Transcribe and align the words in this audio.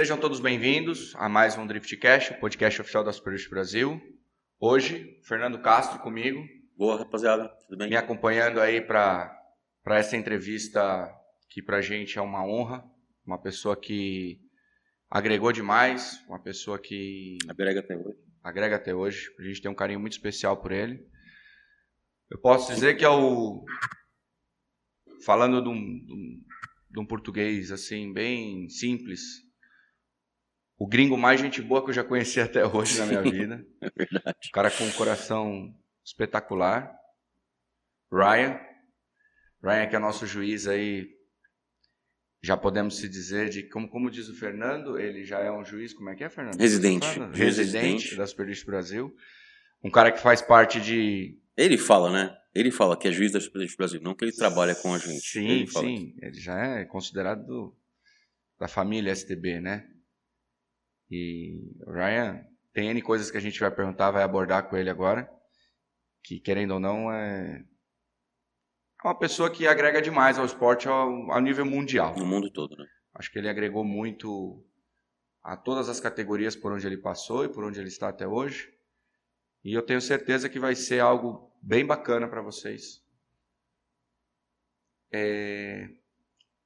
Sejam 0.00 0.18
todos 0.18 0.40
bem-vindos 0.40 1.14
a 1.16 1.28
mais 1.28 1.58
um 1.58 1.66
Driftcast, 1.66 2.32
o 2.32 2.40
podcast 2.40 2.80
oficial 2.80 3.04
da 3.04 3.12
Super 3.12 3.34
Drift 3.34 3.50
Brasil. 3.50 4.00
Hoje, 4.58 5.20
Fernando 5.24 5.60
Castro 5.60 5.98
comigo. 5.98 6.42
Boa, 6.74 6.96
rapaziada, 6.96 7.50
tudo 7.68 7.76
bem? 7.76 7.90
Me 7.90 7.96
acompanhando 7.96 8.62
aí 8.62 8.80
para 8.80 9.30
essa 9.88 10.16
entrevista 10.16 11.06
que 11.50 11.60
pra 11.62 11.82
gente 11.82 12.18
é 12.18 12.22
uma 12.22 12.42
honra. 12.42 12.82
Uma 13.26 13.36
pessoa 13.36 13.78
que 13.78 14.40
agregou 15.10 15.52
demais, 15.52 16.24
uma 16.26 16.42
pessoa 16.42 16.78
que 16.78 17.36
agrega 17.46 17.80
até 17.80 17.94
hoje. 17.94 18.18
Agrega 18.42 18.76
até 18.76 18.94
hoje. 18.94 19.30
A 19.38 19.42
gente 19.42 19.60
tem 19.60 19.70
um 19.70 19.74
carinho 19.74 20.00
muito 20.00 20.14
especial 20.14 20.62
por 20.62 20.72
ele. 20.72 21.06
Eu 22.30 22.38
posso 22.40 22.72
dizer 22.72 22.96
que 22.96 23.04
é 23.04 23.10
o. 23.10 23.62
Falando 25.26 25.62
de 25.62 25.68
um, 25.68 26.42
de 26.90 26.98
um 26.98 27.04
português 27.04 27.70
assim, 27.70 28.10
bem 28.14 28.66
simples, 28.70 29.49
o 30.80 30.86
gringo 30.86 31.14
mais 31.18 31.38
gente 31.38 31.60
boa 31.60 31.84
que 31.84 31.90
eu 31.90 31.94
já 31.94 32.02
conheci 32.02 32.40
até 32.40 32.66
hoje 32.66 32.98
na 32.98 33.04
minha 33.04 33.20
vida. 33.22 33.66
é 33.82 33.90
verdade. 33.94 34.38
Um 34.48 34.50
cara 34.50 34.70
com 34.70 34.84
um 34.84 34.92
coração 34.92 35.74
espetacular. 36.02 36.90
Ryan. 38.10 38.58
Ryan, 39.62 39.86
que 39.88 39.94
é 39.94 39.98
nosso 39.98 40.26
juiz 40.26 40.66
aí, 40.66 41.06
já 42.42 42.56
podemos 42.56 42.96
se 42.96 43.06
dizer 43.10 43.50
de, 43.50 43.64
como, 43.64 43.90
como 43.90 44.10
diz 44.10 44.26
o 44.30 44.34
Fernando, 44.34 44.98
ele 44.98 45.22
já 45.22 45.40
é 45.40 45.52
um 45.52 45.62
juiz, 45.62 45.92
como 45.92 46.08
é 46.08 46.14
que 46.16 46.24
é, 46.24 46.30
Fernando? 46.30 46.58
Residente. 46.58 47.06
Residente, 47.06 47.38
Residente. 47.38 48.16
da 48.16 48.26
Super 48.26 48.46
League 48.46 48.64
Brasil. 48.64 49.14
Um 49.84 49.90
cara 49.90 50.10
que 50.10 50.18
faz 50.18 50.40
parte 50.40 50.80
de. 50.80 51.38
Ele 51.56 51.76
fala, 51.76 52.10
né? 52.10 52.34
Ele 52.54 52.70
fala 52.70 52.96
que 52.96 53.06
é 53.06 53.12
juiz 53.12 53.32
da 53.32 53.40
Super 53.40 53.58
League 53.58 53.76
Brasil, 53.76 54.00
não 54.00 54.14
que 54.14 54.24
ele 54.24 54.32
trabalha 54.32 54.74
com 54.74 54.94
a 54.94 54.98
gente. 54.98 55.20
Sim, 55.20 55.46
ele 55.46 55.66
sim. 55.66 56.16
Ele 56.22 56.40
já 56.40 56.58
é 56.58 56.84
considerado 56.86 57.44
do- 57.46 57.76
da 58.58 58.66
família 58.66 59.12
STB, 59.14 59.60
né? 59.60 59.86
E 61.10 61.58
o 61.86 61.92
Ryan, 61.92 62.44
tem 62.72 62.88
N 62.90 63.02
coisas 63.02 63.30
que 63.30 63.36
a 63.36 63.40
gente 63.40 63.58
vai 63.58 63.70
perguntar, 63.70 64.10
vai 64.10 64.22
abordar 64.22 64.68
com 64.68 64.76
ele 64.76 64.90
agora. 64.90 65.28
Que, 66.22 66.38
querendo 66.38 66.72
ou 66.72 66.80
não, 66.80 67.10
é 67.12 67.64
é 69.02 69.08
uma 69.08 69.18
pessoa 69.18 69.50
que 69.50 69.66
agrega 69.66 70.02
demais 70.02 70.38
ao 70.38 70.44
esporte 70.44 70.86
ao, 70.86 71.32
ao 71.32 71.40
nível 71.40 71.64
mundial. 71.64 72.14
No 72.16 72.26
mundo 72.26 72.52
todo, 72.52 72.76
né? 72.76 72.84
Acho 73.14 73.32
que 73.32 73.38
ele 73.38 73.48
agregou 73.48 73.82
muito 73.82 74.62
a 75.42 75.56
todas 75.56 75.88
as 75.88 75.98
categorias 75.98 76.54
por 76.54 76.70
onde 76.70 76.86
ele 76.86 76.98
passou 76.98 77.44
e 77.44 77.48
por 77.48 77.64
onde 77.64 77.80
ele 77.80 77.88
está 77.88 78.10
até 78.10 78.28
hoje. 78.28 78.70
E 79.64 79.72
eu 79.72 79.82
tenho 79.82 80.02
certeza 80.02 80.50
que 80.50 80.58
vai 80.60 80.74
ser 80.74 81.00
algo 81.00 81.50
bem 81.62 81.84
bacana 81.84 82.28
para 82.28 82.42
vocês. 82.42 83.02
É, 85.12 85.88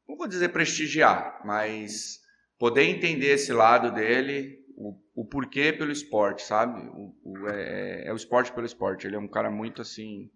Não 0.08 0.16
vou 0.16 0.26
dizer 0.26 0.48
prestigiar, 0.50 1.40
mas 1.46 2.20
poder 2.58 2.84
entender 2.84 3.28
esse 3.32 3.52
lado 3.52 3.90
dele, 3.92 4.58
o, 4.76 4.96
o 5.14 5.24
porquê 5.26 5.72
pelo 5.72 5.90
esporte, 5.92 6.42
sabe? 6.42 6.80
O, 6.88 7.14
o- 7.24 7.48
é, 7.48 8.06
é 8.08 8.12
o 8.12 8.16
esporte 8.16 8.52
pelo 8.52 8.66
esporte. 8.66 9.06
Ele 9.06 9.16
é 9.16 9.18
um 9.18 9.28
cara 9.28 9.50
muito 9.50 9.82
assim 9.82 10.30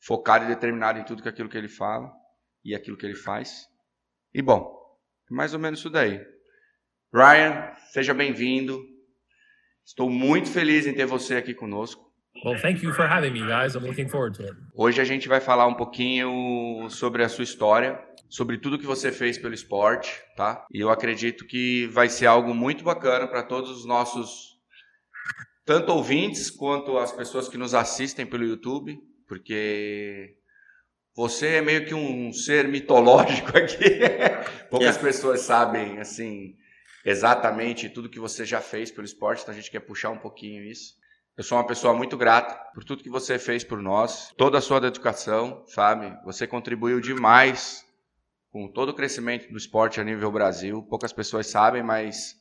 focado 0.00 0.44
e 0.44 0.48
determinado 0.48 0.98
em 0.98 1.04
tudo 1.04 1.22
que 1.22 1.28
aquilo 1.28 1.48
que 1.48 1.58
ele 1.58 1.68
fala 1.68 2.10
e 2.64 2.74
aquilo 2.74 2.96
que 2.96 3.04
ele 3.06 3.14
faz. 3.16 3.66
E 4.34 4.40
bom, 4.42 4.72
mais 5.30 5.54
ou 5.54 5.60
menos 5.60 5.80
isso 5.80 5.90
daí. 5.90 6.20
Ryan, 7.12 7.72
seja 7.92 8.12
bem-vindo. 8.12 8.78
Estou 9.84 10.10
muito 10.10 10.50
feliz 10.50 10.86
em 10.86 10.92
ter 10.94 11.06
você 11.06 11.36
aqui 11.36 11.54
conosco. 11.54 12.06
Well, 12.44 12.60
thank 12.60 12.84
you 12.84 12.92
for 12.92 13.06
having 13.10 13.30
me, 13.32 13.40
guys. 13.40 13.74
I'm 13.74 13.84
looking 13.86 14.06
forward 14.08 14.36
to 14.38 14.44
it. 14.44 14.54
Hoje 14.74 15.00
a 15.00 15.04
gente 15.04 15.26
vai 15.26 15.40
falar 15.40 15.66
um 15.66 15.74
pouquinho 15.74 16.88
sobre 16.90 17.24
a 17.24 17.28
sua 17.28 17.42
história, 17.42 17.98
sobre 18.28 18.58
tudo 18.58 18.78
que 18.78 18.86
você 18.86 19.10
fez 19.10 19.38
pelo 19.38 19.54
esporte, 19.54 20.12
tá? 20.36 20.66
E 20.72 20.80
eu 20.80 20.90
acredito 20.90 21.46
que 21.46 21.86
vai 21.88 22.08
ser 22.08 22.26
algo 22.26 22.54
muito 22.54 22.84
bacana 22.84 23.26
para 23.26 23.42
todos 23.42 23.70
os 23.70 23.84
nossos 23.84 24.58
tanto 25.64 25.92
ouvintes 25.92 26.50
quanto 26.50 26.96
as 26.98 27.12
pessoas 27.12 27.48
que 27.48 27.58
nos 27.58 27.74
assistem 27.74 28.24
pelo 28.26 28.44
YouTube, 28.44 28.98
porque 29.26 30.34
você 31.14 31.56
é 31.56 31.60
meio 31.60 31.84
que 31.84 31.94
um 31.94 32.32
ser 32.32 32.68
mitológico 32.68 33.50
aqui. 33.56 33.98
Poucas 34.70 34.96
É. 34.96 35.00
pessoas 35.00 35.40
sabem 35.40 35.98
assim 35.98 36.54
exatamente 37.04 37.88
tudo 37.88 38.08
que 38.08 38.20
você 38.20 38.44
já 38.44 38.60
fez 38.60 38.90
pelo 38.90 39.04
esporte, 39.06 39.42
então 39.42 39.52
a 39.52 39.56
gente 39.56 39.70
quer 39.70 39.80
puxar 39.80 40.10
um 40.10 40.18
pouquinho 40.18 40.62
isso. 40.64 40.94
Eu 41.36 41.44
sou 41.44 41.56
uma 41.56 41.66
pessoa 41.66 41.94
muito 41.94 42.16
grata 42.16 42.54
por 42.74 42.82
tudo 42.84 43.02
que 43.02 43.08
você 43.08 43.38
fez 43.38 43.62
por 43.62 43.80
nós, 43.80 44.34
toda 44.36 44.58
a 44.58 44.60
sua 44.60 44.80
dedicação, 44.80 45.62
sabe? 45.68 46.12
Você 46.24 46.46
contribuiu 46.46 47.00
demais 47.00 47.84
com 48.50 48.70
todo 48.72 48.90
o 48.90 48.94
crescimento 48.94 49.50
do 49.50 49.58
esporte 49.58 50.00
a 50.00 50.04
nível 50.04 50.30
Brasil. 50.32 50.82
Poucas 50.82 51.12
pessoas 51.12 51.46
sabem, 51.46 51.82
mas 51.82 52.34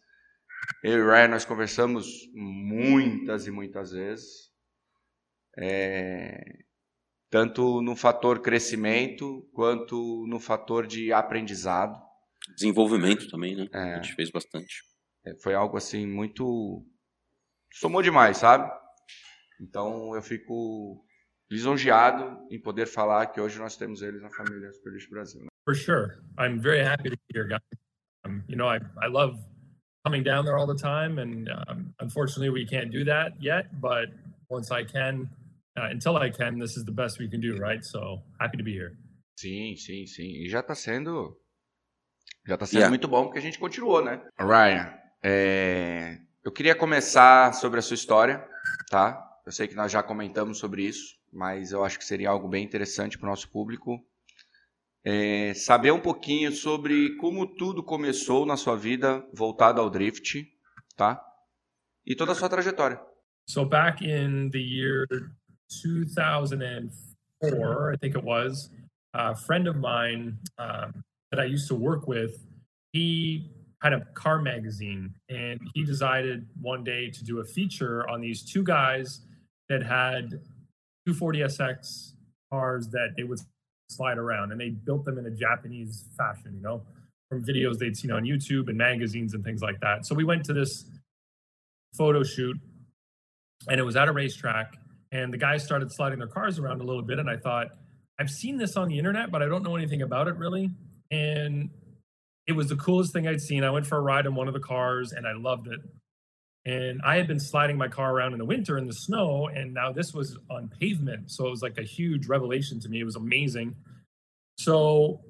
eu 0.84 0.98
e 0.98 1.02
o 1.02 1.10
Ryan 1.10 1.30
nós 1.30 1.46
conversamos 1.46 2.08
muitas 2.34 3.48
e 3.48 3.52
muitas 3.52 3.92
vezes. 3.92 4.48
É, 5.58 6.40
Tanto 7.30 7.82
no 7.82 7.96
fator 7.96 8.42
crescimento 8.42 9.42
quanto 9.54 10.26
no 10.28 10.40
fator 10.40 10.88
de 10.88 11.12
aprendizado. 11.12 12.02
Desenvolvimento 12.56 13.30
também, 13.30 13.56
né? 13.56 13.68
É. 13.74 13.96
A 13.96 14.02
gente 14.02 14.16
fez 14.16 14.32
bastante. 14.32 14.82
É, 15.26 15.36
Foi 15.44 15.54
algo 15.54 15.76
assim 15.76 16.08
muito. 16.08 16.86
somou 17.74 18.02
demais, 18.02 18.38
sabe? 18.38 18.72
Então 19.60 20.16
eu 20.16 20.22
fico 20.22 21.04
lisonjeado 21.52 22.48
em 22.50 22.62
poder 22.62 22.86
falar 22.86 23.28
que 23.28 23.42
hoje 23.42 23.60
nós 23.60 23.76
temos 23.76 24.02
eles 24.02 24.22
na 24.22 24.30
família 24.30 24.72
Super 24.72 24.94
Brasil. 25.10 25.48
For 25.68 25.76
sure. 25.76 26.24
I'm 26.38 26.62
very 26.62 26.82
happy 26.82 27.10
to 27.10 27.18
be 27.18 27.34
here, 27.34 27.44
guys. 27.44 27.60
Um, 28.24 28.42
you 28.48 28.56
know, 28.56 28.70
I, 28.70 28.80
I 29.04 29.08
love 29.08 29.38
coming 30.06 30.24
down 30.24 30.46
there 30.46 30.58
all 30.58 30.66
the 30.66 30.82
time, 30.92 31.20
and 31.20 31.50
um, 31.50 31.94
unfortunately, 32.00 32.50
we 32.50 32.66
can't 32.66 32.90
do 32.90 33.04
that 33.04 33.34
yet. 33.42 33.66
But 33.82 34.08
once 34.50 34.72
I 34.72 34.86
can, 34.86 35.30
uh, 35.78 35.90
until 35.92 36.16
I 36.16 36.30
can, 36.30 36.58
this 36.58 36.78
is 36.78 36.86
the 36.86 36.94
best 36.94 37.20
we 37.20 37.28
can 37.28 37.42
do, 37.42 37.58
right? 37.58 37.84
So 37.84 38.22
happy 38.40 38.56
to 38.56 38.64
be 38.64 38.72
here. 38.72 38.96
Sim, 39.38 39.76
sim, 39.76 40.06
sim. 40.06 40.42
E 40.42 40.48
já 40.48 40.64
tá 40.64 40.74
sendo. 40.74 41.36
Já 42.48 42.56
tá 42.56 42.66
sendo 42.66 42.80
Yeah. 42.80 42.90
muito 42.90 43.10
bom 43.10 43.26
porque 43.26 43.40
a 43.40 43.42
gente 43.42 43.60
continuou, 43.60 44.02
né? 44.02 44.22
Ryan, 44.40 44.94
é, 45.22 46.18
eu 46.46 46.52
queria 46.54 46.76
começar 46.76 47.54
sobre 47.54 47.80
a 47.80 47.82
sua 47.82 47.96
história, 47.96 48.42
tá? 48.90 49.22
Eu 49.46 49.52
sei 49.52 49.68
que 49.68 49.76
nós 49.76 49.92
já 49.92 50.02
comentamos 50.02 50.60
sobre 50.60 50.84
isso, 50.84 51.18
mas 51.30 51.74
eu 51.74 51.84
acho 51.84 52.00
que 52.00 52.06
seria 52.06 52.30
algo 52.30 52.48
bem 52.48 52.64
interessante 52.64 53.18
para 53.18 53.28
o 53.28 53.30
nosso 53.30 53.50
público. 53.52 54.02
É, 55.06 55.54
saber 55.54 55.92
um 55.92 56.02
pouquinho 56.02 56.52
sobre 56.52 57.16
como 57.18 57.46
tudo 57.46 57.84
começou 57.84 58.46
na 58.46 58.58
sua 58.58 58.76
vida 58.76 59.26
voltado 59.34 59.80
ao 59.80 59.90
drift, 59.90 60.46
tá? 60.96 61.24
E 62.06 62.16
toda 62.16 62.34
a 62.34 62.36
sua 62.36 62.50
trajetória. 62.50 63.00
So 63.50 63.64
back 63.64 64.04
in 64.04 64.50
the 64.50 64.60
year 64.60 65.06
2004, 65.82 67.94
I 67.94 67.98
think 67.98 68.16
it 68.16 68.24
was, 68.24 68.70
a 69.14 69.36
friend 69.36 69.68
of 69.68 69.78
mine 69.78 70.38
um, 70.58 71.04
that 71.32 71.40
I 71.40 71.46
used 71.46 71.68
to 71.70 71.76
work 71.76 72.08
with, 72.08 72.44
he 72.92 73.52
had 73.82 73.94
a 73.94 74.02
car 74.14 74.42
magazine, 74.42 75.14
and 75.30 75.60
he 75.74 75.84
decided 75.84 76.48
one 76.62 76.84
day 76.84 77.10
to 77.12 77.24
do 77.24 77.40
a 77.40 77.46
feature 77.46 78.08
on 78.10 78.22
these 78.22 78.44
two 78.44 78.64
guys 78.64 79.22
that 79.70 79.84
had 79.84 80.42
240SX 81.08 82.14
cars 82.52 82.90
that 82.90 83.14
they 83.16 83.24
would 83.24 83.40
slide 83.88 84.18
around, 84.18 84.52
and 84.52 84.60
they 84.60 84.70
built 84.70 85.06
them 85.06 85.18
in 85.18 85.26
a 85.26 85.32
Japanese 85.32 86.06
fashion, 86.18 86.54
you 86.56 86.62
know, 86.62 86.82
from 87.30 87.44
videos 87.44 87.78
they'd 87.78 87.98
seen 87.98 88.12
on 88.12 88.24
YouTube 88.24 88.70
and 88.70 88.78
magazines 88.78 89.34
and 89.34 89.44
things 89.44 89.62
like 89.62 89.80
that. 89.82 90.06
So 90.06 90.16
we 90.16 90.24
went 90.24 90.46
to 90.46 90.54
this 90.54 90.86
photo 91.94 92.24
shoot 92.24 92.58
and 93.70 93.80
it 93.80 93.84
was 93.84 93.96
at 93.96 94.08
a 94.08 94.12
racetrack 94.12 94.76
and 95.12 95.34
the 95.34 95.38
guys 95.38 95.64
started 95.64 95.92
sliding 95.92 96.20
their 96.20 96.28
cars 96.28 96.60
around 96.60 96.82
a 96.82 96.84
little 96.84 97.02
bit 97.02 97.18
and 97.18 97.30
i 97.30 97.36
thought 97.36 97.70
i've 98.20 98.30
seen 98.30 98.58
this 98.58 98.78
on 98.78 98.88
the 98.88 98.98
internet 98.98 99.32
but 99.32 99.42
i 99.42 99.46
don't 99.48 99.64
know 99.64 99.76
anything 99.76 100.02
about 100.02 100.28
it 100.28 100.36
really. 100.36 100.70
And 101.10 101.70
it 102.46 102.54
was 102.54 102.68
the 102.68 102.76
coolest 102.76 103.14
thing 103.14 103.28
i'd 103.28 103.42
seen. 103.42 103.64
I 103.64 103.72
went 103.72 103.88
for 103.88 103.98
a 103.98 104.02
ride 104.02 104.26
in 104.26 104.36
one 104.36 104.48
of 104.48 104.54
the 104.54 104.60
cars 104.60 105.14
and 105.14 105.26
i 105.28 105.34
loved 105.34 105.68
it 105.68 105.80
and 106.68 107.02
i 107.06 107.16
had 107.16 107.28
been 107.28 107.40
sliding 107.40 107.78
my 107.78 107.88
car 107.88 108.14
around 108.14 108.34
in 108.34 108.40
the 108.40 108.46
winter 108.46 108.78
in 108.78 108.86
the 108.86 108.94
snow 108.94 109.48
and 109.48 109.74
now 109.74 109.92
this 109.92 110.14
was 110.14 110.38
on 110.52 110.70
pavement. 110.80 111.32
So 111.32 111.48
it 111.48 111.50
was 111.50 111.62
like 111.62 111.78
a 111.78 111.84
huge 111.84 112.28
revelation 112.28 112.80
to 112.82 112.90
me. 112.90 113.00
It 113.00 113.06
was 113.06 113.16
amazing. 113.16 113.76
So 114.58 115.22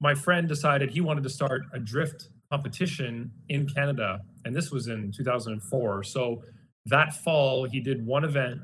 my 0.00 0.14
friend 0.14 0.48
decided 0.48 0.90
he 0.90 1.00
wanted 1.00 1.22
to 1.24 1.30
start 1.30 1.62
a 1.72 1.78
drift 1.78 2.28
competition 2.50 3.30
in 3.48 3.66
canada 3.66 4.20
and 4.44 4.54
this 4.54 4.70
was 4.70 4.88
in 4.88 5.10
2004 5.16 6.04
so 6.04 6.42
that 6.84 7.14
fall 7.24 7.64
he 7.64 7.80
did 7.80 8.04
one 8.04 8.24
event 8.24 8.60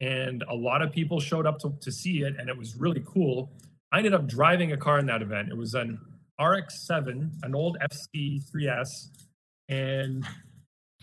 and 0.00 0.42
a 0.48 0.54
lot 0.54 0.82
of 0.82 0.90
people 0.90 1.20
showed 1.20 1.46
up 1.46 1.58
to, 1.60 1.72
to 1.80 1.92
see 1.92 2.22
it 2.22 2.34
and 2.38 2.48
it 2.48 2.56
was 2.56 2.74
really 2.74 3.04
cool. 3.06 3.52
I 3.92 3.98
ended 3.98 4.14
up 4.14 4.26
driving 4.26 4.72
a 4.72 4.76
car 4.76 4.98
in 4.98 5.06
that 5.06 5.22
event. 5.22 5.50
It 5.50 5.56
was 5.56 5.74
an 5.74 6.00
rx7 6.40 7.30
an 7.42 7.54
old 7.54 7.76
fc3s 7.92 8.88
and 9.68 10.24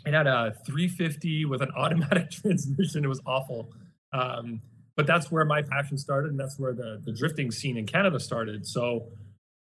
it 0.08 0.14
had 0.14 0.28
a 0.28 0.56
350 0.66 1.46
with 1.46 1.62
an 1.62 1.72
automatic 1.78 2.32
transmission 2.32 3.04
it 3.04 3.08
was 3.08 3.22
awful 3.26 3.72
um, 4.14 4.62
but 4.96 5.06
that's 5.06 5.32
where 5.32 5.46
my 5.46 5.62
passion 5.62 5.98
started 5.98 6.32
and 6.32 6.40
that's 6.40 6.58
where 6.58 6.74
the, 6.74 7.02
the 7.06 7.12
drifting 7.12 7.52
scene 7.52 7.78
in 7.78 7.86
canada 7.86 8.20
started 8.20 8.66
so 8.66 9.08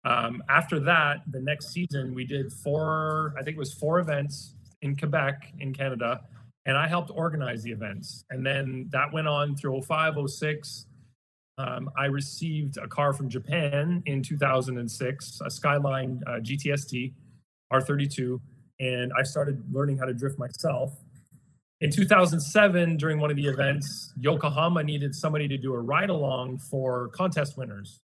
Um, 0.04 0.42
after 0.48 0.78
that, 0.80 1.22
the 1.30 1.40
next 1.40 1.72
season, 1.72 2.14
we 2.14 2.24
did 2.24 2.52
four, 2.52 3.34
I 3.38 3.42
think 3.42 3.56
it 3.56 3.58
was 3.58 3.72
four 3.72 4.00
events 4.00 4.54
in 4.82 4.96
Quebec, 4.96 5.54
in 5.60 5.72
Canada, 5.72 6.20
and 6.66 6.76
I 6.76 6.86
helped 6.88 7.10
organize 7.14 7.62
the 7.62 7.70
events. 7.70 8.24
And 8.30 8.44
then 8.44 8.88
that 8.92 9.12
went 9.12 9.28
on 9.28 9.56
through 9.56 9.80
05, 9.82 10.16
06. 10.26 10.86
Um, 11.56 11.88
I 11.96 12.06
received 12.06 12.76
a 12.76 12.88
car 12.88 13.12
from 13.12 13.28
Japan 13.28 14.02
in 14.06 14.22
2006, 14.22 15.40
a 15.44 15.50
Skyline 15.50 16.22
uh, 16.26 16.32
GTST 16.32 17.12
R32, 17.72 18.40
and 18.80 19.12
I 19.18 19.22
started 19.22 19.62
learning 19.72 19.98
how 19.98 20.06
to 20.06 20.14
drift 20.14 20.38
myself. 20.38 20.92
In 21.80 21.90
2007, 21.90 22.96
during 22.96 23.20
one 23.20 23.30
of 23.30 23.36
the 23.36 23.46
events, 23.46 24.12
Yokohama 24.18 24.82
needed 24.82 25.14
somebody 25.14 25.48
to 25.48 25.58
do 25.58 25.74
a 25.74 25.80
ride 25.80 26.10
along 26.10 26.58
for 26.70 27.08
contest 27.08 27.58
winners. 27.58 28.00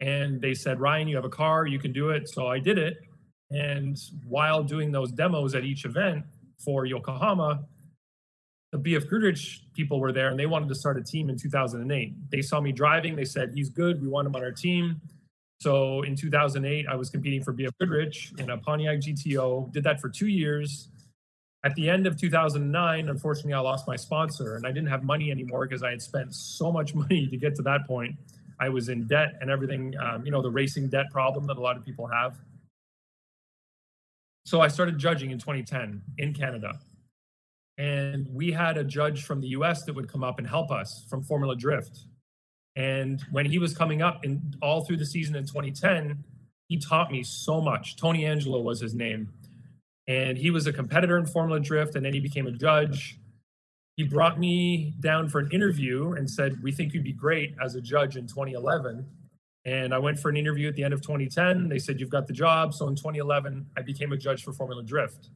And 0.00 0.40
they 0.40 0.54
said, 0.54 0.80
Ryan, 0.80 1.08
you 1.08 1.16
have 1.16 1.24
a 1.24 1.30
car, 1.30 1.66
you 1.66 1.78
can 1.78 1.92
do 1.92 2.10
it. 2.10 2.28
So 2.28 2.48
I 2.48 2.58
did 2.58 2.78
it. 2.78 2.98
And 3.50 3.96
while 4.26 4.62
doing 4.62 4.90
those 4.92 5.12
demos 5.12 5.54
at 5.54 5.64
each 5.64 5.84
event 5.84 6.24
for 6.64 6.86
Yokohama, 6.86 7.64
the 8.72 8.78
BF 8.78 9.08
Goodrich 9.08 9.62
people 9.74 10.00
were 10.00 10.12
there 10.12 10.28
and 10.28 10.38
they 10.38 10.46
wanted 10.46 10.68
to 10.68 10.74
start 10.74 10.98
a 10.98 11.02
team 11.02 11.30
in 11.30 11.38
2008. 11.38 12.30
They 12.30 12.42
saw 12.42 12.60
me 12.60 12.72
driving. 12.72 13.14
They 13.14 13.24
said, 13.24 13.52
he's 13.54 13.70
good. 13.70 14.02
We 14.02 14.08
want 14.08 14.26
him 14.26 14.34
on 14.34 14.42
our 14.42 14.50
team. 14.50 15.00
So 15.64 16.02
in 16.02 16.14
2008, 16.14 16.86
I 16.90 16.94
was 16.94 17.08
competing 17.08 17.42
for 17.42 17.54
BF 17.54 17.70
Goodrich 17.80 18.34
in 18.36 18.50
a 18.50 18.58
Pontiac 18.58 18.98
GTO, 18.98 19.72
did 19.72 19.82
that 19.84 19.98
for 19.98 20.10
two 20.10 20.26
years. 20.26 20.88
At 21.64 21.74
the 21.74 21.88
end 21.88 22.06
of 22.06 22.18
2009, 22.18 23.08
unfortunately, 23.08 23.54
I 23.54 23.60
lost 23.60 23.88
my 23.88 23.96
sponsor 23.96 24.56
and 24.56 24.66
I 24.66 24.72
didn't 24.72 24.90
have 24.90 25.04
money 25.04 25.30
anymore 25.30 25.66
because 25.66 25.82
I 25.82 25.88
had 25.88 26.02
spent 26.02 26.34
so 26.34 26.70
much 26.70 26.94
money 27.04 27.26
to 27.28 27.38
get 27.38 27.54
to 27.54 27.62
that 27.62 27.86
point. 27.86 28.14
I 28.60 28.68
was 28.68 28.90
in 28.90 29.06
debt 29.06 29.38
and 29.40 29.48
everything, 29.48 29.94
um, 29.98 30.26
you 30.26 30.30
know, 30.30 30.42
the 30.42 30.50
racing 30.50 30.90
debt 30.90 31.06
problem 31.10 31.46
that 31.46 31.56
a 31.56 31.62
lot 31.62 31.78
of 31.78 31.82
people 31.82 32.06
have. 32.08 32.36
So 34.44 34.60
I 34.60 34.68
started 34.68 34.98
judging 34.98 35.30
in 35.30 35.38
2010 35.38 36.02
in 36.18 36.34
Canada. 36.34 36.78
And 37.78 38.28
we 38.30 38.52
had 38.52 38.76
a 38.76 38.84
judge 38.84 39.24
from 39.24 39.40
the 39.40 39.48
US 39.56 39.84
that 39.84 39.94
would 39.94 40.12
come 40.12 40.22
up 40.22 40.38
and 40.38 40.46
help 40.46 40.70
us 40.70 41.06
from 41.08 41.22
Formula 41.22 41.56
Drift. 41.56 42.00
And 42.76 43.24
when 43.30 43.46
he 43.46 43.58
was 43.58 43.76
coming 43.76 44.02
up 44.02 44.24
in 44.24 44.54
all 44.60 44.84
through 44.84 44.96
the 44.96 45.06
season 45.06 45.36
in 45.36 45.46
2010, 45.46 46.24
he 46.68 46.78
taught 46.78 47.12
me 47.12 47.22
so 47.22 47.60
much. 47.60 47.96
Tony 47.96 48.24
Angelo 48.24 48.60
was 48.60 48.80
his 48.80 48.94
name. 48.94 49.32
And 50.08 50.36
he 50.36 50.50
was 50.50 50.66
a 50.66 50.72
competitor 50.72 51.16
in 51.16 51.26
Formula 51.26 51.60
Drift 51.60 51.94
and 51.94 52.04
then 52.04 52.12
he 52.12 52.20
became 52.20 52.46
a 52.46 52.52
judge 52.52 53.18
he 53.96 54.02
brought 54.02 54.38
me 54.38 54.94
down 55.00 55.28
for 55.28 55.38
an 55.38 55.50
interview 55.52 56.12
and 56.12 56.28
said, 56.28 56.62
We 56.62 56.72
think 56.72 56.94
you'd 56.94 57.04
be 57.04 57.12
great 57.12 57.54
as 57.62 57.74
a 57.74 57.80
judge 57.80 58.16
in 58.16 58.26
2011. 58.26 59.06
And 59.66 59.94
I 59.94 59.98
went 59.98 60.18
for 60.18 60.28
an 60.28 60.36
interview 60.36 60.68
at 60.68 60.74
the 60.74 60.84
end 60.84 60.92
of 60.92 61.00
2010. 61.00 61.68
They 61.68 61.78
said, 61.78 62.00
You've 62.00 62.10
got 62.10 62.26
the 62.26 62.32
job. 62.32 62.74
So 62.74 62.88
in 62.88 62.96
2011, 62.96 63.66
I 63.76 63.82
became 63.82 64.12
a 64.12 64.16
judge 64.16 64.42
for 64.42 64.52
Formula 64.52 64.82
Drift. 64.82 65.30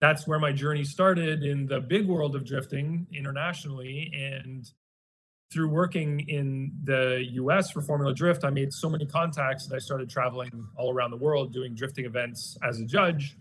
That's 0.00 0.26
where 0.26 0.38
my 0.38 0.52
journey 0.52 0.84
started 0.84 1.42
in 1.42 1.66
the 1.66 1.80
big 1.80 2.06
world 2.06 2.34
of 2.34 2.44
drifting 2.44 3.06
internationally. 3.12 4.12
And 4.14 4.68
through 5.52 5.68
working 5.68 6.20
in 6.28 6.72
the 6.84 7.24
US 7.32 7.70
for 7.70 7.80
Formula 7.80 8.14
Drift, 8.14 8.44
I 8.44 8.50
made 8.50 8.72
so 8.72 8.88
many 8.88 9.06
contacts 9.06 9.66
that 9.66 9.74
I 9.74 9.78
started 9.78 10.10
traveling 10.10 10.66
all 10.76 10.92
around 10.92 11.10
the 11.10 11.16
world 11.16 11.52
doing 11.52 11.74
drifting 11.74 12.04
events 12.04 12.56
as 12.62 12.80
a 12.80 12.84
judge 12.84 13.36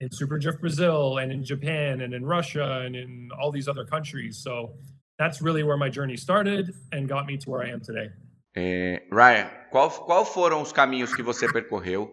in 0.00 0.10
Super 0.10 0.38
Drift 0.38 0.60
Brazil 0.60 1.18
and 1.18 1.30
in 1.32 1.44
Japan 1.44 2.00
and 2.02 2.12
in 2.12 2.24
Russia 2.24 2.82
and 2.84 2.96
in 2.96 3.28
all 3.40 3.52
these 3.52 3.68
other 3.68 3.84
countries. 3.84 4.38
So 4.42 4.74
that's 5.18 5.40
really 5.40 5.62
where 5.62 5.76
my 5.76 5.88
journey 5.88 6.16
started 6.16 6.74
and 6.92 7.08
got 7.08 7.26
me 7.26 7.36
to 7.38 7.50
where 7.50 7.62
I 7.62 7.70
am 7.70 7.80
today. 7.80 8.10
É, 8.56 9.02
Ryan, 9.10 9.50
qual, 9.70 9.90
qual 9.90 10.24
foram 10.24 10.62
os 10.62 10.72
caminhos 10.72 11.14
que 11.14 11.22
você 11.22 11.50
percorreu 11.50 12.10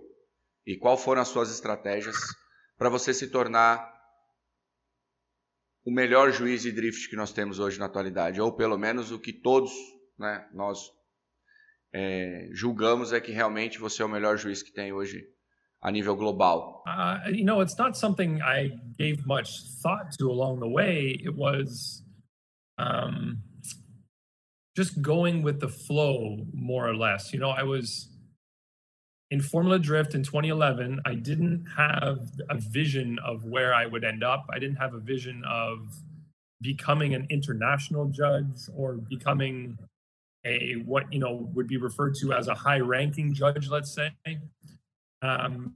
e 0.68 0.78
qual 0.78 0.98
foram 0.98 1.22
as 1.22 1.30
suas 1.30 1.50
estratégias 1.50 2.18
para 2.78 2.90
você 2.90 3.14
se 3.14 3.28
tornar 3.28 3.93
o 5.86 5.92
melhor 5.92 6.32
juiz 6.32 6.62
de 6.62 6.72
drift 6.72 7.10
que 7.10 7.16
nós 7.16 7.34
temos 7.34 7.60
hoje 7.60 7.78
na 7.78 7.86
atualidade, 7.86 8.40
ou 8.40 8.52
pelo 8.52 8.78
menos 8.78 9.12
o 9.12 9.20
que 9.20 9.34
todos 9.34 9.72
né, 10.18 10.48
nós 10.54 10.80
é, 11.94 12.50
julgamos 12.52 13.12
é 13.12 13.20
que 13.20 13.32
realmente 13.32 13.78
você 13.80 14.02
é 14.02 14.06
o 14.06 14.10
melhor 14.10 14.38
juiz 14.38 14.64
que 14.64 14.72
tem 14.72 14.94
hoje 14.94 15.24
a 15.82 15.92
nível 15.92 16.16
global? 16.16 16.84
Uh, 16.88 17.30
you 17.30 17.44
know, 17.44 17.62
it's 17.62 17.78
not 17.78 17.98
something 17.98 18.42
I 18.42 18.72
gave 18.98 19.26
much 19.26 19.50
thought 19.82 20.12
to 20.18 20.30
along 20.30 20.60
the 20.60 20.70
way. 20.70 21.20
It 21.22 21.36
was 21.36 22.02
um, 22.80 23.44
just 24.76 25.02
going 25.02 25.44
with 25.44 25.60
the 25.60 25.68
flow, 25.68 26.46
more 26.54 26.88
or 26.88 26.96
less. 26.96 27.34
You 27.34 27.40
know, 27.40 27.50
I 27.50 27.64
was 27.64 28.13
in 29.34 29.42
Formula 29.42 29.80
Drift 29.80 30.14
in 30.14 30.22
2011. 30.22 31.02
I 31.06 31.16
didn't 31.16 31.66
have 31.76 32.20
a 32.52 32.58
vision 32.60 33.18
of 33.26 33.46
where 33.46 33.74
I 33.74 33.88
would 33.88 34.04
end 34.04 34.24
up. 34.24 34.46
I 34.54 34.60
didn't 34.60 34.76
have 34.76 34.94
a 34.94 35.00
vision 35.00 35.44
of 35.50 35.88
becoming 36.62 37.16
an 37.16 37.26
international 37.32 38.06
judge 38.06 38.70
or 38.78 38.94
becoming 38.94 39.80
a 40.46 40.76
what 40.86 41.12
you 41.12 41.18
know 41.18 41.50
would 41.56 41.68
be 41.68 41.78
referred 41.78 42.14
to 42.22 42.32
as 42.32 42.48
a 42.48 42.54
high 42.54 42.80
ranking 42.80 43.34
judge 43.34 43.70
let's 43.70 43.96
say 43.96 44.12
um, 45.24 45.74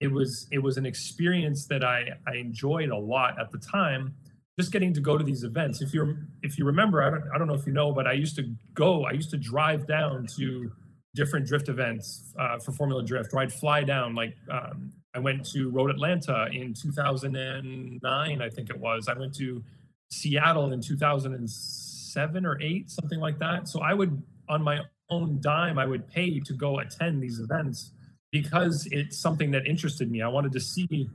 it 0.00 0.12
was 0.12 0.46
it 0.50 0.58
was 0.58 0.76
an 0.76 0.84
experience 0.84 1.66
that 1.66 1.82
I, 1.82 2.10
I 2.26 2.34
enjoyed 2.34 2.90
a 2.90 2.98
lot 2.98 3.40
at 3.40 3.50
the 3.52 3.58
time 3.58 4.14
just 4.58 4.72
getting 4.72 4.92
to 4.92 5.00
go 5.00 5.16
to 5.16 5.24
these 5.24 5.44
events 5.44 5.80
if 5.80 5.94
you're 5.94 6.18
if 6.42 6.58
you 6.58 6.66
remember 6.66 7.02
I 7.02 7.10
don't, 7.10 7.24
I 7.34 7.38
don't 7.38 7.46
know 7.46 7.54
if 7.54 7.66
you 7.66 7.72
know 7.72 7.92
but 7.92 8.06
i 8.06 8.12
used 8.12 8.36
to 8.36 8.44
go 8.74 9.04
i 9.04 9.12
used 9.12 9.30
to 9.30 9.38
drive 9.38 9.86
down 9.86 10.26
to 10.36 10.70
different 11.16 11.46
drift 11.46 11.68
events 11.68 12.32
uh, 12.38 12.58
for 12.58 12.72
formula 12.72 13.02
drift 13.02 13.32
or 13.32 13.40
i'd 13.40 13.52
fly 13.52 13.82
down 13.82 14.14
like 14.14 14.34
um, 14.50 14.92
i 15.14 15.18
went 15.18 15.44
to 15.44 15.70
road 15.70 15.90
atlanta 15.90 16.46
in 16.52 16.72
2009 16.74 18.42
i 18.42 18.50
think 18.50 18.70
it 18.70 18.78
was 18.78 19.08
i 19.08 19.14
went 19.18 19.34
to 19.34 19.62
seattle 20.10 20.72
in 20.72 20.80
2007 20.80 22.46
or 22.46 22.60
8 22.60 22.90
something 22.90 23.18
like 23.18 23.38
that 23.38 23.66
so 23.66 23.80
i 23.80 23.92
would 23.92 24.22
on 24.48 24.62
my 24.62 24.80
own 25.10 25.40
dime, 25.40 25.78
I 25.78 25.86
would 25.86 26.08
pay 26.08 26.40
to 26.40 26.52
go 26.52 26.80
attend 26.80 27.22
these 27.22 27.40
events 27.40 27.92
because 28.32 28.88
it's 28.90 29.18
something 29.18 29.50
that 29.52 29.66
interested 29.66 30.10
me. 30.10 30.22
I 30.22 30.28
wanted 30.28 30.52
to 30.52 30.60
see 30.60 31.08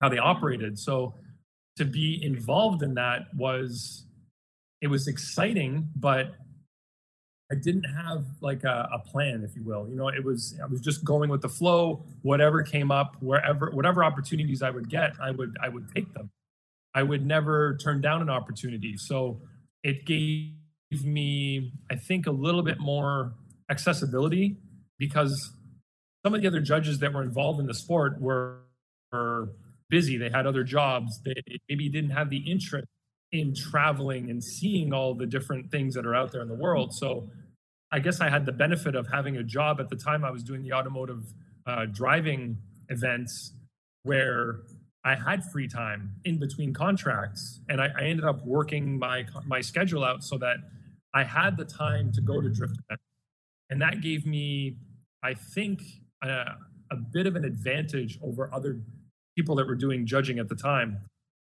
how 0.00 0.08
they 0.08 0.18
operated. 0.18 0.78
So 0.78 1.14
to 1.76 1.84
be 1.84 2.22
involved 2.24 2.82
in 2.82 2.94
that 2.94 3.22
was 3.36 4.06
it 4.80 4.86
was 4.86 5.08
exciting, 5.08 5.88
but 5.96 6.34
I 7.52 7.56
didn't 7.56 7.84
have 7.84 8.24
like 8.40 8.62
a, 8.62 8.88
a, 8.92 8.98
plan, 9.10 9.42
if 9.42 9.56
you 9.56 9.64
will. 9.64 9.88
You 9.88 9.96
know, 9.96 10.08
it 10.08 10.24
was 10.24 10.56
I 10.62 10.66
was 10.66 10.80
just 10.80 11.04
going 11.04 11.30
with 11.30 11.42
the 11.42 11.48
flow. 11.48 12.04
Whatever 12.22 12.62
came 12.62 12.92
up, 12.92 13.16
wherever 13.20 13.70
whatever 13.70 14.04
opportunities 14.04 14.62
I 14.62 14.70
would 14.70 14.88
get, 14.88 15.12
I 15.20 15.32
would 15.32 15.56
I 15.60 15.68
would 15.68 15.92
take 15.94 16.12
them. 16.14 16.30
I 16.94 17.02
would 17.02 17.26
never 17.26 17.76
turn 17.76 18.00
down 18.00 18.22
an 18.22 18.30
opportunity. 18.30 18.94
So 18.96 19.40
it 19.82 20.04
gave 20.04 20.52
me, 21.04 21.72
I 21.90 21.96
think, 21.96 22.26
a 22.26 22.32
little 22.32 22.62
bit 22.62 22.78
more 22.78 23.32
accessibility 23.70 24.56
because 24.98 25.52
some 26.24 26.34
of 26.34 26.42
the 26.42 26.48
other 26.48 26.60
judges 26.60 26.98
that 26.98 27.12
were 27.12 27.22
involved 27.22 27.60
in 27.60 27.66
the 27.66 27.74
sport 27.74 28.20
were, 28.20 28.60
were 29.12 29.52
busy. 29.88 30.16
They 30.16 30.30
had 30.30 30.46
other 30.46 30.64
jobs. 30.64 31.20
They 31.24 31.34
maybe 31.68 31.88
didn't 31.88 32.10
have 32.10 32.28
the 32.28 32.50
interest 32.50 32.88
in 33.32 33.54
traveling 33.54 34.28
and 34.28 34.42
seeing 34.42 34.92
all 34.92 35.14
the 35.14 35.26
different 35.26 35.70
things 35.70 35.94
that 35.94 36.04
are 36.04 36.14
out 36.14 36.32
there 36.32 36.42
in 36.42 36.48
the 36.48 36.54
world. 36.54 36.92
So 36.92 37.28
I 37.92 37.98
guess 37.98 38.20
I 38.20 38.28
had 38.28 38.46
the 38.46 38.52
benefit 38.52 38.94
of 38.94 39.08
having 39.08 39.36
a 39.36 39.42
job 39.42 39.80
at 39.80 39.88
the 39.88 39.96
time 39.96 40.24
I 40.24 40.30
was 40.30 40.42
doing 40.42 40.62
the 40.62 40.72
automotive 40.72 41.32
uh, 41.66 41.86
driving 41.86 42.58
events 42.88 43.52
where 44.04 44.60
I 45.04 45.14
had 45.14 45.44
free 45.44 45.66
time 45.66 46.14
in 46.24 46.38
between 46.38 46.72
contracts, 46.72 47.60
and 47.68 47.80
I, 47.80 47.88
I, 47.98 48.04
ended 48.04 48.24
up 48.24 48.44
working 48.44 48.98
my 48.98 49.24
my 49.46 49.60
schedule 49.60 50.04
out 50.04 50.22
so 50.22 50.36
that 50.38 50.56
I 51.14 51.24
had 51.24 51.56
the 51.56 51.64
time 51.64 52.12
to 52.12 52.20
go 52.20 52.40
to 52.40 52.48
drift 52.50 52.76
events. 52.88 53.02
And 53.70 53.80
that 53.80 54.02
gave 54.02 54.26
me, 54.26 54.76
I 55.22 55.34
think, 55.34 55.80
a, 56.22 56.44
a 56.90 56.96
bit 56.96 57.26
of 57.26 57.36
an 57.36 57.44
advantage 57.44 58.18
over 58.22 58.52
other 58.52 58.80
people 59.36 59.54
that 59.56 59.66
were 59.66 59.74
doing 59.74 60.06
judging 60.06 60.38
at 60.38 60.48
the 60.48 60.54
time. 60.54 61.00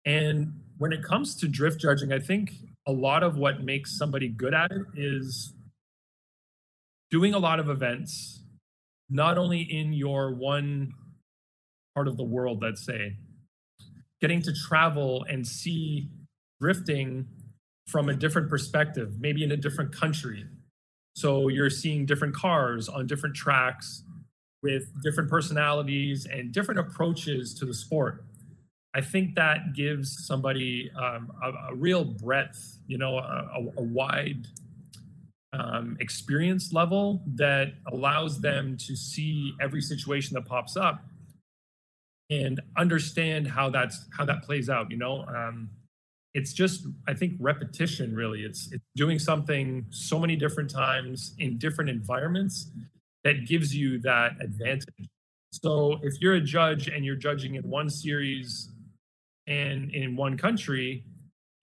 And 0.06 0.54
when 0.78 0.92
it 0.92 1.04
comes 1.04 1.36
to 1.38 1.48
drift 1.48 1.80
judging, 1.80 2.12
I 2.12 2.20
think 2.20 2.52
a 2.88 2.92
lot 2.92 3.24
of 3.24 3.38
what 3.38 3.64
makes 3.64 3.98
somebody 3.98 4.28
good 4.28 4.54
at 4.54 4.72
it 4.72 4.82
is 4.96 5.54
doing 7.12 7.34
a 7.34 7.40
lot 7.40 7.60
of 7.60 7.70
events, 7.70 8.42
not 9.10 9.38
only 9.38 9.62
in 9.62 9.94
your 9.94 10.34
one 10.34 10.94
part 11.94 12.08
of 12.08 12.18
the 12.18 12.24
world, 12.24 12.62
let's 12.62 12.84
say, 12.84 13.18
getting 14.22 14.42
to 14.42 14.54
travel 14.54 15.26
and 15.30 15.46
see 15.46 16.10
drifting 16.62 17.28
from 17.88 18.08
a 18.08 18.14
different 18.14 18.50
perspective, 18.50 19.16
maybe 19.20 19.44
in 19.44 19.52
a 19.52 19.58
different 19.58 19.94
country. 19.94 20.46
So 21.16 21.50
you're 21.50 21.70
seeing 21.70 22.06
different 22.06 22.34
cars 22.34 22.88
on 22.88 23.08
different 23.08 23.36
tracks 23.36 24.04
with 24.64 24.84
different 25.04 25.30
personalities 25.30 26.26
and 26.26 26.52
different 26.52 26.80
approaches 26.80 27.54
to 27.56 27.66
the 27.66 27.74
sport. 27.74 28.24
I 28.94 29.02
think 29.02 29.36
that 29.36 29.74
gives 29.74 30.26
somebody 30.26 30.92
um, 30.98 31.32
a, 31.42 31.72
a, 31.72 31.76
real 31.76 32.04
breadth, 32.04 32.78
you 32.88 32.98
know, 32.98 33.18
a, 33.18 33.66
a, 33.78 33.82
wide 33.82 34.48
um, 35.54 35.98
experience 36.00 36.72
level 36.72 37.24
that 37.36 37.74
allows 37.92 38.40
them 38.40 38.78
to 38.78 38.96
see 38.96 39.54
every 39.62 39.82
situation 39.82 40.34
that 40.36 40.46
pops 40.46 40.78
up 40.78 41.04
and 42.30 42.62
understand 42.78 43.48
how 43.48 43.70
that's 43.70 44.08
how 44.18 44.24
that 44.26 44.44
plays 44.44 44.70
out 44.70 44.90
you 44.90 44.98
know? 44.98 45.26
Um, 45.28 45.70
it's 46.34 46.54
just 46.54 46.88
i 47.08 47.14
think 47.14 47.34
repetition 47.40 48.16
really. 48.16 48.44
It's, 48.44 48.72
it's 48.72 48.86
doing 48.96 49.20
something 49.20 49.86
so 49.90 50.18
many 50.18 50.36
different 50.36 50.70
times 50.70 51.36
in 51.40 51.58
different 51.58 51.90
environments 51.90 52.72
that 53.24 53.46
gives 53.46 53.76
you 53.76 54.00
that 54.00 54.32
advantage. 54.42 55.10
So 55.52 56.00
if 56.02 56.20
you're 56.22 56.36
a 56.36 56.42
judge 56.42 56.88
and 56.88 57.06
you're 57.06 57.18
judging 57.18 57.56
in 57.56 57.70
one 57.70 57.90
series 57.90 58.70
and 59.48 59.94
in 59.94 60.16
one 60.16 60.38
country 60.38 61.04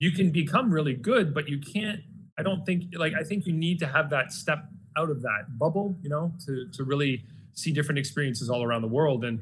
you 0.01 0.13
can 0.13 0.31
become 0.31 0.71
really 0.71 0.95
good 0.95 1.33
but 1.33 1.49
you 1.49 1.59
can't 1.59 2.01
i 2.39 2.43
don't 2.43 2.65
think 2.65 2.85
like 2.97 3.13
i 3.19 3.23
think 3.23 3.47
you 3.47 3.53
need 3.53 3.79
to 3.79 3.87
have 3.87 4.11
that 4.11 4.33
step 4.33 4.65
out 4.97 5.11
of 5.11 5.23
that 5.23 5.59
bubble 5.59 5.97
you 6.03 6.09
know 6.09 6.33
to 6.45 6.69
to 6.73 6.85
really 6.85 7.25
see 7.53 7.73
different 7.73 7.99
experiences 7.99 8.49
all 8.49 8.63
around 8.63 8.83
the 8.83 8.89
world 8.89 9.25
and 9.25 9.41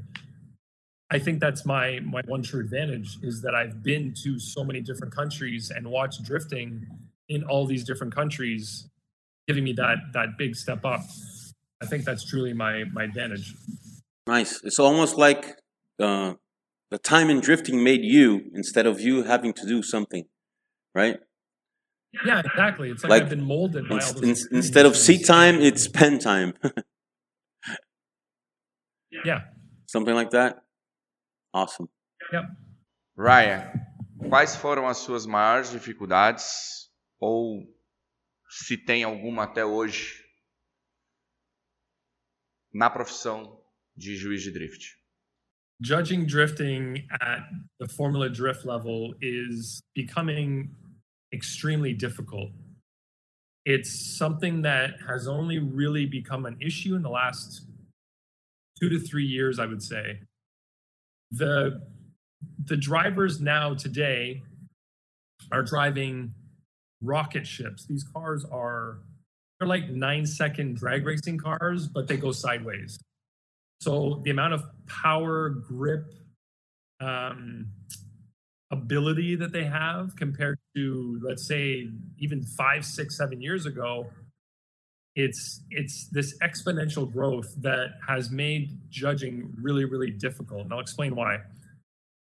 I 1.10 1.18
think 1.20 1.40
that's 1.40 1.64
my 1.64 2.00
my 2.00 2.22
one 2.26 2.42
true 2.42 2.60
advantage 2.60 3.18
is 3.22 3.40
that 3.42 3.54
I've 3.54 3.82
been 3.82 4.12
to 4.24 4.38
so 4.40 4.64
many 4.64 4.80
different 4.80 5.14
countries 5.14 5.70
and 5.70 5.88
watched 5.88 6.24
drifting 6.24 6.86
in 7.28 7.44
all 7.44 7.66
these 7.66 7.84
different 7.84 8.14
countries, 8.14 8.88
giving 9.46 9.64
me 9.64 9.72
that 9.74 9.98
that 10.14 10.36
big 10.36 10.56
step 10.56 10.84
up. 10.84 11.02
I 11.80 11.86
think 11.86 12.04
that's 12.04 12.24
truly 12.24 12.52
my 12.52 12.84
my 12.92 13.04
advantage. 13.04 13.54
Nice. 14.26 14.60
It's 14.64 14.80
almost 14.80 15.16
like 15.16 15.54
uh, 16.00 16.34
the 16.90 16.98
time 16.98 17.30
in 17.30 17.40
drifting 17.40 17.84
made 17.84 18.02
you 18.02 18.50
instead 18.54 18.86
of 18.86 19.00
you 19.00 19.22
having 19.22 19.52
to 19.52 19.66
do 19.66 19.82
something, 19.82 20.24
right? 20.92 21.18
Yeah, 22.24 22.40
exactly. 22.40 22.90
It's 22.90 23.02
like, 23.02 23.10
Like, 23.10 23.22
I've 23.24 23.30
been 23.30 23.44
molded 23.44 23.88
by 23.88 23.98
all 23.98 24.08
In- 24.08 24.14
those 24.28 24.46
in- 24.46 24.56
instead 24.56 24.86
of 24.86 24.96
seat 24.96 25.26
time, 25.26 25.56
it's 25.60 25.86
pen 25.88 26.18
time, 26.18 26.54
Yeah. 29.24 29.40
something 29.86 30.14
like 30.14 30.30
that. 30.30 30.62
Awesome. 31.52 31.88
Yep. 32.32 32.44
Ryan, 33.16 33.70
quais 34.28 34.56
foram 34.56 34.86
as 34.86 34.98
suas 34.98 35.26
maiores 35.26 35.70
dificuldades 35.70 36.90
ou 37.20 37.64
se 38.48 38.76
tem 38.76 39.04
alguma 39.04 39.44
até 39.44 39.64
hoje 39.64 40.22
na 42.72 42.90
profissão 42.90 43.60
de 43.96 44.16
juiz 44.16 44.42
de 44.42 44.50
drift? 44.52 44.96
judging 45.82 46.24
drifting 46.24 47.06
at 47.20 47.42
the 47.78 47.86
formula 47.86 48.30
drift 48.30 48.64
level 48.64 49.14
is 49.20 49.82
becoming 49.94 50.74
extremely 51.36 51.92
difficult. 51.92 52.50
It's 53.64 54.16
something 54.16 54.62
that 54.62 54.94
has 55.06 55.28
only 55.28 55.58
really 55.58 56.06
become 56.06 56.46
an 56.46 56.56
issue 56.60 56.94
in 56.94 57.02
the 57.02 57.10
last 57.10 57.66
two 58.80 58.88
to 58.88 58.98
three 58.98 59.26
years, 59.26 59.58
I 59.58 59.66
would 59.66 59.82
say. 59.82 60.20
The 61.30 61.82
the 62.64 62.76
drivers 62.76 63.40
now 63.40 63.74
today 63.74 64.42
are 65.52 65.62
driving 65.62 66.32
rocket 67.02 67.46
ships. 67.46 67.86
These 67.86 68.04
cars 68.14 68.44
are 68.50 68.98
they're 69.58 69.68
like 69.68 69.88
nine 69.90 70.26
second 70.26 70.76
drag 70.76 71.04
racing 71.06 71.38
cars, 71.38 71.88
but 71.88 72.08
they 72.08 72.16
go 72.16 72.32
sideways. 72.32 72.98
So 73.80 74.20
the 74.24 74.30
amount 74.30 74.54
of 74.54 74.64
power, 74.86 75.50
grip, 75.50 76.12
um, 77.00 77.72
ability 78.70 79.36
that 79.36 79.52
they 79.52 79.64
have 79.64 80.16
compared 80.16 80.58
to, 80.74 81.20
let's 81.22 81.46
say, 81.46 81.88
even 82.18 82.42
five, 82.42 82.84
six, 82.84 83.16
seven 83.16 83.40
years 83.40 83.66
ago, 83.66 84.06
it's 85.14 85.62
it's 85.70 86.08
this 86.10 86.36
exponential 86.38 87.10
growth 87.10 87.54
that 87.62 87.92
has 88.06 88.30
made 88.30 88.78
judging 88.90 89.52
really, 89.60 89.84
really 89.84 90.10
difficult. 90.10 90.62
And 90.64 90.72
I'll 90.72 90.80
explain 90.80 91.14
why. 91.14 91.38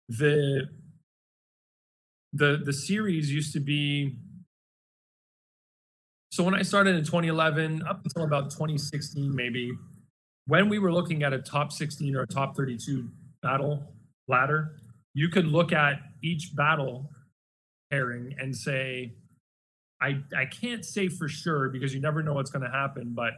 The 0.08 0.68
the 2.34 2.62
the 2.64 2.74
series 2.74 3.32
used 3.32 3.54
to 3.54 3.60
be 3.60 4.18
so 6.32 6.44
when 6.44 6.54
I 6.54 6.62
started 6.62 6.96
in 6.96 7.04
2011 7.04 7.84
up 7.88 8.02
until 8.04 8.24
about 8.24 8.52
2016 8.52 9.36
maybe 9.36 9.72
when 10.50 10.68
we 10.68 10.80
were 10.80 10.92
looking 10.92 11.22
at 11.22 11.32
a 11.32 11.40
top 11.40 11.72
16 11.72 12.16
or 12.16 12.22
a 12.24 12.28
top 12.28 12.58
32 12.58 13.08
battle 13.44 13.84
ladder, 14.28 14.78
you 15.20 15.28
could 15.28 15.48
look 15.48 15.74
at 15.74 16.00
each 16.24 16.56
battle 16.56 17.10
pairing 17.92 18.34
and 18.40 18.56
say, 18.56 19.12
I, 20.02 20.22
I 20.34 20.46
can't 20.46 20.86
say 20.86 21.10
for 21.10 21.28
sure 21.28 21.68
because 21.68 21.94
you 21.94 22.00
never 22.00 22.24
know 22.24 22.34
what's 22.34 22.52
going 22.52 22.64
to 22.64 22.72
happen, 22.72 23.12
but 23.14 23.34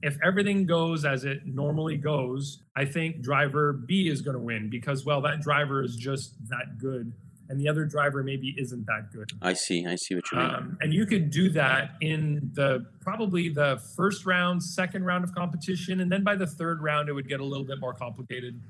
if 0.00 0.16
everything 0.22 0.64
goes 0.64 1.04
as 1.04 1.24
it 1.24 1.40
normally 1.44 1.96
goes, 1.96 2.62
I 2.76 2.84
think 2.84 3.20
driver 3.20 3.72
B 3.72 4.08
is 4.08 4.20
going 4.20 4.36
to 4.36 4.42
win 4.42 4.70
because, 4.70 5.04
well, 5.04 5.20
that 5.22 5.40
driver 5.40 5.82
is 5.82 5.96
just 5.96 6.36
that 6.50 6.78
good. 6.78 7.12
And 7.48 7.60
the 7.60 7.68
other 7.68 7.84
driver 7.84 8.22
maybe 8.22 8.54
isn't 8.56 8.86
that 8.86 9.12
good. 9.12 9.30
I 9.42 9.54
see. 9.54 9.84
I 9.86 9.96
see 9.96 10.14
what 10.14 10.30
you 10.30 10.38
mean. 10.38 10.50
Um, 10.50 10.78
and 10.80 10.94
you 10.94 11.04
could 11.04 11.30
do 11.30 11.50
that 11.50 11.96
in 12.00 12.52
the 12.54 12.86
probably 13.00 13.48
the 13.48 13.82
first 13.96 14.24
round, 14.24 14.62
second 14.62 15.04
round 15.04 15.24
of 15.24 15.34
competition, 15.34 16.00
and 16.00 16.12
then 16.12 16.22
by 16.22 16.36
the 16.36 16.46
third 16.46 16.80
round, 16.80 17.08
it 17.08 17.12
would 17.12 17.28
get 17.28 17.40
a 17.40 17.44
little 17.44 17.66
bit 17.66 17.80
more 17.80 17.92
complicated 17.92 18.60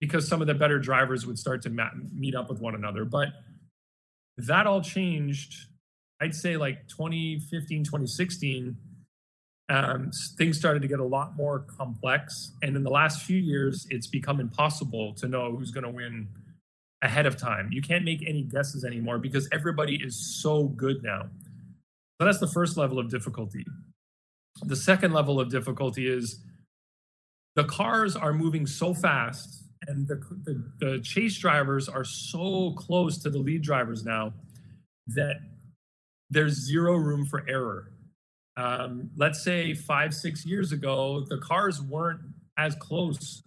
because 0.00 0.28
some 0.28 0.40
of 0.40 0.46
the 0.46 0.54
better 0.54 0.78
drivers 0.78 1.26
would 1.26 1.38
start 1.38 1.62
to 1.62 1.70
meet 2.12 2.34
up 2.34 2.48
with 2.48 2.60
one 2.60 2.74
another. 2.74 3.04
But 3.04 3.28
that 4.36 4.66
all 4.66 4.82
changed. 4.82 5.54
I'd 6.20 6.34
say 6.34 6.56
like 6.56 6.88
2015, 6.88 7.84
2016. 7.84 8.76
Um, 9.68 10.10
things 10.38 10.58
started 10.58 10.82
to 10.82 10.88
get 10.88 11.00
a 11.00 11.04
lot 11.04 11.36
more 11.36 11.66
complex, 11.76 12.52
and 12.62 12.76
in 12.76 12.84
the 12.84 12.90
last 12.90 13.22
few 13.22 13.38
years, 13.38 13.84
it's 13.90 14.06
become 14.06 14.38
impossible 14.38 15.12
to 15.14 15.26
know 15.26 15.56
who's 15.56 15.72
going 15.72 15.82
to 15.82 15.90
win 15.90 16.28
ahead 17.02 17.26
of 17.26 17.36
time. 17.36 17.70
You 17.72 17.82
can't 17.82 18.04
make 18.04 18.22
any 18.26 18.42
guesses 18.42 18.84
anymore 18.84 19.18
because 19.18 19.48
everybody 19.52 19.96
is 19.96 20.40
so 20.40 20.68
good 20.68 21.02
now. 21.02 21.22
So 22.20 22.24
that's 22.24 22.38
the 22.38 22.46
first 22.46 22.76
level 22.76 22.98
of 22.98 23.10
difficulty. 23.10 23.64
The 24.62 24.76
second 24.76 25.12
level 25.12 25.40
of 25.40 25.50
difficulty 25.50 26.08
is 26.08 26.40
the 27.56 27.64
cars 27.64 28.14
are 28.16 28.32
moving 28.32 28.66
so 28.66 28.94
fast 28.94 29.65
and 29.86 30.06
the, 30.08 30.16
the, 30.44 30.64
the 30.78 31.00
chase 31.02 31.38
drivers 31.38 31.88
are 31.88 32.04
so 32.04 32.72
close 32.76 33.18
to 33.18 33.30
the 33.30 33.38
lead 33.38 33.62
drivers 33.62 34.04
now 34.04 34.32
that 35.08 35.36
there's 36.30 36.66
zero 36.66 36.96
room 36.96 37.26
for 37.26 37.44
error. 37.48 37.92
Um, 38.56 39.10
let's 39.16 39.44
say 39.44 39.74
five, 39.74 40.14
six 40.14 40.44
years 40.46 40.72
ago, 40.72 41.24
the 41.28 41.38
cars 41.38 41.80
weren't 41.80 42.20
as 42.58 42.74
close 42.76 43.42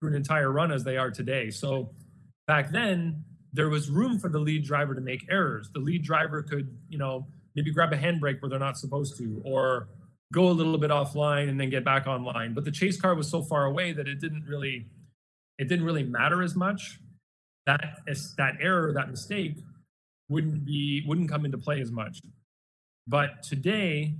through 0.00 0.10
an 0.10 0.16
entire 0.16 0.50
run 0.50 0.72
as 0.72 0.82
they 0.82 0.96
are 0.96 1.10
today. 1.10 1.50
So 1.50 1.90
back 2.46 2.70
then 2.70 3.24
there 3.52 3.68
was 3.68 3.90
room 3.90 4.18
for 4.18 4.28
the 4.28 4.38
lead 4.38 4.64
driver 4.64 4.94
to 4.94 5.00
make 5.00 5.26
errors 5.30 5.70
the 5.72 5.80
lead 5.80 6.02
driver 6.02 6.42
could 6.42 6.76
you 6.88 6.98
know 6.98 7.26
maybe 7.54 7.72
grab 7.72 7.92
a 7.92 7.96
handbrake 7.96 8.40
where 8.40 8.48
they're 8.48 8.58
not 8.58 8.76
supposed 8.76 9.16
to 9.16 9.40
or 9.44 9.88
go 10.32 10.48
a 10.48 10.52
little 10.52 10.78
bit 10.78 10.90
offline 10.90 11.48
and 11.48 11.58
then 11.58 11.70
get 11.70 11.84
back 11.84 12.06
online 12.06 12.54
but 12.54 12.64
the 12.64 12.70
chase 12.70 13.00
car 13.00 13.14
was 13.14 13.28
so 13.30 13.42
far 13.42 13.64
away 13.64 13.92
that 13.92 14.06
it 14.06 14.20
didn't 14.20 14.44
really 14.46 14.86
it 15.58 15.68
didn't 15.68 15.84
really 15.84 16.02
matter 16.02 16.42
as 16.42 16.54
much 16.54 16.98
that 17.66 17.98
that 18.36 18.54
error 18.60 18.92
that 18.92 19.10
mistake 19.10 19.56
wouldn't 20.28 20.64
be 20.64 21.04
wouldn't 21.06 21.30
come 21.30 21.44
into 21.44 21.58
play 21.58 21.80
as 21.80 21.90
much 21.90 22.20
but 23.06 23.42
today 23.42 24.14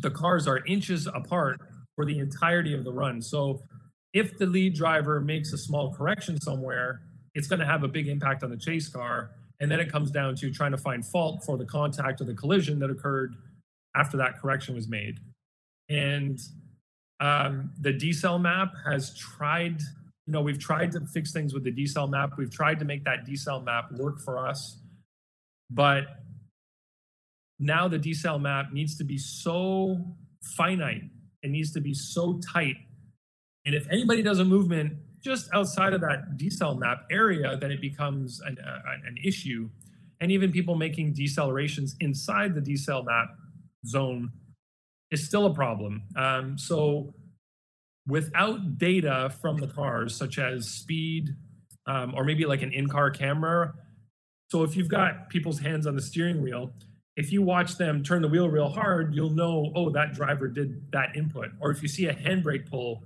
the 0.00 0.10
cars 0.10 0.46
are 0.46 0.64
inches 0.66 1.06
apart 1.06 1.60
for 1.96 2.04
the 2.04 2.18
entirety 2.18 2.74
of 2.74 2.84
the 2.84 2.92
run 2.92 3.20
so 3.20 3.62
if 4.12 4.38
the 4.38 4.46
lead 4.46 4.74
driver 4.74 5.20
makes 5.20 5.52
a 5.52 5.58
small 5.58 5.94
correction 5.94 6.40
somewhere 6.40 7.00
it's 7.34 7.46
going 7.46 7.60
to 7.60 7.66
have 7.66 7.84
a 7.84 7.88
big 7.88 8.08
impact 8.08 8.42
on 8.42 8.50
the 8.50 8.56
chase 8.56 8.88
car. 8.88 9.30
And 9.60 9.70
then 9.70 9.78
it 9.78 9.92
comes 9.92 10.10
down 10.10 10.36
to 10.36 10.50
trying 10.50 10.72
to 10.72 10.78
find 10.78 11.04
fault 11.04 11.44
for 11.44 11.58
the 11.58 11.66
contact 11.66 12.20
or 12.20 12.24
the 12.24 12.34
collision 12.34 12.78
that 12.80 12.90
occurred 12.90 13.36
after 13.94 14.16
that 14.16 14.40
correction 14.40 14.74
was 14.74 14.88
made. 14.88 15.18
And 15.88 16.38
um, 17.20 17.72
the 17.78 17.92
decel 17.92 18.40
map 18.40 18.72
has 18.86 19.14
tried, 19.16 19.80
you 20.30 20.32
know, 20.32 20.42
we've 20.42 20.60
tried 20.60 20.92
to 20.92 21.00
fix 21.12 21.32
things 21.32 21.52
with 21.52 21.64
the 21.64 21.72
decel 21.72 22.08
map. 22.08 22.34
We've 22.38 22.52
tried 22.52 22.78
to 22.78 22.84
make 22.84 23.02
that 23.02 23.26
decel 23.26 23.64
map 23.64 23.90
work 23.90 24.20
for 24.24 24.38
us. 24.38 24.78
But 25.68 26.04
now 27.58 27.88
the 27.88 27.98
decel 27.98 28.40
map 28.40 28.66
needs 28.72 28.96
to 28.98 29.04
be 29.04 29.18
so 29.18 29.98
finite, 30.56 31.02
it 31.42 31.50
needs 31.50 31.72
to 31.72 31.80
be 31.80 31.94
so 31.94 32.40
tight. 32.52 32.76
And 33.66 33.74
if 33.74 33.88
anybody 33.90 34.22
does 34.22 34.38
a 34.38 34.44
movement 34.44 34.98
just 35.20 35.50
outside 35.52 35.94
of 35.94 36.00
that 36.02 36.36
decel 36.36 36.78
map 36.78 37.06
area, 37.10 37.56
then 37.56 37.72
it 37.72 37.80
becomes 37.80 38.40
an, 38.46 38.56
uh, 38.64 38.82
an 39.04 39.16
issue. 39.24 39.68
And 40.20 40.30
even 40.30 40.52
people 40.52 40.76
making 40.76 41.14
decelerations 41.14 41.94
inside 41.98 42.54
the 42.54 42.60
decel 42.60 43.04
map 43.04 43.30
zone 43.84 44.30
is 45.10 45.26
still 45.26 45.46
a 45.46 45.54
problem. 45.54 46.04
Um, 46.14 46.56
so 46.56 47.14
without 48.10 48.78
data 48.78 49.32
from 49.40 49.56
the 49.56 49.68
cars, 49.68 50.14
such 50.16 50.38
as 50.38 50.68
speed 50.68 51.30
um, 51.86 52.14
or 52.14 52.24
maybe 52.24 52.44
like 52.44 52.62
an 52.62 52.72
in-car 52.72 53.10
camera, 53.10 53.74
so 54.48 54.64
if 54.64 54.76
you've 54.76 54.88
got 54.88 55.30
people's 55.30 55.60
hands 55.60 55.86
on 55.86 55.94
the 55.94 56.02
steering 56.02 56.42
wheel 56.42 56.72
if 57.20 57.32
you 57.32 57.42
watch 57.42 57.76
them 57.76 58.02
turn 58.02 58.22
the 58.22 58.28
wheel 58.28 58.48
real 58.48 58.70
hard, 58.70 59.14
you'll 59.14 59.34
know, 59.34 59.72
oh, 59.74 59.90
that 59.90 60.14
driver 60.14 60.48
did 60.48 60.90
that 60.92 61.16
input. 61.16 61.50
Or 61.60 61.70
if 61.70 61.82
you 61.82 61.88
see 61.88 62.06
a 62.06 62.14
handbrake 62.14 62.70
pull, 62.70 63.04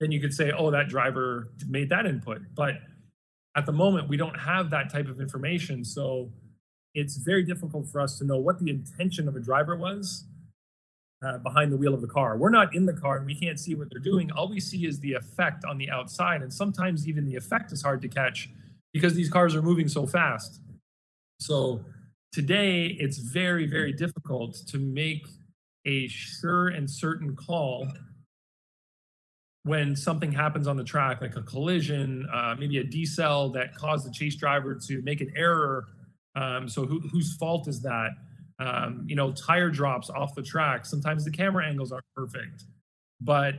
then 0.00 0.10
you 0.10 0.20
could 0.20 0.34
say, 0.34 0.50
oh, 0.50 0.72
that 0.72 0.88
driver 0.88 1.46
made 1.68 1.88
that 1.90 2.04
input. 2.04 2.40
But 2.56 2.74
at 3.56 3.64
the 3.64 3.72
moment, 3.72 4.08
we 4.08 4.16
don't 4.16 4.38
have 4.38 4.70
that 4.70 4.90
type 4.90 5.06
of 5.06 5.20
information. 5.20 5.84
So 5.84 6.32
it's 6.94 7.16
very 7.18 7.44
difficult 7.44 7.88
for 7.88 8.00
us 8.00 8.18
to 8.18 8.24
know 8.24 8.38
what 8.38 8.58
the 8.58 8.68
intention 8.68 9.28
of 9.28 9.36
a 9.36 9.40
driver 9.40 9.76
was 9.76 10.24
uh, 11.22 11.38
behind 11.38 11.72
the 11.72 11.76
wheel 11.76 11.94
of 11.94 12.00
the 12.00 12.08
car. 12.08 12.36
We're 12.36 12.50
not 12.50 12.74
in 12.74 12.84
the 12.84 12.92
car 12.92 13.16
and 13.16 13.26
we 13.26 13.34
can't 13.34 13.58
see 13.58 13.74
what 13.74 13.88
they're 13.90 14.00
doing. 14.00 14.30
All 14.32 14.48
we 14.48 14.60
see 14.60 14.86
is 14.86 14.98
the 15.00 15.14
effect 15.14 15.64
on 15.64 15.78
the 15.78 15.90
outside. 15.90 16.42
And 16.42 16.52
sometimes 16.52 17.08
even 17.08 17.24
the 17.24 17.36
effect 17.36 17.72
is 17.72 17.82
hard 17.82 18.00
to 18.02 18.08
catch 18.08 18.48
because 18.92 19.14
these 19.14 19.30
cars 19.30 19.54
are 19.54 19.62
moving 19.62 19.88
so 19.88 20.06
fast. 20.06 20.60
So 21.40 21.84
today, 22.32 22.86
it's 22.98 23.18
very, 23.18 23.66
very 23.66 23.92
difficult 23.92 24.56
to 24.68 24.78
make 24.78 25.26
a 25.84 26.08
sure 26.08 26.68
and 26.68 26.90
certain 26.90 27.34
call 27.36 27.88
when 29.64 29.94
something 29.94 30.32
happens 30.32 30.66
on 30.66 30.76
the 30.76 30.84
track, 30.84 31.20
like 31.20 31.36
a 31.36 31.42
collision, 31.42 32.26
uh, 32.32 32.54
maybe 32.58 32.78
a 32.78 32.84
decel 32.84 33.52
that 33.54 33.74
caused 33.76 34.06
the 34.06 34.10
chase 34.10 34.34
driver 34.34 34.74
to 34.86 35.00
make 35.02 35.20
an 35.20 35.32
error. 35.36 35.84
Um, 36.34 36.68
so 36.68 36.84
who, 36.84 37.00
whose 37.00 37.36
fault 37.36 37.68
is 37.68 37.80
that? 37.82 38.10
Um, 38.62 39.04
you 39.08 39.16
know, 39.16 39.32
tire 39.32 39.70
drops 39.70 40.10
off 40.10 40.34
the 40.34 40.42
track. 40.42 40.86
Sometimes 40.86 41.24
the 41.24 41.30
camera 41.30 41.66
angles 41.66 41.90
aren't 41.90 42.04
perfect, 42.14 42.64
but 43.20 43.54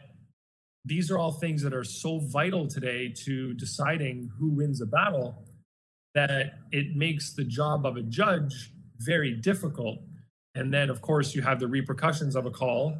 these 0.85 1.11
are 1.11 1.17
all 1.17 1.31
things 1.31 1.61
that 1.63 1.73
are 1.73 1.83
so 1.83 2.19
vital 2.19 2.67
today 2.67 3.13
to 3.25 3.53
deciding 3.55 4.31
who 4.37 4.49
wins 4.49 4.81
a 4.81 4.85
battle 4.85 5.43
that 6.15 6.29
it 6.71 6.95
makes 6.95 7.33
the 7.33 7.43
job 7.43 7.85
of 7.85 7.97
a 7.97 8.03
judge 8.03 8.71
very 8.99 9.33
difficult. 9.33 9.97
And 10.55 10.73
then, 10.73 10.89
of 10.89 11.01
course, 11.01 11.33
you 11.33 11.41
have 11.41 11.59
the 11.59 11.67
repercussions 11.67 12.35
of 12.35 12.45
a 12.45 12.51
call 12.51 12.97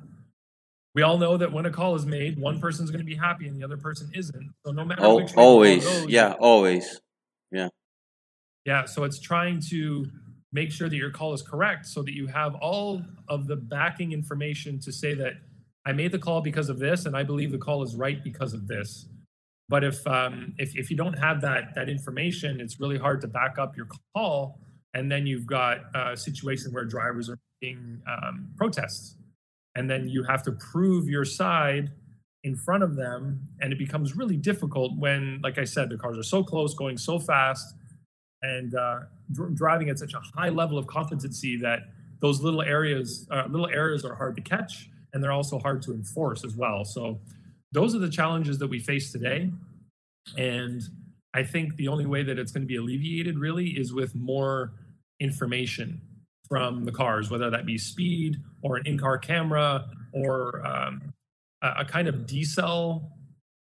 we 0.95 1.01
all 1.01 1.17
know 1.17 1.37
that 1.37 1.51
when 1.51 1.65
a 1.65 1.71
call 1.71 1.95
is 1.95 2.05
made, 2.05 2.39
one 2.39 2.59
person's 2.59 2.91
going 2.91 2.99
to 2.99 3.05
be 3.05 3.15
happy 3.15 3.47
and 3.47 3.59
the 3.59 3.63
other 3.63 3.77
person 3.77 4.11
isn't. 4.13 4.53
So 4.65 4.71
no 4.71 4.85
matter 4.85 5.03
oh, 5.03 5.25
always, 5.37 5.83
goes, 5.83 6.07
yeah, 6.07 6.33
always, 6.39 7.01
yeah, 7.51 7.69
yeah. 8.65 8.85
So 8.85 9.03
it's 9.03 9.19
trying 9.19 9.59
to 9.71 10.05
make 10.53 10.71
sure 10.71 10.87
that 10.87 10.95
your 10.95 11.11
call 11.11 11.33
is 11.33 11.41
correct, 11.41 11.85
so 11.85 12.01
that 12.03 12.13
you 12.13 12.27
have 12.27 12.55
all 12.55 13.01
of 13.27 13.47
the 13.47 13.55
backing 13.55 14.13
information 14.13 14.79
to 14.79 14.91
say 14.91 15.13
that 15.15 15.33
I 15.85 15.91
made 15.91 16.11
the 16.13 16.19
call 16.19 16.41
because 16.41 16.69
of 16.69 16.79
this, 16.79 17.05
and 17.05 17.17
I 17.17 17.23
believe 17.23 17.51
the 17.51 17.57
call 17.57 17.83
is 17.83 17.95
right 17.95 18.23
because 18.23 18.53
of 18.53 18.67
this. 18.67 19.07
But 19.67 19.83
if 19.83 20.05
um, 20.07 20.53
if 20.57 20.77
if 20.77 20.89
you 20.89 20.95
don't 20.95 21.17
have 21.17 21.41
that 21.41 21.75
that 21.75 21.89
information, 21.89 22.61
it's 22.61 22.79
really 22.79 22.97
hard 22.97 23.19
to 23.21 23.27
back 23.27 23.57
up 23.57 23.75
your 23.75 23.87
call, 24.15 24.59
and 24.93 25.11
then 25.11 25.25
you've 25.25 25.47
got 25.47 25.79
a 25.93 26.15
situation 26.15 26.71
where 26.71 26.85
drivers 26.85 27.29
are 27.29 27.39
making 27.61 28.01
um, 28.07 28.49
protests 28.55 29.17
and 29.75 29.89
then 29.89 30.07
you 30.07 30.23
have 30.23 30.43
to 30.43 30.51
prove 30.51 31.07
your 31.07 31.25
side 31.25 31.91
in 32.43 32.55
front 32.55 32.83
of 32.83 32.95
them 32.95 33.41
and 33.61 33.71
it 33.71 33.79
becomes 33.79 34.15
really 34.15 34.35
difficult 34.35 34.97
when 34.97 35.39
like 35.43 35.57
i 35.57 35.63
said 35.63 35.89
the 35.89 35.97
cars 35.97 36.17
are 36.17 36.23
so 36.23 36.43
close 36.43 36.73
going 36.73 36.97
so 36.97 37.17
fast 37.17 37.75
and 38.43 38.75
uh, 38.75 38.99
dr- 39.31 39.55
driving 39.55 39.89
at 39.89 39.97
such 39.97 40.13
a 40.13 40.19
high 40.37 40.49
level 40.49 40.77
of 40.77 40.85
competency 40.85 41.57
that 41.57 41.79
those 42.19 42.41
little 42.41 42.61
areas 42.61 43.27
uh, 43.31 43.43
little 43.49 43.69
areas 43.69 44.05
are 44.05 44.13
hard 44.15 44.35
to 44.35 44.41
catch 44.41 44.89
and 45.13 45.23
they're 45.23 45.31
also 45.31 45.59
hard 45.59 45.81
to 45.83 45.93
enforce 45.93 46.43
as 46.43 46.55
well. 46.55 46.85
So 46.85 47.19
those 47.71 47.95
are 47.95 47.99
the 47.99 48.09
challenges 48.09 48.59
that 48.59 48.67
we 48.67 48.79
face 48.79 49.11
today. 49.11 49.51
And 50.37 50.81
i 51.35 51.43
think 51.43 51.75
the 51.77 51.87
only 51.87 52.05
way 52.05 52.21
that 52.23 52.37
it's 52.37 52.51
going 52.51 52.61
to 52.61 52.67
be 52.67 52.75
alleviated 52.75 53.39
really 53.39 53.69
is 53.69 53.91
with 53.91 54.13
more 54.13 54.73
information 55.19 55.99
from 56.47 56.85
the 56.85 56.91
cars, 56.91 57.31
whether 57.31 57.49
that 57.49 57.65
be 57.65 57.77
speed 57.77 58.37
or 58.61 58.77
an 58.77 58.83
in-car 58.85 59.17
camera 59.17 59.85
or 60.11 60.65
um, 60.65 61.13
a, 61.61 61.69
a, 61.79 61.85
kind 61.85 62.07
of 62.07 62.15
decel 62.27 63.09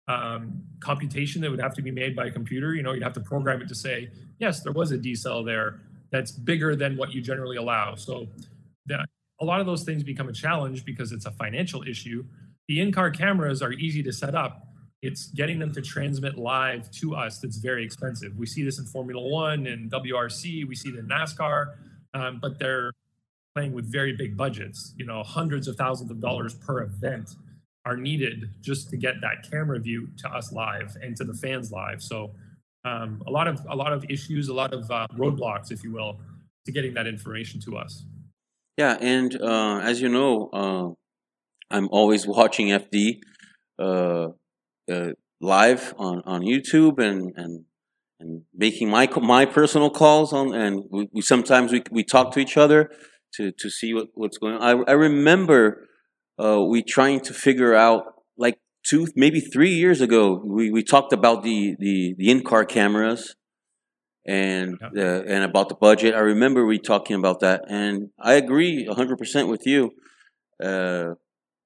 um, 0.08 0.64
computation 0.80 1.42
that 1.42 1.52
would 1.52 1.62
have 1.62 1.74
to 1.76 1.82
be 1.82 1.92
made 1.92 2.16
by 2.16 2.28
a 2.28 2.32
computer. 2.32 2.74
You 2.76 2.84
know, 2.84 2.94
you'd 2.94 3.04
have 3.04 3.14
to 3.14 3.20
program 3.20 3.62
it 3.62 3.68
to 3.70 3.76
say, 3.76 4.10
yes, 4.40 4.62
there 4.62 4.74
was 4.74 4.92
a 4.92 4.98
decel 4.98 5.46
there 5.46 5.82
that's 6.12 6.32
bigger 6.32 6.76
than 6.76 6.96
what 6.98 7.14
you 7.14 7.22
generally 7.22 7.58
allow. 7.58 7.96
So 7.96 8.28
that, 8.86 9.06
a 9.42 9.46
lot 9.46 9.60
of 9.60 9.66
those 9.66 9.84
things 9.84 10.04
become 10.04 10.30
a 10.30 10.34
challenge 10.34 10.86
because 10.86 11.12
it's 11.12 11.26
a 11.26 11.32
financial 11.32 11.84
issue. 11.84 12.26
The 12.68 12.80
in-car 12.80 13.12
cameras 13.12 13.62
are 13.62 13.74
easy 13.74 14.02
to 14.04 14.14
set 14.14 14.34
up. 14.34 14.64
It's 15.02 15.28
getting 15.28 15.60
them 15.60 15.74
to 15.74 15.82
transmit 15.82 16.38
live 16.38 16.90
to 16.92 17.16
us 17.16 17.40
that's 17.40 17.58
very 17.58 17.84
expensive. 17.84 18.36
We 18.36 18.48
see 18.48 18.64
this 18.64 18.80
in 18.80 18.86
Formula 18.86 19.22
One 19.22 19.68
and 19.68 19.92
WRC. 19.92 20.68
We 20.68 20.76
see 20.76 20.90
it 20.90 20.96
in 20.96 21.08
NASCAR 21.08 21.76
um, 22.18 22.40
but 22.42 22.60
they're 22.60 22.92
playing 23.56 23.74
with 23.74 23.92
very 23.92 24.14
big 24.14 24.38
budgets. 24.38 24.94
You 24.98 25.06
know, 25.06 25.24
hundreds 25.24 25.68
of 25.68 25.76
thousands 25.76 26.12
of 26.12 26.20
dollars 26.20 26.54
per 26.54 26.82
event 26.82 27.36
are 27.88 27.96
needed 27.96 28.50
just 28.62 28.90
to 28.90 28.98
get 28.98 29.16
that 29.22 29.50
camera 29.50 29.80
view 29.80 30.10
to 30.18 30.28
us 30.30 30.52
live 30.52 30.98
and 31.02 31.16
to 31.16 31.24
the 31.24 31.34
fans 31.34 31.72
live. 31.72 32.02
So 32.02 32.32
um, 32.84 33.24
a 33.26 33.32
lot 33.32 33.48
of 33.48 33.66
a 33.70 33.76
lot 33.76 33.94
of 33.94 34.06
issues, 34.10 34.50
a 34.50 34.54
lot 34.54 34.74
of 34.74 34.92
uh, 34.92 35.08
roadblocks, 35.18 35.72
if 35.72 35.84
you 35.84 35.94
will, 35.94 36.20
to 36.66 36.72
getting 36.72 36.94
that 36.96 37.08
information 37.08 37.62
to 37.62 37.78
us. 37.78 38.04
Yeah, 38.78 38.98
and 39.00 39.42
uh, 39.42 39.80
as 39.80 40.02
you 40.02 40.10
know, 40.10 40.50
uh, 40.62 41.76
I'm 41.76 41.88
always 41.92 42.28
watching 42.28 42.68
FD 42.68 43.22
uh, 43.80 44.28
uh, 44.92 45.12
live 45.42 45.94
on, 45.98 46.22
on 46.26 46.42
YouTube 46.42 47.00
and, 47.00 47.34
and 47.38 47.64
and 48.20 48.42
making 48.54 48.90
my 48.90 49.08
my 49.22 49.46
personal 49.46 49.90
calls 49.90 50.34
on, 50.34 50.54
and 50.54 50.84
we, 50.92 51.08
we 51.14 51.22
sometimes 51.22 51.72
we 51.72 51.84
we 51.90 52.04
talk 52.04 52.34
to 52.34 52.40
each 52.40 52.58
other 52.58 52.92
to 53.36 53.52
to 53.52 53.70
see 53.70 53.94
what, 53.94 54.08
what's 54.14 54.38
going 54.38 54.56
on. 54.56 54.62
I 54.62 54.92
I 54.92 54.94
remember 54.94 55.87
uh, 56.40 56.62
we 56.62 56.84
trying 56.84 57.20
to 57.22 57.34
figure 57.34 57.74
out 57.74 58.04
like 58.38 58.60
two 58.84 59.08
maybe 59.16 59.40
three 59.40 59.74
years 59.74 60.02
ago 60.02 60.42
we, 60.44 60.72
we 60.72 60.84
talked 60.84 61.14
about 61.14 61.44
the 61.44 61.76
the 61.80 62.16
the 62.18 62.30
in 62.30 62.44
car 62.44 62.66
cameras 62.66 63.36
and 64.26 64.78
yep. 64.82 64.92
uh, 64.98 65.24
and 65.26 65.44
about 65.44 65.70
the 65.70 65.76
budget. 65.76 66.14
I 66.14 66.20
remember 66.20 66.66
we 66.66 66.80
talking 66.80 67.16
about 67.16 67.40
that, 67.40 67.64
and 67.70 68.10
I 68.20 68.34
agree 68.34 68.86
hundred 68.86 69.18
percent 69.18 69.48
with 69.48 69.66
you. 69.66 69.92
Uh, 70.64 71.14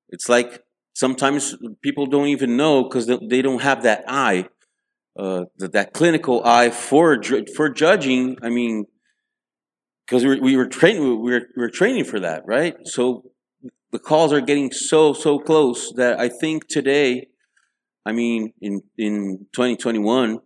it's 0.09 0.29
like 0.29 0.61
sometimes 0.93 1.55
people 1.81 2.05
don't 2.05 2.27
even 2.27 2.57
know 2.57 2.83
because 2.83 3.07
they 3.07 3.41
don't 3.41 3.61
have 3.61 3.83
that 3.83 4.03
eye 4.07 4.47
uh, 5.17 5.45
that, 5.57 5.73
that 5.73 5.93
clinical 5.93 6.43
eye 6.45 6.69
for 6.69 7.21
for 7.55 7.69
judging. 7.69 8.37
I 8.41 8.49
mean, 8.49 8.85
because 10.05 10.25
we, 10.25 10.39
we 10.39 10.57
were 10.57 10.67
training, 10.67 11.21
we 11.21 11.31
were, 11.31 11.47
we 11.55 11.61
were 11.61 11.69
training 11.69 12.05
for 12.05 12.19
that, 12.19 12.43
right? 12.45 12.75
So 12.85 13.30
the 13.91 13.99
calls 13.99 14.33
are 14.33 14.41
getting 14.41 14.71
so 14.71 15.13
so 15.13 15.39
close 15.39 15.91
that 15.93 16.19
I 16.19 16.29
think 16.29 16.67
today, 16.67 17.27
I 18.05 18.11
mean, 18.11 18.53
in 18.61 18.81
in 18.97 19.47
2021, 19.53 20.39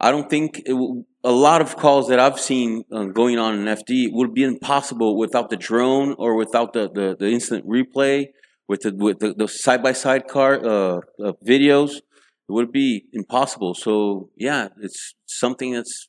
I 0.00 0.10
don't 0.10 0.28
think 0.28 0.62
will, 0.66 1.04
a 1.22 1.32
lot 1.32 1.60
of 1.60 1.76
calls 1.76 2.08
that 2.08 2.18
I've 2.20 2.40
seen 2.40 2.84
uh, 2.92 3.04
going 3.04 3.38
on 3.38 3.54
in 3.58 3.64
FD 3.64 4.12
would 4.12 4.34
be 4.34 4.42
impossible 4.42 5.16
without 5.16 5.50
the 5.50 5.56
drone 5.56 6.14
or 6.18 6.36
without 6.36 6.72
the 6.72 6.90
the, 6.90 7.16
the 7.18 7.30
instant 7.30 7.66
replay 7.66 8.26
with 8.68 8.82
the 8.82 8.94
with 8.94 9.20
the 9.20 9.48
side 9.48 9.82
by 9.82 9.92
side 9.92 10.28
car 10.28 10.54
uh, 10.64 10.96
uh, 11.22 11.32
videos 11.46 12.00
it 12.48 12.52
would 12.52 12.72
be 12.72 13.06
impossible. 13.12 13.74
So 13.74 14.30
yeah, 14.36 14.68
it's 14.80 15.14
something 15.26 15.72
that's 15.72 16.08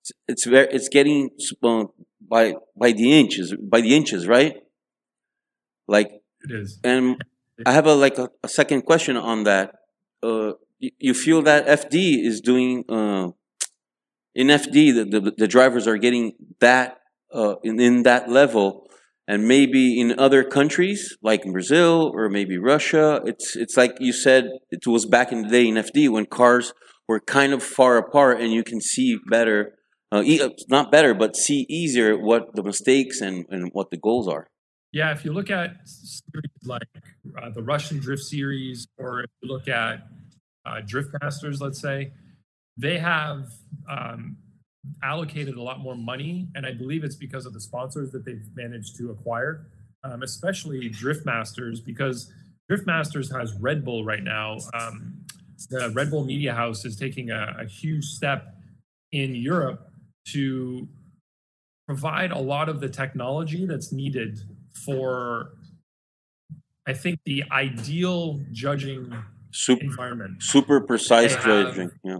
it's, 0.00 0.12
it's 0.28 0.46
very 0.46 0.68
it's 0.70 0.88
getting 0.88 1.30
uh, 1.62 1.84
by 2.20 2.54
by 2.76 2.92
the 2.92 3.18
inches 3.18 3.54
by 3.60 3.80
the 3.80 3.96
inches, 3.96 4.26
right? 4.26 4.56
Like 5.92 6.10
it 6.44 6.50
is. 6.50 6.80
And 6.82 7.22
I 7.66 7.72
have 7.72 7.86
a 7.86 7.94
like 7.94 8.18
a, 8.18 8.30
a 8.42 8.48
second 8.48 8.82
question 8.82 9.16
on 9.16 9.44
that. 9.44 9.66
Uh, 10.22 10.52
you, 10.78 10.90
you, 10.98 11.14
feel 11.14 11.42
that 11.42 11.66
FD 11.66 12.24
is 12.24 12.40
doing 12.40 12.84
uh, 12.88 13.28
in 14.34 14.46
FD 14.46 14.74
the, 14.96 15.20
the, 15.20 15.32
the 15.36 15.48
drivers 15.48 15.86
are 15.86 15.98
getting 15.98 16.32
that 16.60 16.98
uh, 17.32 17.56
in 17.62 17.78
in 17.78 18.02
that 18.04 18.30
level 18.30 18.88
and 19.28 19.46
maybe 19.46 20.00
in 20.00 20.18
other 20.18 20.42
countries 20.42 21.16
like 21.22 21.44
Brazil 21.44 22.10
or 22.14 22.28
maybe 22.28 22.58
Russia, 22.58 23.20
it's 23.24 23.56
it's 23.56 23.76
like 23.76 23.96
you 24.00 24.12
said, 24.12 24.48
it 24.70 24.86
was 24.86 25.06
back 25.06 25.30
in 25.32 25.42
the 25.42 25.48
day 25.48 25.68
in 25.68 25.74
FD 25.74 26.10
when 26.10 26.26
cars 26.26 26.72
were 27.08 27.20
kind 27.20 27.52
of 27.52 27.62
far 27.62 27.96
apart 27.98 28.40
and 28.40 28.52
you 28.52 28.64
can 28.64 28.80
see 28.80 29.18
better, 29.30 29.74
uh, 30.10 30.22
uh, 30.40 30.48
not 30.68 30.90
better, 30.90 31.14
but 31.14 31.36
see 31.36 31.66
easier 31.68 32.16
what 32.16 32.54
the 32.54 32.62
mistakes 32.62 33.20
and, 33.20 33.44
and 33.50 33.70
what 33.72 33.90
the 33.90 33.96
goals 33.96 34.28
are. 34.28 34.48
Yeah, 34.92 35.10
if 35.12 35.24
you 35.24 35.32
look 35.32 35.50
at 35.50 35.76
series 35.84 36.50
like 36.64 36.82
uh, 37.42 37.48
the 37.48 37.62
Russian 37.62 37.98
Drift 37.98 38.24
Series, 38.24 38.86
or 38.98 39.20
if 39.20 39.30
you 39.40 39.48
look 39.48 39.66
at 39.66 40.06
uh, 40.66 40.80
Drift 40.86 41.10
Masters, 41.22 41.62
let's 41.62 41.80
say, 41.80 42.12
they 42.76 42.98
have 42.98 43.46
um, 43.88 44.36
allocated 45.02 45.56
a 45.56 45.62
lot 45.62 45.80
more 45.80 45.94
money, 45.94 46.48
and 46.54 46.66
I 46.66 46.72
believe 46.72 47.04
it's 47.04 47.16
because 47.16 47.46
of 47.46 47.54
the 47.54 47.60
sponsors 47.60 48.10
that 48.12 48.26
they've 48.26 48.44
managed 48.54 48.96
to 48.98 49.10
acquire, 49.10 49.66
um, 50.04 50.22
especially 50.22 50.90
Drift 50.90 51.24
Masters, 51.24 51.80
because 51.80 52.30
Drift 52.68 52.86
Masters 52.86 53.32
has 53.32 53.54
Red 53.54 53.86
Bull 53.86 54.04
right 54.04 54.22
now. 54.22 54.58
Um, 54.74 55.24
the 55.70 55.90
Red 55.90 56.10
Bull 56.10 56.24
Media 56.24 56.52
House 56.52 56.84
is 56.84 56.96
taking 56.96 57.30
a, 57.30 57.56
a 57.60 57.64
huge 57.64 58.04
step 58.04 58.56
in 59.12 59.34
Europe 59.34 59.88
to 60.28 60.86
provide 61.86 62.30
a 62.30 62.38
lot 62.38 62.68
of 62.68 62.80
the 62.80 62.88
technology 62.88 63.64
that's 63.64 63.90
needed 63.90 64.38
for, 64.74 65.52
I 66.86 66.92
think, 66.92 67.20
the 67.24 67.44
ideal 67.50 68.40
judging 68.52 69.12
Super, 69.52 69.84
environment. 69.84 70.42
super 70.42 70.80
precise 70.80 71.34
have- 71.34 71.44
judging. 71.44 71.90
Yeah. 72.04 72.18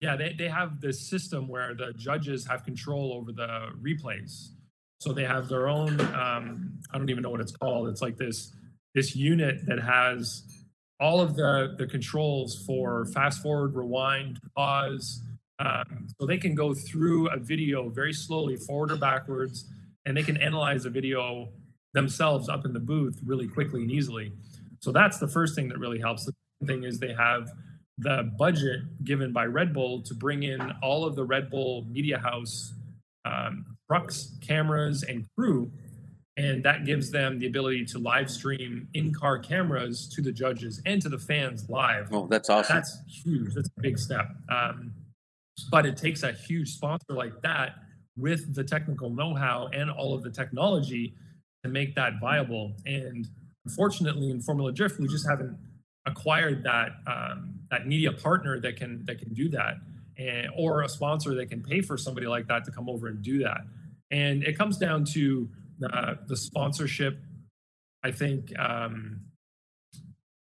Yeah, 0.00 0.16
they, 0.16 0.34
they 0.36 0.48
have 0.48 0.80
this 0.80 1.08
system 1.08 1.46
where 1.46 1.74
the 1.74 1.92
judges 1.96 2.44
have 2.48 2.64
control 2.64 3.12
over 3.14 3.30
the 3.30 3.68
replays. 3.80 4.48
So 4.98 5.12
they 5.12 5.24
have 5.24 5.48
their 5.48 5.68
own 5.68 6.00
um, 6.00 6.80
I 6.92 6.98
don't 6.98 7.08
even 7.08 7.22
know 7.22 7.30
what 7.30 7.40
it's 7.40 7.52
called. 7.52 7.88
It's 7.88 8.02
like 8.02 8.16
this 8.16 8.52
this 8.94 9.14
unit 9.16 9.64
that 9.66 9.80
has 9.80 10.42
all 10.98 11.20
of 11.20 11.36
the 11.36 11.74
the 11.78 11.86
controls 11.86 12.64
for 12.66 13.06
fast 13.06 13.42
forward, 13.42 13.74
rewind, 13.74 14.40
pause. 14.56 15.22
Um, 15.60 16.08
so 16.20 16.26
they 16.26 16.38
can 16.38 16.54
go 16.56 16.74
through 16.74 17.28
a 17.30 17.36
video 17.38 17.88
very 17.88 18.12
slowly, 18.12 18.56
forward 18.56 18.90
or 18.90 18.96
backwards, 18.96 19.66
and 20.06 20.16
they 20.16 20.22
can 20.22 20.36
analyze 20.36 20.84
a 20.84 20.90
video 20.90 21.48
themselves 21.94 22.48
up 22.48 22.64
in 22.64 22.72
the 22.72 22.80
booth 22.80 23.18
really 23.24 23.46
quickly 23.46 23.82
and 23.82 23.90
easily. 23.90 24.32
So 24.80 24.92
that's 24.92 25.18
the 25.18 25.28
first 25.28 25.54
thing 25.54 25.68
that 25.68 25.78
really 25.78 26.00
helps. 26.00 26.24
The 26.24 26.32
second 26.60 26.74
thing 26.74 26.84
is 26.84 26.98
they 26.98 27.14
have 27.14 27.50
the 27.98 28.32
budget 28.38 28.80
given 29.04 29.32
by 29.32 29.44
Red 29.44 29.72
Bull 29.72 30.02
to 30.02 30.14
bring 30.14 30.42
in 30.42 30.72
all 30.82 31.04
of 31.04 31.14
the 31.14 31.24
Red 31.24 31.50
Bull 31.50 31.86
Media 31.88 32.18
House 32.18 32.74
um, 33.24 33.64
trucks, 33.88 34.36
cameras, 34.40 35.04
and 35.04 35.26
crew. 35.36 35.70
And 36.38 36.64
that 36.64 36.86
gives 36.86 37.10
them 37.10 37.38
the 37.38 37.46
ability 37.46 37.84
to 37.86 37.98
live 37.98 38.30
stream 38.30 38.88
in 38.94 39.12
car 39.12 39.38
cameras 39.38 40.08
to 40.14 40.22
the 40.22 40.32
judges 40.32 40.80
and 40.86 41.00
to 41.02 41.10
the 41.10 41.18
fans 41.18 41.68
live. 41.68 42.08
Oh, 42.10 42.26
that's 42.26 42.48
awesome. 42.48 42.76
That's 42.76 42.98
huge. 43.06 43.54
That's 43.54 43.68
a 43.76 43.80
big 43.80 43.98
step. 43.98 44.28
Um, 44.48 44.94
but 45.70 45.84
it 45.84 45.98
takes 45.98 46.22
a 46.22 46.32
huge 46.32 46.70
sponsor 46.70 47.12
like 47.12 47.40
that 47.42 47.76
with 48.16 48.54
the 48.54 48.64
technical 48.64 49.10
know 49.10 49.34
how 49.34 49.68
and 49.72 49.90
all 49.90 50.14
of 50.14 50.22
the 50.22 50.30
technology 50.30 51.14
to 51.62 51.68
make 51.68 51.94
that 51.94 52.14
viable. 52.20 52.72
And 52.86 53.28
unfortunately, 53.64 54.30
in 54.30 54.40
Formula 54.40 54.72
Drift, 54.72 54.98
we 54.98 55.08
just 55.08 55.28
haven't 55.28 55.56
acquired 56.06 56.62
that 56.64 56.90
um, 57.06 57.54
that 57.70 57.86
media 57.86 58.12
partner 58.12 58.60
that 58.60 58.76
can 58.76 59.04
that 59.06 59.18
can 59.18 59.32
do 59.32 59.48
that, 59.50 59.74
and, 60.18 60.48
or 60.56 60.82
a 60.82 60.88
sponsor 60.88 61.34
that 61.34 61.46
can 61.46 61.62
pay 61.62 61.80
for 61.80 61.96
somebody 61.96 62.26
like 62.26 62.46
that 62.48 62.64
to 62.64 62.70
come 62.70 62.88
over 62.88 63.08
and 63.08 63.22
do 63.22 63.38
that. 63.42 63.60
And 64.10 64.42
it 64.44 64.58
comes 64.58 64.76
down 64.76 65.04
to 65.12 65.48
uh, 65.92 66.14
the 66.26 66.36
sponsorship. 66.36 67.18
I 68.04 68.10
think 68.10 68.52
um, 68.58 69.20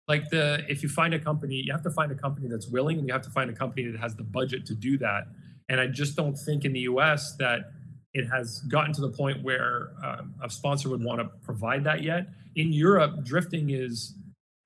like 0.09 0.29
the 0.29 0.65
if 0.67 0.81
you 0.81 0.89
find 0.89 1.13
a 1.13 1.19
company 1.19 1.55
you 1.55 1.71
have 1.71 1.83
to 1.83 1.91
find 1.91 2.11
a 2.11 2.15
company 2.15 2.47
that's 2.47 2.67
willing 2.67 2.97
and 2.97 3.07
you 3.07 3.13
have 3.13 3.21
to 3.21 3.29
find 3.29 3.49
a 3.49 3.53
company 3.53 3.89
that 3.89 3.99
has 3.99 4.15
the 4.15 4.23
budget 4.23 4.65
to 4.65 4.75
do 4.75 4.97
that 4.97 5.27
and 5.69 5.79
i 5.79 5.87
just 5.87 6.15
don't 6.15 6.35
think 6.35 6.65
in 6.65 6.73
the 6.73 6.81
us 6.81 7.35
that 7.37 7.71
it 8.13 8.25
has 8.27 8.61
gotten 8.61 8.91
to 8.91 9.01
the 9.01 9.09
point 9.09 9.41
where 9.43 9.91
um, 10.03 10.33
a 10.43 10.49
sponsor 10.49 10.89
would 10.89 11.03
want 11.03 11.19
to 11.21 11.25
provide 11.43 11.83
that 11.83 12.01
yet. 12.01 12.27
In 12.55 12.73
europe 12.73 13.23
drifting 13.23 13.69
is 13.69 14.15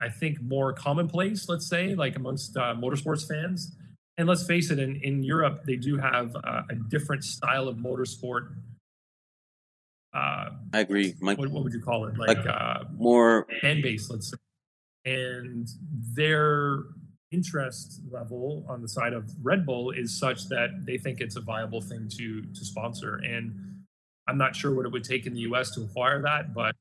i 0.01 0.09
think 0.09 0.41
more 0.41 0.73
commonplace 0.73 1.47
let's 1.49 1.67
say 1.67 1.93
like 1.95 2.15
amongst 2.15 2.55
uh, 2.57 2.73
motorsports 2.75 3.27
fans. 3.27 3.75
And 4.17 4.27
let's 4.27 4.45
face 4.45 4.69
it 4.71 4.79
in, 4.79 4.95
in 5.03 5.23
europe 5.23 5.63
they 5.65 5.75
do 5.75 5.97
have 5.97 6.35
uh, 6.35 6.61
a 6.69 6.75
different 6.75 7.23
style 7.23 7.67
of 7.67 7.77
motorsport 7.77 8.55
uh, 10.13 10.49
I 10.71 10.81
agree. 10.81 11.15
My 11.19 11.33
what, 11.33 11.49
what 11.49 11.63
would 11.63 11.73
you 11.73 11.81
call 11.81 12.05
it? 12.05 12.17
Like 12.17 12.37
Like- 12.37 12.47
uh, 12.47 12.83
more 12.95 13.47
fan 13.61 13.81
base, 13.81 14.09
let's 14.11 14.29
say, 14.29 14.37
and 15.05 15.67
their 16.15 16.83
interest 17.33 17.99
level 18.11 18.65
on 18.69 18.81
the 18.81 18.87
side 18.87 19.13
of 19.13 19.29
Red 19.43 19.65
Bull 19.65 19.91
is 19.91 20.17
such 20.17 20.47
that 20.49 20.85
they 20.85 20.97
think 20.97 21.19
it's 21.19 21.35
a 21.35 21.41
viable 21.41 21.81
thing 21.81 22.07
to 22.17 22.43
to 22.43 22.65
sponsor. 22.65 23.15
And 23.15 23.83
I'm 24.27 24.37
not 24.37 24.55
sure 24.55 24.73
what 24.73 24.85
it 24.85 24.91
would 24.91 25.03
take 25.03 25.25
in 25.25 25.33
the 25.33 25.41
U.S. 25.41 25.71
to 25.71 25.81
acquire 25.81 26.21
that, 26.21 26.53
but 26.53 26.75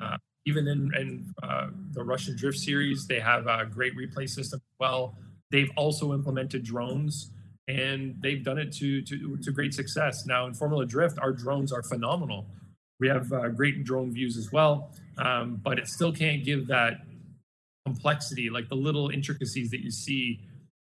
uh, 0.00 0.16
even 0.46 0.66
in, 0.66 0.92
in 0.94 1.34
uh, 1.42 1.68
the 1.92 2.02
Russian 2.02 2.34
Drift 2.36 2.58
Series, 2.58 3.06
they 3.06 3.20
have 3.20 3.46
a 3.46 3.66
great 3.66 3.96
replay 3.96 4.28
system. 4.28 4.58
as 4.58 4.78
Well, 4.80 5.14
they've 5.50 5.70
also 5.76 6.12
implemented 6.14 6.64
drones. 6.64 7.30
And 7.68 8.16
they've 8.20 8.42
done 8.42 8.58
it 8.58 8.72
to, 8.78 9.00
to 9.02 9.36
to 9.36 9.52
great 9.52 9.74
success. 9.74 10.26
Now 10.26 10.46
in 10.46 10.54
Formula 10.54 10.84
Drift, 10.84 11.20
our 11.20 11.30
drones 11.30 11.72
are 11.72 11.84
phenomenal. 11.84 12.46
We 12.98 13.06
have 13.06 13.32
uh, 13.32 13.48
great 13.50 13.84
drone 13.84 14.12
views 14.12 14.36
as 14.36 14.50
well, 14.50 14.90
um, 15.18 15.60
but 15.62 15.78
it 15.78 15.86
still 15.86 16.12
can't 16.12 16.44
give 16.44 16.66
that 16.66 17.02
complexity, 17.84 18.50
like 18.50 18.68
the 18.68 18.76
little 18.76 19.10
intricacies 19.10 19.70
that 19.70 19.80
you 19.80 19.90
see 19.90 20.40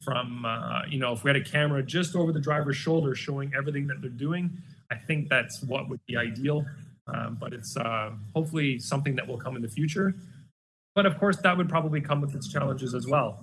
from, 0.02 0.44
uh, 0.44 0.82
you 0.88 0.98
know, 0.98 1.12
if 1.12 1.24
we 1.24 1.30
had 1.30 1.36
a 1.36 1.44
camera 1.44 1.82
just 1.82 2.14
over 2.14 2.32
the 2.32 2.40
driver's 2.40 2.76
shoulder 2.76 3.14
showing 3.14 3.52
everything 3.56 3.86
that 3.86 4.00
they're 4.00 4.10
doing, 4.10 4.50
I 4.90 4.96
think 4.96 5.28
that's 5.28 5.62
what 5.62 5.88
would 5.88 6.00
be 6.06 6.16
ideal. 6.16 6.64
Um, 7.06 7.36
but 7.40 7.52
it's 7.52 7.76
uh, 7.76 8.12
hopefully 8.34 8.78
something 8.78 9.16
that 9.16 9.26
will 9.26 9.38
come 9.38 9.56
in 9.56 9.62
the 9.62 9.68
future. 9.68 10.14
But 10.94 11.06
of 11.06 11.18
course, 11.18 11.36
that 11.38 11.56
would 11.56 11.68
probably 11.68 12.00
come 12.00 12.20
with 12.20 12.34
its 12.34 12.50
challenges 12.50 12.94
as 12.94 13.06
well. 13.06 13.40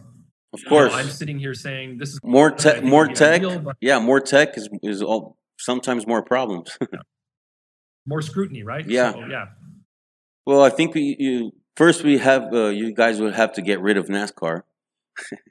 of 0.53 0.63
course 0.67 0.93
I'm 0.93 1.09
sitting 1.09 1.37
here 1.37 1.53
saying 1.53 1.97
this 1.97 2.09
is 2.09 2.19
more 2.23 2.51
tech. 2.51 2.83
More 2.83 3.07
tech. 3.07 3.41
ideal, 3.41 3.59
but 3.59 3.75
Yeah, 3.81 3.99
more 3.99 4.19
tech 4.19 4.57
is 4.57 4.69
is 4.81 5.01
all 5.01 5.37
sometimes 5.59 6.07
more 6.07 6.23
problems. 6.23 6.77
more 8.05 8.21
scrutiny, 8.21 8.63
right? 8.63 8.85
Yeah. 8.87 9.13
So, 9.13 9.25
yeah. 9.25 9.45
well, 10.45 10.63
I 10.63 10.69
think 10.69 10.95
you 10.95 11.51
first 11.75 12.03
we 12.03 12.17
have 12.17 12.53
uh, 12.53 12.69
you 12.69 12.93
guys 12.93 13.19
would 13.19 13.33
have 13.33 13.53
to 13.53 13.61
get 13.61 13.81
rid 13.81 13.97
of 13.97 14.07
NASCAR, 14.07 14.63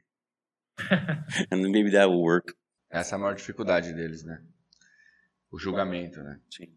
and 1.50 1.64
then 1.64 1.70
maybe 1.72 1.90
that 1.90 2.08
will 2.08 2.22
work. 2.22 2.54
Essa 2.90 3.14
é 3.14 3.16
a 3.16 3.18
maior 3.18 3.34
dificuldade 3.34 3.92
deles, 3.92 4.24
né? 4.24 4.42
O 5.52 5.58
julgamento, 5.58 6.22
né? 6.22 6.40
Sim. 6.50 6.74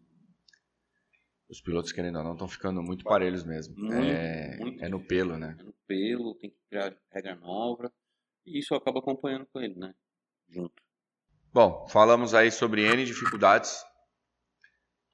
Os 1.48 1.60
pilotos, 1.60 1.92
querendo 1.92 2.18
ou 2.18 2.24
não, 2.24 2.32
estão 2.32 2.48
ficando 2.48 2.82
muito 2.82 3.04
parelhos 3.04 3.44
mesmo. 3.44 3.74
Muito, 3.76 3.94
é, 3.94 4.56
muito. 4.58 4.84
é 4.84 4.88
no 4.88 5.04
pelo, 5.04 5.36
né? 5.38 5.56
É 5.58 5.62
no 5.62 5.74
pelo, 5.86 6.34
tem 6.36 6.50
que 6.50 6.56
criar 6.68 6.96
regra 7.10 7.34
nova 7.36 7.92
e 8.46 8.58
isso 8.58 8.74
acaba 8.74 8.98
acompanhando 9.00 9.46
com 9.46 9.60
ele, 9.60 9.74
né? 9.74 9.94
Junto. 10.48 10.82
Bom, 11.52 11.86
falamos 11.88 12.34
aí 12.34 12.50
sobre 12.50 12.82
N 12.82 13.04
dificuldades, 13.04 13.84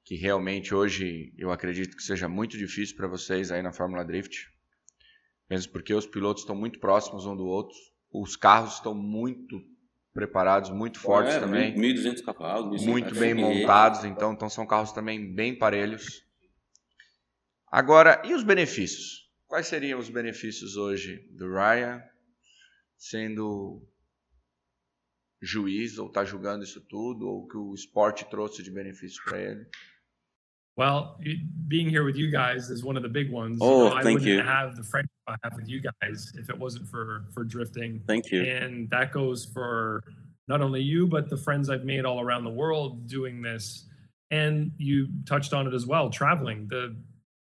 que 0.03 0.15
realmente 0.15 0.73
hoje 0.73 1.33
eu 1.37 1.51
acredito 1.51 1.95
que 1.95 2.03
seja 2.03 2.27
muito 2.27 2.57
difícil 2.57 2.95
para 2.95 3.07
vocês 3.07 3.51
aí 3.51 3.61
na 3.61 3.71
Fórmula 3.71 4.03
Drift, 4.03 4.49
mesmo 5.49 5.71
porque 5.71 5.93
os 5.93 6.05
pilotos 6.05 6.43
estão 6.43 6.55
muito 6.55 6.79
próximos 6.79 7.25
um 7.25 7.35
do 7.35 7.45
outro, 7.45 7.75
os 8.11 8.35
carros 8.35 8.75
estão 8.75 8.93
muito 8.93 9.61
preparados, 10.13 10.69
muito 10.69 10.99
fortes 10.99 11.35
É, 11.35 11.39
também, 11.39 11.75
1.200 11.75 12.23
cavalos, 12.23 12.81
1.100 12.81 12.85
muito 12.87 13.15
bem 13.15 13.33
montados, 13.33 14.03
então, 14.03 14.33
então 14.33 14.49
são 14.49 14.65
carros 14.65 14.91
também 14.91 15.33
bem 15.33 15.57
parelhos. 15.57 16.25
Agora, 17.71 18.21
e 18.25 18.33
os 18.33 18.43
benefícios? 18.43 19.29
Quais 19.47 19.67
seriam 19.67 19.99
os 19.99 20.09
benefícios 20.09 20.75
hoje 20.75 21.25
do 21.31 21.49
Ryan 21.49 22.01
sendo 22.97 23.81
juiz 25.41 25.97
ou 25.97 26.09
tá 26.09 26.23
julgando 26.23 26.63
isso 26.63 26.81
tudo 26.81 27.27
ou 27.27 27.47
que 27.47 27.57
o 27.57 27.73
esporte 27.73 28.29
trouxe 28.29 28.61
de 28.61 28.71
benefício 28.71 29.23
para 29.23 29.41
ele? 29.41 29.65
Well, 30.77 31.19
being 31.67 31.89
here 31.89 32.03
with 32.03 32.15
you 32.15 32.31
guys 32.31 32.69
is 32.69 32.83
one 32.83 32.95
of 32.95 33.03
the 33.03 33.09
big 33.09 33.29
ones. 33.29 33.59
Oh, 33.61 33.87
I 33.87 34.03
thank 34.03 34.19
wouldn't 34.19 34.37
you. 34.37 34.41
have 34.41 34.75
the 34.75 34.83
friendship 34.83 35.11
I 35.27 35.35
have 35.43 35.55
with 35.55 35.67
you 35.67 35.81
guys 35.81 36.31
if 36.37 36.49
it 36.49 36.57
wasn't 36.57 36.87
for 36.87 37.25
for 37.33 37.43
drifting. 37.43 38.01
Thank 38.07 38.31
you. 38.31 38.43
And 38.43 38.89
that 38.89 39.11
goes 39.11 39.45
for 39.45 40.03
not 40.47 40.61
only 40.61 40.81
you, 40.81 41.07
but 41.07 41.29
the 41.29 41.37
friends 41.37 41.69
I've 41.69 41.83
made 41.83 42.05
all 42.05 42.21
around 42.21 42.45
the 42.45 42.51
world 42.51 43.07
doing 43.07 43.41
this. 43.41 43.85
And 44.31 44.71
you 44.77 45.09
touched 45.25 45.53
on 45.53 45.67
it 45.67 45.73
as 45.73 45.85
well, 45.85 46.09
traveling. 46.09 46.67
The 46.69 46.95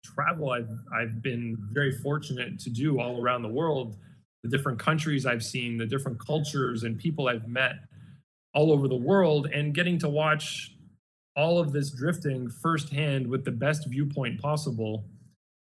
travel 0.05 0.51
I've 0.51 0.71
I've 0.95 1.23
been 1.23 1.57
very 1.73 1.93
fortunate 1.93 2.59
to 2.61 2.71
do 2.71 3.01
all 3.01 3.21
around 3.23 3.43
the 3.43 3.49
world, 3.49 3.97
the 4.43 4.51
different 4.51 4.79
countries 4.79 5.25
I've 5.25 5.43
seen, 5.43 5.79
the 5.79 5.87
different 5.87 6.25
cultures 6.25 6.83
and 6.83 6.99
people 6.99 7.29
I've 7.29 7.49
met 7.49 7.77
all 8.53 8.73
over 8.73 8.89
the 8.89 8.97
world, 8.97 9.49
and 9.53 9.75
getting 9.75 9.99
to 10.01 10.09
watch 10.09 10.76
all 11.37 11.59
of 11.59 11.73
this 11.73 11.91
drifting 11.91 12.49
firsthand 12.49 13.27
with 13.27 13.45
the 13.45 13.51
best 13.51 13.87
viewpoint 13.89 14.41
possible 14.41 15.05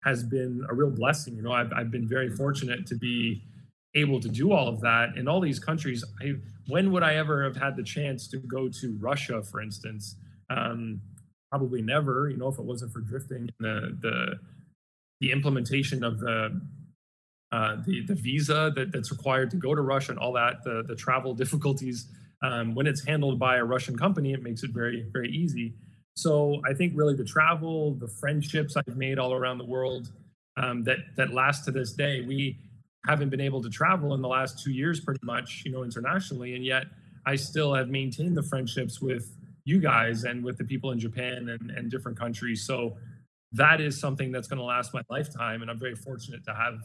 has 0.05 0.25
been 0.25 0.65
a 0.69 0.75
real 0.75 0.91
blessing. 0.91 1.37
You 1.37 1.43
know, 1.43 1.53
I've, 1.53 1.73
I've 1.73 1.91
been 1.91 2.09
very 2.09 2.29
fortunate 2.29 2.87
to 2.89 2.97
be 2.97 3.43
able 3.95 4.21
to 4.21 4.29
do 4.29 4.53
all 4.53 4.69
of 4.69 4.81
that 4.81 5.17
in 5.17 5.29
all 5.29 5.41
these 5.41 5.61
countries. 5.61 6.05
I, 6.21 6.33
when 6.67 6.91
would 6.93 7.03
I 7.03 7.15
ever 7.15 7.45
have 7.45 7.57
had 7.57 7.77
the 7.77 7.83
chance 7.83 8.27
to 8.29 8.39
go 8.39 8.69
to 8.69 8.97
Russia, 9.01 9.43
for 9.43 9.61
instance? 9.61 10.17
Um, 10.51 11.01
probably 11.51 11.83
never. 11.83 12.29
You 12.29 12.39
know, 12.39 12.49
if 12.49 12.59
it 12.59 12.65
wasn't 12.65 12.93
for 12.93 13.01
drifting, 13.01 13.49
the 13.61 13.97
the 14.01 14.39
the 15.21 15.31
implementation 15.31 16.03
of 16.03 16.19
the 16.19 16.61
uh, 17.53 17.77
the 17.87 18.05
the 18.07 18.15
visa 18.15 18.73
that, 18.75 18.91
that's 18.93 19.11
required 19.11 19.51
to 19.51 19.57
go 19.57 19.75
to 19.75 19.83
Russia 19.83 20.13
and 20.13 20.19
all 20.19 20.33
that, 20.33 20.65
the 20.65 20.83
the 20.87 20.97
travel 20.97 21.35
difficulties. 21.43 22.09
Um, 22.43 22.75
when 22.75 22.87
it's 22.87 23.05
handled 23.05 23.39
by 23.39 23.57
a 23.57 23.65
Russian 23.65 23.97
company, 23.97 24.33
it 24.33 24.43
makes 24.43 24.63
it 24.63 24.71
very 24.71 25.07
very 25.13 25.31
easy. 25.31 25.75
So 26.15 26.61
I 26.69 26.75
think 26.75 26.93
really 26.95 27.15
the 27.15 27.25
travel, 27.25 27.95
the 27.95 28.09
friendships 28.09 28.77
I've 28.77 28.97
made 28.97 29.19
all 29.19 29.33
around 29.33 29.59
the 29.59 29.65
world 29.65 30.11
um, 30.57 30.85
that 30.85 30.99
that 31.17 31.33
last 31.33 31.65
to 31.65 31.71
this 31.71 31.93
day. 31.93 32.21
We 32.21 32.59
haven't 33.07 33.31
been 33.31 33.41
able 33.41 33.63
to 33.63 33.71
travel 33.71 34.15
in 34.15 34.23
the 34.23 34.29
last 34.29 34.63
two 34.63 34.71
years, 34.71 35.01
pretty 35.01 35.21
much, 35.25 35.63
you 35.65 35.73
know, 35.73 35.83
internationally, 35.83 36.55
and 36.55 36.65
yet 36.65 36.85
I 37.27 37.37
still 37.37 37.75
have 37.75 37.89
maintained 37.89 38.37
the 38.37 38.43
friendships 38.43 39.01
with 39.01 39.37
you 39.65 39.81
guys 39.81 40.25
and 40.25 40.45
with 40.45 40.59
the 40.59 40.65
people 40.65 40.91
in 40.91 40.99
Japan 40.99 41.49
and, 41.49 41.71
and 41.71 41.91
different 41.91 42.19
countries. 42.19 42.65
So 42.67 42.97
that 43.53 43.81
is 43.81 43.99
something 43.99 44.33
that's 44.33 44.49
going 44.49 44.59
to 44.59 44.65
last 44.65 44.93
my 44.93 45.03
lifetime. 45.09 45.63
And 45.63 45.71
I'm 45.71 45.79
very 45.79 45.95
fortunate 45.95 46.45
to 46.45 46.55
have 46.55 46.81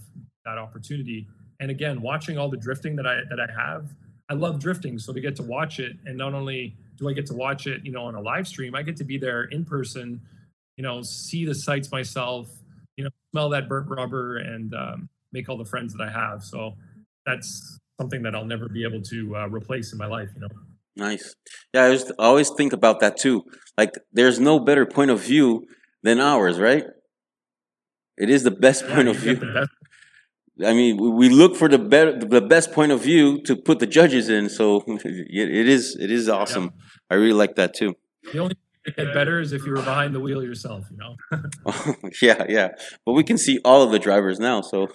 that 0.46 0.58
opportunity. 0.58 1.28
And 1.60 1.72
again, 1.72 2.02
watching 2.02 2.38
all 2.38 2.50
the 2.50 2.58
drifting 2.58 2.96
that 2.98 3.08
I, 3.08 3.22
that 3.30 3.40
I 3.40 3.48
have, 3.60 3.90
I 4.30 4.34
love 4.34 4.60
drifting. 4.60 5.00
So 5.00 5.14
to 5.14 5.22
get 5.22 5.36
to 5.38 5.44
watch 5.44 5.80
it 5.80 5.96
and 6.06 6.18
not 6.18 6.34
only 6.34 6.76
do 6.98 7.08
I 7.10 7.14
get 7.14 7.26
to 7.28 7.34
watch 7.34 7.68
it, 7.68 7.86
you 7.86 7.92
know, 7.92 8.04
on 8.04 8.16
a 8.16 8.22
live 8.22 8.48
stream, 8.48 8.76
I 8.76 8.82
get 8.82 8.98
to 8.98 9.04
be 9.04 9.18
there 9.18 9.46
in 9.46 9.64
person, 9.64 10.22
you 10.76 10.84
know, 10.84 11.02
see 11.02 11.46
the 11.46 11.56
sights 11.56 11.92
myself, 11.92 12.50
you 12.98 13.04
know, 13.04 13.10
smell 13.32 13.50
that 13.50 13.70
burnt 13.70 13.90
rubber 13.90 14.38
and 14.38 14.74
um, 14.74 15.10
make 15.32 15.48
all 15.50 15.58
the 15.58 15.66
friends 15.66 15.94
that 15.94 16.04
I 16.04 16.12
have. 16.12 16.44
So 16.44 16.76
that's 17.26 17.80
something 18.00 18.22
that 18.24 18.36
I'll 18.36 18.46
never 18.46 18.68
be 18.68 18.84
able 18.84 19.02
to 19.04 19.36
uh, 19.36 19.48
replace 19.48 19.92
in 19.92 19.98
my 19.98 20.08
life, 20.08 20.30
you 20.36 20.42
know. 20.42 20.48
Nice. 20.96 21.36
Yeah, 21.74 21.86
I, 21.86 21.94
I 21.94 22.26
always 22.26 22.50
think 22.58 22.74
about 22.74 23.00
that 23.02 23.18
too. 23.18 23.44
Like, 23.78 23.92
there's 24.12 24.40
no 24.40 24.60
better 24.60 24.86
point 24.86 25.12
of 25.12 25.22
view 25.22 25.66
than 26.04 26.20
ours, 26.20 26.60
right? 26.60 26.86
It 28.18 28.32
is 28.32 28.44
the 28.44 28.52
best 28.52 28.84
yeah, 28.84 28.96
point 28.96 29.08
of 29.08 29.16
view. 29.18 29.40
I 30.66 30.74
mean, 30.74 30.98
we 30.98 31.30
look 31.30 31.56
for 31.56 31.70
the 31.70 31.78
better, 31.78 32.18
the 32.18 32.42
best 32.42 32.72
point 32.72 32.92
of 32.92 33.02
view 33.02 33.42
to 33.44 33.56
put 33.56 33.80
the 33.80 33.88
judges 33.88 34.30
in. 34.30 34.50
So 34.50 34.84
it 34.88 35.68
is, 35.68 35.96
it 36.00 36.12
is 36.12 36.30
awesome. 36.30 36.66
Yeah. 36.66 37.12
I 37.12 37.16
really 37.16 37.34
like 37.34 37.56
that 37.56 37.74
too. 37.74 37.96
The 38.34 38.40
only 38.40 38.56
thing 38.56 38.94
get 38.96 39.14
better 39.14 39.40
is 39.40 39.54
if 39.54 39.66
you 39.66 39.72
were 39.72 39.82
behind 39.82 40.14
the 40.14 40.20
wheel 40.20 40.44
yourself, 40.44 40.86
you 40.92 40.98
know. 40.98 41.16
yeah, 42.22 42.46
yeah. 42.48 42.70
But 43.06 43.14
we 43.14 43.24
can 43.24 43.38
see 43.38 43.60
all 43.64 43.84
of 43.84 43.92
the 43.92 44.00
drivers 44.00 44.40
now, 44.40 44.62
so. 44.62 44.88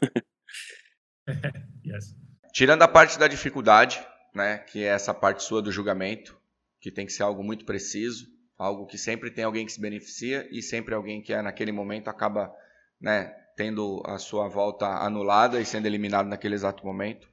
yes. 1.84 2.14
Tirando 2.54 2.82
a 2.82 2.88
parte 2.88 3.18
da 3.18 3.28
dificuldade, 3.28 4.00
né, 4.34 4.58
que 4.58 4.82
é 4.84 4.88
essa 4.88 5.14
parte 5.14 5.42
sua 5.42 5.62
do 5.62 5.70
julgamento, 5.70 6.36
que 6.80 6.90
tem 6.90 7.06
que 7.06 7.12
ser 7.12 7.22
algo 7.22 7.42
muito 7.42 7.64
preciso, 7.64 8.26
algo 8.58 8.86
que 8.86 8.98
sempre 8.98 9.30
tem 9.30 9.44
alguém 9.44 9.64
que 9.64 9.72
se 9.72 9.80
beneficia 9.80 10.46
e 10.50 10.62
sempre 10.62 10.94
alguém 10.94 11.22
que 11.22 11.32
é 11.32 11.40
naquele 11.40 11.72
momento 11.72 12.08
acaba, 12.08 12.52
né, 13.00 13.34
tendo 13.56 14.02
a 14.06 14.18
sua 14.18 14.48
volta 14.48 14.86
anulada 14.86 15.60
e 15.60 15.64
sendo 15.64 15.86
eliminado 15.86 16.26
naquele 16.26 16.54
exato 16.54 16.84
momento. 16.84 17.28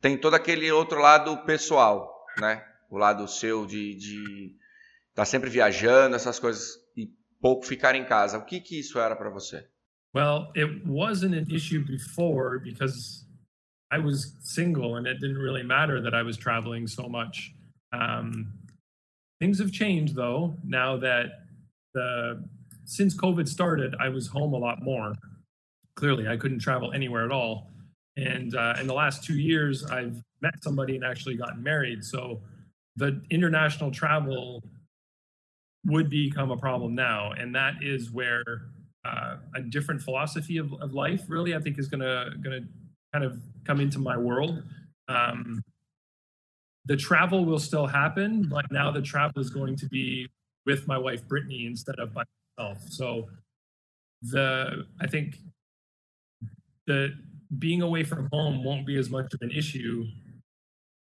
Tem 0.00 0.18
todo 0.18 0.34
aquele 0.34 0.70
outro 0.70 1.00
lado 1.00 1.44
pessoal, 1.44 2.26
né? 2.38 2.64
O 2.90 2.98
lado 2.98 3.26
seu 3.26 3.66
de 3.66 3.96
estar 3.96 5.22
tá 5.22 5.24
sempre 5.24 5.50
viajando, 5.50 6.14
essas 6.14 6.38
coisas 6.38 6.76
e 6.96 7.08
pouco 7.40 7.64
ficar 7.64 7.94
em 7.94 8.04
casa. 8.04 8.38
O 8.38 8.44
que 8.44 8.60
que 8.60 8.78
isso 8.78 8.98
era 8.98 9.16
para 9.16 9.30
você? 9.30 9.68
Well, 10.14 10.50
it 10.54 10.82
wasn't 10.86 11.34
an 11.34 11.54
issue 11.54 11.84
before 11.84 12.58
because 12.58 13.26
I 13.92 13.98
was 13.98 14.36
single 14.40 14.96
and 14.96 15.06
it 15.06 15.18
didn't 15.20 15.38
really 15.38 15.62
matter 15.62 16.02
that 16.02 16.14
I 16.14 16.22
was 16.22 16.36
traveling 16.36 16.86
so 16.86 17.08
much. 17.08 17.54
Um, 17.92 18.52
things 19.38 19.58
have 19.58 19.70
changed 19.70 20.14
though 20.14 20.56
now 20.64 20.96
that 20.98 21.26
the 21.92 22.42
since 22.86 23.16
COVID 23.16 23.48
started, 23.48 23.94
I 24.00 24.08
was 24.08 24.28
home 24.28 24.54
a 24.54 24.58
lot 24.58 24.82
more. 24.82 25.12
Clearly, 25.96 26.28
I 26.28 26.36
couldn't 26.36 26.60
travel 26.60 26.92
anywhere 26.92 27.24
at 27.24 27.32
all. 27.32 27.70
And 28.16 28.54
uh, 28.54 28.74
in 28.80 28.86
the 28.86 28.94
last 28.94 29.24
two 29.24 29.38
years, 29.38 29.84
I've 29.84 30.22
met 30.40 30.62
somebody 30.62 30.96
and 30.96 31.04
actually 31.04 31.36
gotten 31.36 31.62
married. 31.62 32.04
So 32.04 32.40
the 32.96 33.20
international 33.30 33.90
travel 33.90 34.62
would 35.84 36.10
become 36.10 36.50
a 36.50 36.56
problem 36.56 36.94
now. 36.94 37.32
And 37.32 37.54
that 37.54 37.74
is 37.82 38.10
where 38.10 38.44
uh, 39.04 39.36
a 39.54 39.60
different 39.62 40.02
philosophy 40.02 40.58
of, 40.58 40.72
of 40.80 40.94
life 40.94 41.24
really, 41.28 41.54
I 41.54 41.60
think, 41.60 41.78
is 41.78 41.88
going 41.88 42.00
to 42.00 42.30
going 42.42 42.62
to 42.62 42.68
kind 43.12 43.24
of 43.24 43.38
come 43.64 43.80
into 43.80 43.98
my 43.98 44.16
world. 44.16 44.62
Um, 45.08 45.62
the 46.86 46.96
travel 46.96 47.44
will 47.44 47.58
still 47.58 47.86
happen, 47.86 48.48
but 48.48 48.70
now 48.70 48.90
the 48.90 49.02
travel 49.02 49.40
is 49.40 49.50
going 49.50 49.76
to 49.76 49.86
be 49.86 50.28
with 50.64 50.86
my 50.86 50.98
wife 50.98 51.26
Brittany 51.26 51.66
instead 51.66 51.98
of 51.98 52.14
by 52.14 52.24
myself. 52.58 52.78
So 52.88 53.28
the 54.22 54.86
I 55.00 55.06
think 55.06 55.38
the 56.86 57.14
being 57.58 57.82
away 57.82 58.04
from 58.04 58.28
home 58.32 58.64
won't 58.64 58.86
be 58.86 58.96
as 58.98 59.10
much 59.10 59.32
of 59.32 59.40
an 59.42 59.50
issue 59.50 60.04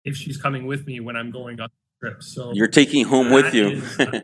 if 0.04 0.16
she's 0.16 0.38
coming 0.38 0.66
with 0.66 0.86
me 0.86 1.00
when 1.00 1.16
I'm 1.16 1.30
going 1.30 1.60
on 1.60 1.68
trips. 2.00 2.34
So 2.34 2.52
you're 2.52 2.68
taking 2.68 3.04
home 3.04 3.30
with 3.30 3.54
you. 3.54 3.68
Is, 3.68 4.00
uh, 4.00 4.20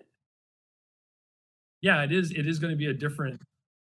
yeah, 1.82 2.02
it 2.02 2.12
is. 2.12 2.30
It 2.30 2.46
is 2.46 2.58
going 2.58 2.72
to 2.72 2.76
be 2.76 2.86
a 2.86 2.94
different, 2.94 3.40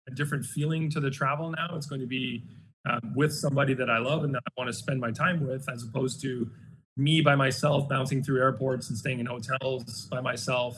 a 0.08 0.12
different 0.12 0.45
feeling 0.45 0.89
to 0.91 1.00
the 1.00 1.10
travel 1.10 1.52
now. 1.52 1.69
It's 1.76 1.88
going 1.88 2.02
to 2.02 2.08
be 2.08 2.43
um, 2.89 3.13
with 3.15 3.34
somebody 3.34 3.74
that 3.76 3.89
I 3.89 4.00
love 4.00 4.24
and 4.24 4.34
that 4.34 4.41
I 4.48 4.52
want 4.58 4.69
to 4.69 4.74
spend 4.74 5.00
my 5.00 5.12
time 5.12 5.45
with, 5.45 5.69
as 5.69 5.84
opposed 5.84 6.22
to 6.22 6.50
me 6.98 7.22
by 7.22 7.36
myself 7.36 7.88
bouncing 7.88 8.22
through 8.22 8.39
airports 8.39 8.89
and 8.89 8.98
staying 8.98 9.19
in 9.19 9.26
hotels 9.26 10.08
by 10.12 10.19
myself. 10.19 10.78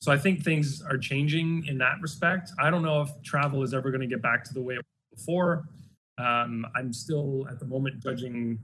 So 0.00 0.12
I 0.12 0.18
think 0.18 0.42
things 0.42 0.82
are 0.82 0.98
changing 0.98 1.64
in 1.66 1.78
that 1.78 1.94
respect. 2.02 2.50
I 2.58 2.70
don't 2.70 2.82
know 2.82 3.02
if 3.02 3.10
travel 3.22 3.62
is 3.62 3.72
ever 3.72 3.90
going 3.90 4.00
to 4.00 4.06
get 4.06 4.20
back 4.20 4.44
to 4.44 4.54
the 4.54 4.60
way 4.60 4.74
it 4.74 4.78
was 4.78 5.18
before. 5.18 5.64
Um, 6.18 6.66
I'm 6.76 6.92
still 6.92 7.46
at 7.50 7.58
the 7.58 7.66
moment 7.66 8.02
judging. 8.02 8.58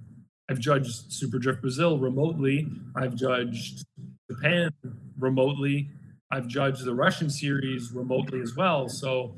I've 0.48 0.58
judged 0.58 1.12
Super 1.12 1.38
Drift 1.38 1.60
Brazil 1.60 1.98
remotely. 1.98 2.66
I've 2.96 3.14
judged 3.14 3.84
Japan 4.30 4.70
remotely. 5.18 5.90
I've 6.32 6.46
judged 6.46 6.84
the 6.84 6.94
Russian 6.94 7.30
series 7.30 7.92
remotely 7.92 8.40
as 8.40 8.54
well. 8.56 8.88
So 8.88 9.34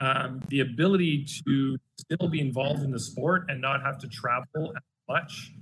um, 0.00 0.42
the 0.48 0.60
ability 0.60 1.26
to 1.46 1.76
still 1.98 2.28
be 2.28 2.40
involved 2.40 2.82
in 2.82 2.90
the 2.90 2.98
sport 2.98 3.44
and 3.48 3.60
not 3.60 3.82
have 3.82 3.98
to 3.98 4.08
travel 4.08 4.72
as 4.76 4.82
much 5.08 5.52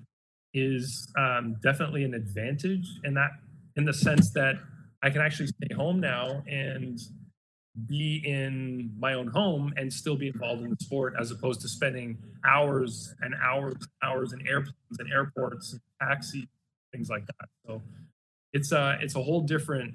is 0.55 1.13
um, 1.17 1.57
definitely 1.63 2.05
an 2.05 2.15
advantage 2.15 2.89
in 3.05 3.15
that 3.15 3.31
in 3.77 3.85
the 3.85 3.93
sense 3.93 4.33
that 4.33 4.57
I 5.03 5.11
can 5.11 5.21
actually 5.21 5.47
stay 5.47 5.75
home 5.75 6.01
now 6.01 6.43
and 6.49 6.99
be 7.87 8.23
in 8.27 8.93
my 8.99 9.15
own 9.15 9.29
home 9.29 9.73
and 9.77 9.93
still 9.93 10.17
be 10.17 10.27
involved 10.27 10.63
in 10.63 10.71
the 10.71 10.77
sport 10.81 11.15
as 11.19 11.31
opposed 11.31 11.61
to 11.61 11.69
spending 11.69 12.19
hours 12.45 13.15
and 13.21 13.35
hours 13.43 13.75
and 13.75 13.89
hours 14.03 14.33
in 14.33 14.47
airplanes 14.47 14.99
and 14.99 15.13
airports 15.13 15.73
and 15.73 15.81
taxis 16.01 16.47
things 16.93 17.09
like 17.09 17.27
that. 17.27 17.49
So 17.67 17.83
it's 18.53 18.73
a 18.73 18.99
it's 19.01 19.15
a 19.15 19.23
whole 19.23 19.43
different 19.43 19.95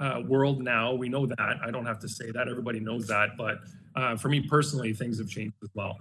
uh, 0.00 0.22
world 0.26 0.62
now. 0.62 0.94
We 0.94 1.08
know 1.08 1.26
that. 1.26 1.56
I 1.64 1.70
don't 1.70 1.86
have 1.86 2.00
to 2.00 2.08
say 2.08 2.30
that. 2.30 2.48
Everybody 2.48 2.80
knows 2.80 3.06
that. 3.08 3.30
But 3.36 3.58
uh, 3.96 4.16
for 4.16 4.28
me 4.28 4.40
personally 4.40 4.92
things 4.92 5.18
have 5.18 5.28
changed 5.28 5.56
as 5.62 5.70
well. 5.74 5.98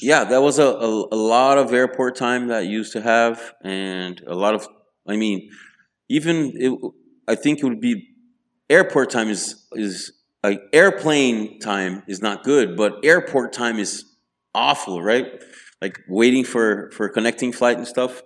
Yeah 0.00 0.24
that 0.24 0.42
was 0.42 0.58
a, 0.58 0.66
a, 0.66 1.08
a 1.12 1.16
lot 1.16 1.58
of 1.58 1.72
airport 1.72 2.16
time 2.16 2.48
that 2.48 2.66
used 2.66 2.92
to 2.92 3.00
have 3.00 3.54
and 3.64 4.20
a 4.26 4.34
lot 4.34 4.54
of 4.54 4.68
i 5.08 5.16
mean 5.16 5.50
even 6.10 6.52
it, 6.54 6.78
i 7.26 7.34
think 7.34 7.58
it 7.58 7.64
would 7.64 7.80
be 7.80 8.11
airport 8.68 9.10
time 9.10 9.28
is 9.28 9.66
is 9.72 10.12
like 10.42 10.62
airplane 10.72 11.58
time 11.60 12.02
is 12.06 12.20
not 12.20 12.42
good, 12.44 12.76
but 12.76 13.04
airport 13.04 13.52
time 13.52 13.78
is 13.78 14.04
awful, 14.54 15.02
right? 15.02 15.26
Like 15.80 15.98
waiting 16.08 16.44
for 16.44 16.90
for 16.92 17.08
connecting 17.08 17.52
flight 17.52 17.76
and 17.76 17.86
stuff. 17.86 18.22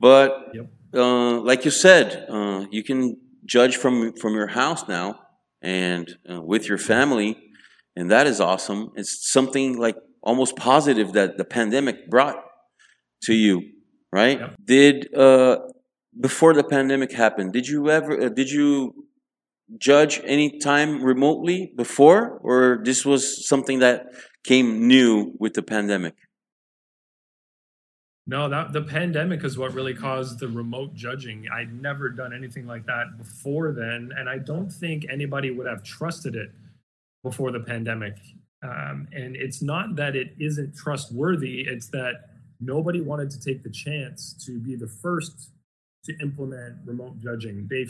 But 0.00 0.50
yep. 0.54 0.66
uh, 0.94 1.40
like 1.40 1.64
you 1.64 1.70
said, 1.70 2.26
uh, 2.28 2.66
you 2.70 2.82
can 2.82 3.18
judge 3.44 3.76
from 3.76 4.14
from 4.14 4.34
your 4.34 4.48
house 4.48 4.88
now 4.88 5.20
and 5.60 6.16
uh, 6.30 6.40
with 6.40 6.68
your 6.68 6.78
family, 6.78 7.36
and 7.96 8.10
that 8.10 8.26
is 8.26 8.40
awesome. 8.40 8.92
It's 8.94 9.30
something 9.30 9.78
like 9.78 9.96
almost 10.22 10.56
positive 10.56 11.12
that 11.12 11.36
the 11.36 11.44
pandemic 11.44 12.08
brought 12.08 12.42
to 13.22 13.34
you, 13.34 13.62
right? 14.12 14.38
Yep. 14.40 14.56
Did 14.64 15.14
uh, 15.14 15.58
before 16.20 16.54
the 16.54 16.64
pandemic 16.64 17.12
happened, 17.12 17.52
did 17.52 17.66
you 17.68 17.90
ever 17.90 18.26
uh, 18.26 18.28
did 18.28 18.50
you 18.50 19.07
judge 19.76 20.20
any 20.24 20.58
time 20.58 21.02
remotely 21.02 21.72
before, 21.76 22.38
or 22.42 22.80
this 22.84 23.04
was 23.04 23.46
something 23.46 23.80
that 23.80 24.06
came 24.44 24.86
new 24.86 25.34
with 25.38 25.54
the 25.54 25.62
pandemic? 25.62 26.14
No, 28.26 28.48
that 28.48 28.74
the 28.74 28.82
pandemic 28.82 29.42
is 29.42 29.56
what 29.56 29.72
really 29.72 29.94
caused 29.94 30.38
the 30.38 30.48
remote 30.48 30.94
judging. 30.94 31.46
I'd 31.50 31.80
never 31.80 32.10
done 32.10 32.34
anything 32.34 32.66
like 32.66 32.84
that 32.84 33.16
before 33.16 33.72
then, 33.72 34.10
and 34.16 34.28
I 34.28 34.38
don't 34.38 34.70
think 34.70 35.06
anybody 35.10 35.50
would 35.50 35.66
have 35.66 35.82
trusted 35.82 36.36
it 36.36 36.50
before 37.22 37.52
the 37.52 37.60
pandemic. 37.60 38.16
Um, 38.62 39.08
and 39.12 39.34
it's 39.34 39.62
not 39.62 39.96
that 39.96 40.14
it 40.14 40.34
isn't 40.38 40.76
trustworthy; 40.76 41.62
it's 41.62 41.88
that 41.88 42.28
nobody 42.60 43.00
wanted 43.00 43.30
to 43.30 43.40
take 43.40 43.62
the 43.62 43.70
chance 43.70 44.34
to 44.44 44.58
be 44.58 44.76
the 44.76 44.88
first 44.88 45.50
to 46.04 46.12
implement 46.20 46.76
remote 46.84 47.18
judging. 47.22 47.66
They 47.70 47.86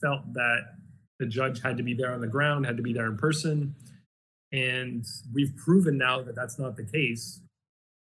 felt 0.00 0.32
that 0.34 0.74
the 1.20 1.26
judge 1.26 1.62
had 1.62 1.76
to 1.76 1.84
be 1.84 1.94
there 1.94 2.12
on 2.12 2.20
the 2.20 2.26
ground, 2.26 2.66
had 2.66 2.76
to 2.78 2.82
be 2.82 2.92
there 2.92 3.06
in 3.06 3.16
person. 3.16 3.76
And 4.50 5.04
we've 5.32 5.54
proven 5.54 5.96
now 5.96 6.22
that 6.22 6.34
that's 6.34 6.58
not 6.58 6.74
the 6.74 6.82
case 6.82 7.40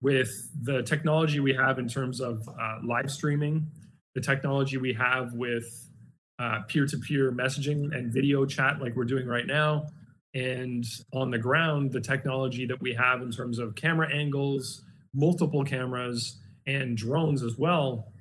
with 0.01 0.29
the 0.61 0.83
technology 0.83 1.39
we 1.39 1.53
have 1.53 1.79
in 1.79 1.87
terms 1.87 2.21
of 2.21 2.47
uh, 2.47 2.77
live 2.83 3.09
streaming, 3.09 3.65
the 4.13 4.21
technology 4.21 4.77
we 4.77 4.93
have 4.93 5.33
with 5.33 5.65
peer 6.67 6.85
to 6.85 6.97
peer 6.97 7.31
messaging 7.31 7.95
and 7.95 8.11
video 8.11 8.45
chat, 8.45 8.79
like 8.81 8.95
we're 8.95 9.05
doing 9.05 9.25
right 9.25 9.47
now. 9.47 9.87
And 10.35 10.85
on 11.13 11.31
the 11.31 11.37
ground, 11.39 11.93
the 11.93 12.01
technology 12.01 12.65
that 12.65 12.79
we 12.81 12.93
have 12.93 13.21
in 13.21 13.31
terms 13.31 13.57
of 13.57 13.73
camera 13.73 14.13
angles, 14.13 14.83
multiple 15.13 15.63
cameras, 15.63 16.37
and 16.67 16.97
drones 16.97 17.41
as 17.41 17.57
well 17.57 18.11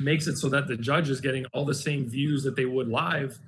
makes 0.00 0.26
it 0.26 0.36
so 0.36 0.48
that 0.48 0.66
the 0.66 0.76
judge 0.76 1.08
is 1.08 1.20
getting 1.20 1.46
all 1.52 1.64
the 1.64 1.74
same 1.74 2.04
views 2.04 2.42
that 2.42 2.56
they 2.56 2.64
would 2.64 2.88
live 2.88 3.38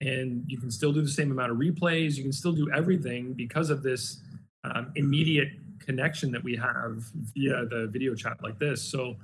and 0.00 0.44
you 0.46 0.58
can 0.58 0.70
still 0.70 0.92
do 0.92 1.02
the 1.02 1.08
same 1.08 1.30
amount 1.30 1.50
of 1.50 1.58
replays. 1.58 2.16
You 2.16 2.22
can 2.22 2.32
still 2.32 2.52
do 2.52 2.70
everything 2.72 3.32
because 3.32 3.70
of 3.70 3.82
this 3.82 4.20
um, 4.64 4.92
immediate 4.94 5.48
connection 5.80 6.30
that 6.32 6.42
we 6.42 6.56
have 6.56 7.02
via 7.34 7.64
the 7.66 7.88
video 7.90 8.14
chat 8.14 8.42
like 8.42 8.58
this. 8.58 8.82
So 8.82 9.16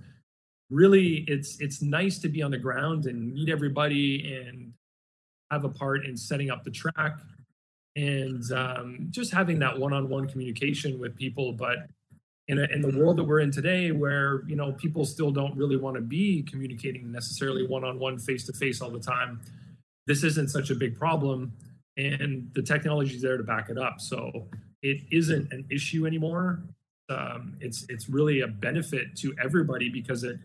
really 0.71 1.25
it's 1.29 1.61
it's 1.61 1.83
nice 1.83 2.19
to 2.19 2.29
be 2.29 2.43
on 2.43 2.51
the 2.51 2.59
ground 2.59 3.07
and 3.07 3.33
meet 3.33 3.49
everybody 3.49 4.35
and 4.35 4.73
have 5.51 5.65
a 5.65 5.69
part 5.69 6.07
in 6.07 6.17
setting 6.17 6.51
up 6.51 6.65
the 6.65 6.71
track 6.71 7.19
and 7.97 8.51
um, 8.53 9.07
just 9.11 9.33
having 9.33 9.59
that 9.61 9.79
one-on-one 9.79 10.27
communication 10.27 10.99
with 10.99 11.15
people. 11.15 11.53
But 11.53 11.77
in, 12.49 12.59
a, 12.59 12.65
in 12.65 12.81
the 12.83 12.99
world 12.99 13.17
that 13.19 13.25
we're 13.25 13.41
in 13.41 13.53
today 13.53 13.93
where 13.93 14.43
you 14.47 14.57
know 14.57 14.73
people 14.73 15.05
still 15.05 15.31
don't 15.31 15.57
really 15.57 15.77
want 15.77 15.95
to 15.97 16.03
be 16.03 16.43
communicating 16.43 17.13
necessarily 17.13 17.67
one-on-one 17.67 18.19
face-to-face 18.19 18.81
all 18.81 18.91
the 18.91 18.99
time 18.99 19.41
this 20.07 20.23
isn't 20.23 20.49
such 20.49 20.71
a 20.71 20.75
big 20.75 20.99
problem 20.99 21.53
and 21.97 22.51
the 22.55 22.63
technology 22.63 23.15
is 23.15 23.23
there 23.23 23.37
to 23.37 23.43
back 23.43 23.71
it 23.71 23.79
up 23.79 24.01
so 24.01 24.47
it 24.83 24.99
isn't 25.11 25.53
an 25.53 25.65
issue 25.71 26.07
anymore 26.07 26.63
um, 27.11 27.55
it's 27.61 27.85
it's 27.89 28.09
really 28.09 28.41
a 28.41 28.47
benefit 28.49 29.17
to 29.17 29.35
everybody 29.43 29.89
because 29.89 30.25
it 30.25 30.39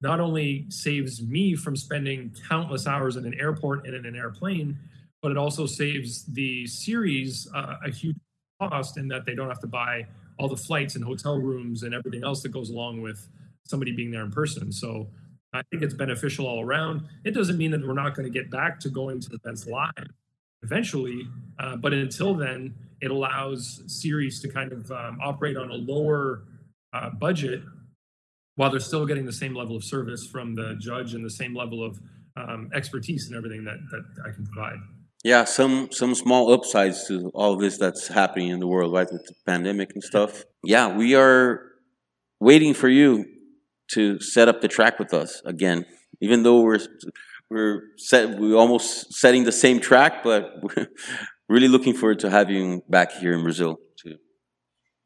not 0.00 0.20
only 0.20 0.66
saves 0.68 1.22
me 1.22 1.54
from 1.54 1.76
spending 1.76 2.34
countless 2.48 2.86
hours 2.86 3.16
in 3.16 3.24
an 3.24 3.34
airport 3.38 3.86
and 3.86 3.94
in 3.94 4.06
an 4.06 4.16
airplane 4.16 4.78
but 5.22 5.30
it 5.30 5.36
also 5.36 5.66
saves 5.66 6.24
the 6.26 6.66
series 6.66 7.48
uh, 7.54 7.76
a 7.84 7.90
huge 7.90 8.16
cost 8.60 8.96
in 8.96 9.08
that 9.08 9.24
they 9.24 9.34
don't 9.34 9.48
have 9.48 9.60
to 9.60 9.66
buy 9.66 10.06
all 10.38 10.48
the 10.48 10.56
flights 10.56 10.96
and 10.96 11.04
hotel 11.04 11.38
rooms 11.38 11.82
and 11.82 11.94
everything 11.94 12.24
else 12.24 12.42
that 12.42 12.50
goes 12.50 12.70
along 12.70 13.00
with 13.00 13.28
somebody 13.66 13.92
being 13.92 14.10
there 14.10 14.22
in 14.22 14.30
person. 14.30 14.72
So 14.72 15.08
I 15.54 15.62
think 15.70 15.82
it's 15.82 15.94
beneficial 15.94 16.46
all 16.46 16.62
around. 16.62 17.02
It 17.24 17.30
doesn't 17.30 17.56
mean 17.56 17.70
that 17.70 17.86
we're 17.86 17.94
not 17.94 18.14
going 18.14 18.30
to 18.30 18.38
get 18.38 18.50
back 18.50 18.80
to 18.80 18.90
going 18.90 19.20
to 19.20 19.28
the 19.28 19.36
events 19.36 19.66
live 19.66 20.08
eventually, 20.62 21.28
uh, 21.58 21.76
but 21.76 21.92
until 21.92 22.34
then, 22.34 22.74
it 23.00 23.10
allows 23.10 23.82
series 23.86 24.40
to 24.40 24.48
kind 24.48 24.72
of 24.72 24.90
um, 24.90 25.18
operate 25.22 25.56
on 25.56 25.70
a 25.70 25.74
lower 25.74 26.44
uh, 26.92 27.10
budget 27.10 27.62
while 28.56 28.70
they're 28.70 28.80
still 28.80 29.04
getting 29.04 29.26
the 29.26 29.32
same 29.32 29.54
level 29.54 29.76
of 29.76 29.84
service 29.84 30.26
from 30.26 30.54
the 30.54 30.74
judge 30.80 31.14
and 31.14 31.24
the 31.24 31.30
same 31.30 31.54
level 31.54 31.84
of 31.84 32.00
um, 32.36 32.70
expertise 32.74 33.26
and 33.26 33.36
everything 33.36 33.64
that, 33.64 33.76
that 33.90 34.04
I 34.26 34.32
can 34.32 34.46
provide. 34.46 34.78
Yeah, 35.22 35.44
some 35.44 35.88
some 35.90 36.14
small 36.14 36.52
upsides 36.52 37.06
to 37.08 37.30
all 37.34 37.56
this 37.56 37.78
that's 37.78 38.08
happening 38.08 38.48
in 38.48 38.60
the 38.60 38.66
world, 38.66 38.92
right, 38.92 39.10
with 39.10 39.24
the 39.24 39.34
pandemic 39.46 39.92
and 39.94 40.02
stuff. 40.02 40.44
Yeah, 40.62 40.94
we 40.94 41.14
are 41.14 41.62
waiting 42.40 42.74
for 42.74 42.88
you 42.88 43.24
to 43.92 44.20
set 44.20 44.48
up 44.48 44.60
the 44.60 44.68
track 44.68 44.98
with 44.98 45.12
us 45.12 45.42
again. 45.44 45.84
Even 46.20 46.42
though 46.42 46.60
we're 46.60 46.80
we're 47.50 47.82
set, 47.96 48.38
we're 48.38 48.56
almost 48.56 49.12
setting 49.12 49.44
the 49.44 49.52
same 49.52 49.80
track, 49.80 50.22
but 50.22 50.62
we're 50.62 50.88
really 51.48 51.68
looking 51.68 51.94
forward 51.94 52.18
to 52.20 52.30
having 52.30 52.56
you 52.56 52.82
back 52.88 53.12
here 53.12 53.34
in 53.34 53.42
Brazil 53.42 53.78
to 53.98 54.16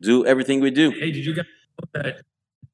do 0.00 0.24
everything 0.24 0.60
we 0.60 0.70
do. 0.70 0.90
Hey, 0.90 1.10
did 1.10 1.24
you 1.24 1.34
guys 1.34 1.46
know 1.94 2.02
that 2.02 2.22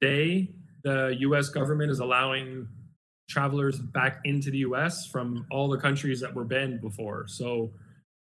today 0.01 0.51
the 0.83 1.17
U.S. 1.21 1.49
government 1.49 1.91
is 1.91 1.99
allowing 1.99 2.69
travelers 3.29 3.79
back 3.79 4.21
into 4.25 4.51
the 4.51 4.59
US 4.59 5.07
from 5.11 5.47
all 5.51 5.69
the 5.69 5.79
countries 5.79 6.21
that 6.21 6.35
were 6.35 6.45
banned 6.45 6.81
before. 6.81 7.25
So 7.27 7.73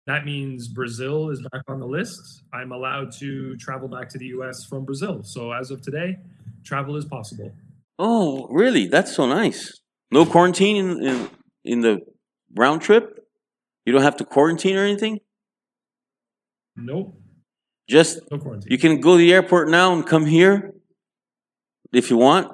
that 0.08 0.26
means 0.26 0.68
Brazil 0.68 1.30
is 1.30 1.46
back 1.52 1.64
on 1.68 1.80
the 1.80 1.86
list. 1.86 2.44
I'm 2.54 2.72
allowed 2.72 3.12
to 3.20 3.56
travel 3.58 3.88
back 3.88 4.10
to 4.10 4.18
the 4.18 4.28
US 4.28 4.66
from 4.66 4.86
Brazil. 4.86 5.22
So 5.24 5.52
as 5.52 5.72
of 5.72 5.82
today, 5.82 6.18
travel 6.64 6.96
is 6.96 7.06
possible. 7.06 7.54
Oh, 8.06 8.48
really? 8.50 8.88
That's 8.88 9.16
so 9.16 9.26
nice. 9.26 9.80
No 10.12 10.26
quarantine 10.26 10.76
in, 10.76 11.02
in, 11.08 11.30
in 11.64 11.80
the 11.80 12.02
round 12.54 12.82
trip? 12.82 13.26
You 13.86 13.94
don't 13.94 14.02
have 14.02 14.18
to 14.18 14.26
quarantine 14.26 14.76
or 14.76 14.84
anything? 14.84 15.22
Nope. 16.76 17.16
Just 17.90 18.20
no 18.30 18.40
quarantine. 18.40 18.70
you 18.70 18.78
can 18.78 19.00
go 19.00 19.14
to 19.14 19.18
the 19.20 19.32
airport 19.34 19.70
now 19.70 19.94
and 19.94 20.06
come 20.06 20.26
here 20.26 20.74
if 21.94 22.10
you 22.10 22.18
want. 22.18 22.52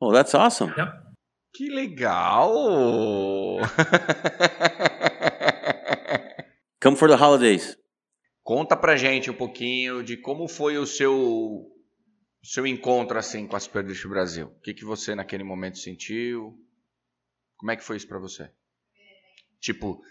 Oh, 0.00 0.12
that's 0.12 0.36
awesome. 0.36 0.72
Yep. 0.76 0.94
Que 1.52 1.68
legal! 1.74 3.58
Come 6.80 6.94
for 6.94 7.08
the 7.08 7.16
holidays. 7.16 7.76
Conta 8.44 8.76
pra 8.76 8.96
gente 8.96 9.32
um 9.32 9.34
pouquinho 9.34 10.04
de 10.04 10.16
como 10.16 10.46
foi 10.46 10.78
o 10.78 10.86
seu 10.86 11.66
seu 12.42 12.66
encontro 12.66 13.18
assim 13.18 13.46
com 13.46 13.56
a 13.56 13.60
Superdrift 13.60 14.06
Brasil. 14.08 14.46
O 14.48 14.60
que, 14.60 14.74
que 14.74 14.84
você 14.84 15.14
naquele 15.14 15.44
momento 15.44 15.78
sentiu? 15.78 16.58
Como 17.56 17.70
é 17.70 17.76
que 17.76 17.84
foi 17.84 17.96
isso 17.96 18.08
para 18.08 18.18
você? 18.18 18.50
Tipo, 19.60 20.02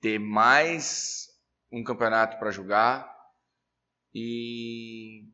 ter 0.00 0.18
mais 0.18 1.28
um 1.72 1.82
campeonato 1.82 2.38
para 2.38 2.50
jogar 2.50 3.12
e 4.14 5.28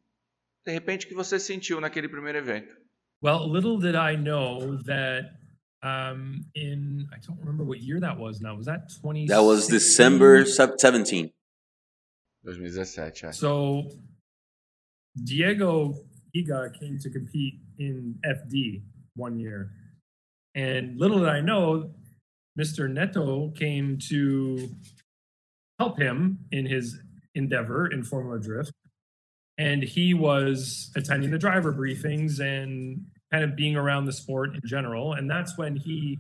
de 0.65 0.73
repente 0.73 1.05
o 1.05 1.09
que 1.09 1.15
você 1.15 1.39
sentiu 1.39 1.81
naquele 1.81 2.09
primeiro 2.09 2.39
evento? 2.39 2.75
Well, 3.23 3.47
little 3.47 3.79
did 3.79 3.95
I 3.95 4.17
know 4.17 4.83
that 4.85 5.43
um, 5.83 6.45
in 6.55 7.07
I 7.13 7.19
don't 7.27 7.39
remember 7.39 7.65
what 7.65 7.81
year 7.81 8.01
that 8.01 8.19
was 8.19 8.41
now. 8.41 8.57
Was 8.57 8.67
that 8.67 8.89
20? 9.01 9.27
That 9.27 9.43
was 9.43 9.67
December 9.67 10.45
17. 10.45 11.33
2017, 12.45 13.23
yeah. 13.23 13.33
So 13.33 13.89
Diego 15.25 15.95
Higa 16.35 16.79
came 16.79 16.99
to 16.99 17.11
compete 17.11 17.55
in 17.79 18.19
FD 18.25 18.83
one 19.15 19.39
year. 19.39 19.71
And 20.55 20.99
little 20.99 21.19
did 21.21 21.29
I 21.29 21.41
know, 21.41 21.91
Mr. 22.59 22.91
Neto 22.91 23.51
came 23.51 23.99
to 24.11 24.69
help 25.79 25.99
him 25.99 26.39
in 26.51 26.67
his 26.67 26.99
endeavor 27.35 27.87
in 27.87 28.03
Formula 28.03 28.39
Drift. 28.39 28.73
And 29.59 29.83
he 29.83 30.15
was 30.15 30.91
attending 30.97 31.31
the 31.31 31.39
driver 31.39 31.73
briefings 31.73 32.41
and 32.41 33.05
kind 33.31 33.45
of 33.45 33.57
being 33.57 33.77
around 33.77 34.07
the 34.07 34.13
sport 34.13 34.55
in 34.55 34.61
general. 34.65 35.13
And 35.13 35.31
that's 35.31 35.57
when 35.57 35.77
he 35.77 36.19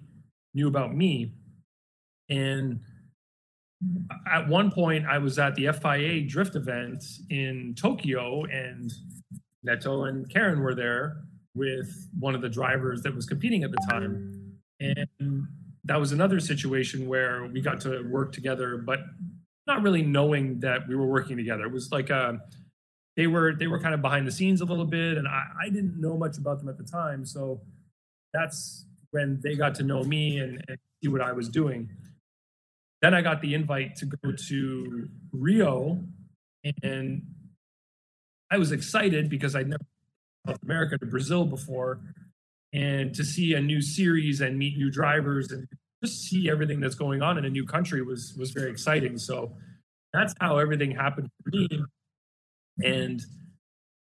knew 0.54 0.68
about 0.68 0.94
me. 0.94 1.32
And 2.28 2.80
at 4.30 4.48
one 4.48 4.70
point, 4.70 5.06
I 5.06 5.18
was 5.18 5.38
at 5.38 5.54
the 5.54 5.72
FIA 5.72 6.22
drift 6.22 6.56
event 6.56 7.04
in 7.30 7.74
Tokyo, 7.76 8.44
and 8.44 8.92
Neto 9.62 10.04
and 10.04 10.28
Karen 10.32 10.60
were 10.60 10.74
there 10.74 11.22
with 11.54 12.08
one 12.18 12.34
of 12.34 12.40
the 12.40 12.48
drivers 12.48 13.02
that 13.02 13.14
was 13.14 13.26
competing 13.26 13.64
at 13.64 13.70
the 13.70 13.86
time. 13.90 14.58
And 14.80 15.46
that 15.84 15.98
was 15.98 16.12
another 16.12 16.40
situation 16.40 17.08
where 17.08 17.46
we 17.46 17.60
got 17.60 17.80
to 17.80 18.02
work 18.08 18.32
together, 18.32 18.78
but 18.78 19.00
not 19.66 19.82
really 19.82 20.02
knowing 20.02 20.60
that 20.60 20.88
we 20.88 20.96
were 20.96 21.06
working 21.06 21.36
together. 21.36 21.64
It 21.64 21.72
was 21.72 21.90
like 21.92 22.10
a 22.10 22.40
they 23.16 23.26
were 23.26 23.54
they 23.54 23.66
were 23.66 23.78
kind 23.78 23.94
of 23.94 24.00
behind 24.00 24.26
the 24.26 24.32
scenes 24.32 24.60
a 24.60 24.64
little 24.64 24.86
bit, 24.86 25.18
and 25.18 25.28
I, 25.28 25.44
I 25.64 25.68
didn't 25.68 26.00
know 26.00 26.16
much 26.16 26.38
about 26.38 26.58
them 26.58 26.68
at 26.68 26.78
the 26.78 26.84
time. 26.84 27.26
So 27.26 27.60
that's 28.32 28.86
when 29.10 29.40
they 29.42 29.54
got 29.54 29.74
to 29.76 29.82
know 29.82 30.02
me 30.02 30.38
and, 30.38 30.64
and 30.68 30.78
see 31.02 31.08
what 31.08 31.20
I 31.20 31.32
was 31.32 31.48
doing. 31.48 31.90
Then 33.02 33.14
I 33.14 33.20
got 33.20 33.42
the 33.42 33.54
invite 33.54 33.96
to 33.96 34.06
go 34.06 34.32
to 34.32 35.08
Rio, 35.32 36.02
and 36.82 37.22
I 38.50 38.58
was 38.58 38.72
excited 38.72 39.28
because 39.28 39.54
I'd 39.54 39.68
never 39.68 39.84
South 40.46 40.62
America 40.62 40.98
to 40.98 41.06
Brazil 41.06 41.44
before, 41.44 42.00
and 42.72 43.14
to 43.14 43.24
see 43.24 43.54
a 43.54 43.60
new 43.60 43.82
series 43.82 44.40
and 44.40 44.58
meet 44.58 44.76
new 44.76 44.90
drivers 44.90 45.50
and 45.52 45.68
just 46.02 46.22
see 46.22 46.48
everything 46.48 46.80
that's 46.80 46.94
going 46.94 47.22
on 47.22 47.38
in 47.38 47.44
a 47.44 47.50
new 47.50 47.66
country 47.66 48.02
was 48.02 48.34
was 48.38 48.52
very 48.52 48.70
exciting. 48.70 49.18
So 49.18 49.52
that's 50.12 50.34
how 50.40 50.58
everything 50.58 50.92
happened 50.92 51.28
for 51.42 51.50
me 51.50 51.68
and 52.82 53.24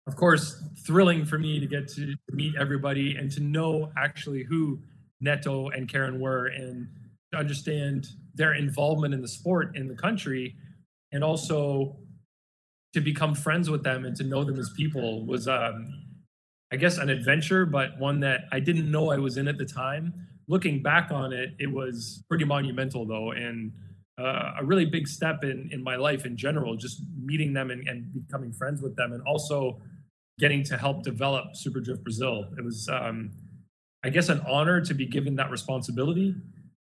of 0.07 0.15
course, 0.15 0.61
thrilling 0.85 1.25
for 1.25 1.39
me 1.39 1.59
to 1.59 1.65
get 1.65 1.87
to 1.95 2.15
meet 2.31 2.53
everybody 2.59 3.15
and 3.15 3.31
to 3.31 3.39
know 3.39 3.91
actually 3.97 4.43
who 4.43 4.79
Neto 5.19 5.69
and 5.69 5.89
Karen 5.89 6.19
were 6.19 6.45
and 6.45 6.87
to 7.31 7.39
understand 7.39 8.07
their 8.35 8.53
involvement 8.53 9.13
in 9.13 9.21
the 9.21 9.27
sport 9.27 9.75
in 9.75 9.87
the 9.87 9.95
country 9.95 10.55
and 11.11 11.23
also 11.23 11.95
to 12.93 13.01
become 13.01 13.33
friends 13.35 13.69
with 13.69 13.83
them 13.83 14.05
and 14.05 14.15
to 14.15 14.23
know 14.23 14.43
them 14.43 14.59
as 14.59 14.69
people 14.77 15.25
was 15.25 15.47
um, 15.47 16.05
I 16.71 16.77
guess 16.77 16.97
an 16.97 17.09
adventure, 17.09 17.65
but 17.65 17.97
one 17.99 18.19
that 18.21 18.45
I 18.51 18.59
didn't 18.59 18.89
know 18.89 19.11
I 19.11 19.17
was 19.17 19.37
in 19.37 19.47
at 19.47 19.57
the 19.57 19.65
time. 19.65 20.13
Looking 20.47 20.81
back 20.81 21.11
on 21.11 21.31
it, 21.31 21.53
it 21.59 21.71
was 21.71 22.23
pretty 22.27 22.45
monumental 22.45 23.05
though, 23.05 23.31
and 23.31 23.71
uh, 24.19 24.53
a 24.59 24.63
really 24.63 24.85
big 24.85 25.07
step 25.07 25.43
in 25.43 25.69
in 25.71 25.83
my 25.83 25.95
life 25.95 26.25
in 26.25 26.35
general. 26.35 26.75
Just 26.75 27.01
meeting 27.17 27.53
them 27.53 27.71
and, 27.71 27.87
and 27.87 28.11
becoming 28.13 28.51
friends 28.51 28.81
with 28.81 28.95
them, 28.95 29.13
and 29.13 29.21
also 29.23 29.79
getting 30.39 30.63
to 30.63 30.77
help 30.77 31.03
develop 31.03 31.55
Super 31.55 31.79
Drift 31.79 32.03
Brazil. 32.03 32.45
It 32.57 32.63
was, 32.63 32.89
um, 32.91 33.31
I 34.03 34.09
guess, 34.09 34.29
an 34.29 34.41
honor 34.47 34.81
to 34.81 34.93
be 34.93 35.05
given 35.05 35.35
that 35.37 35.49
responsibility, 35.49 36.35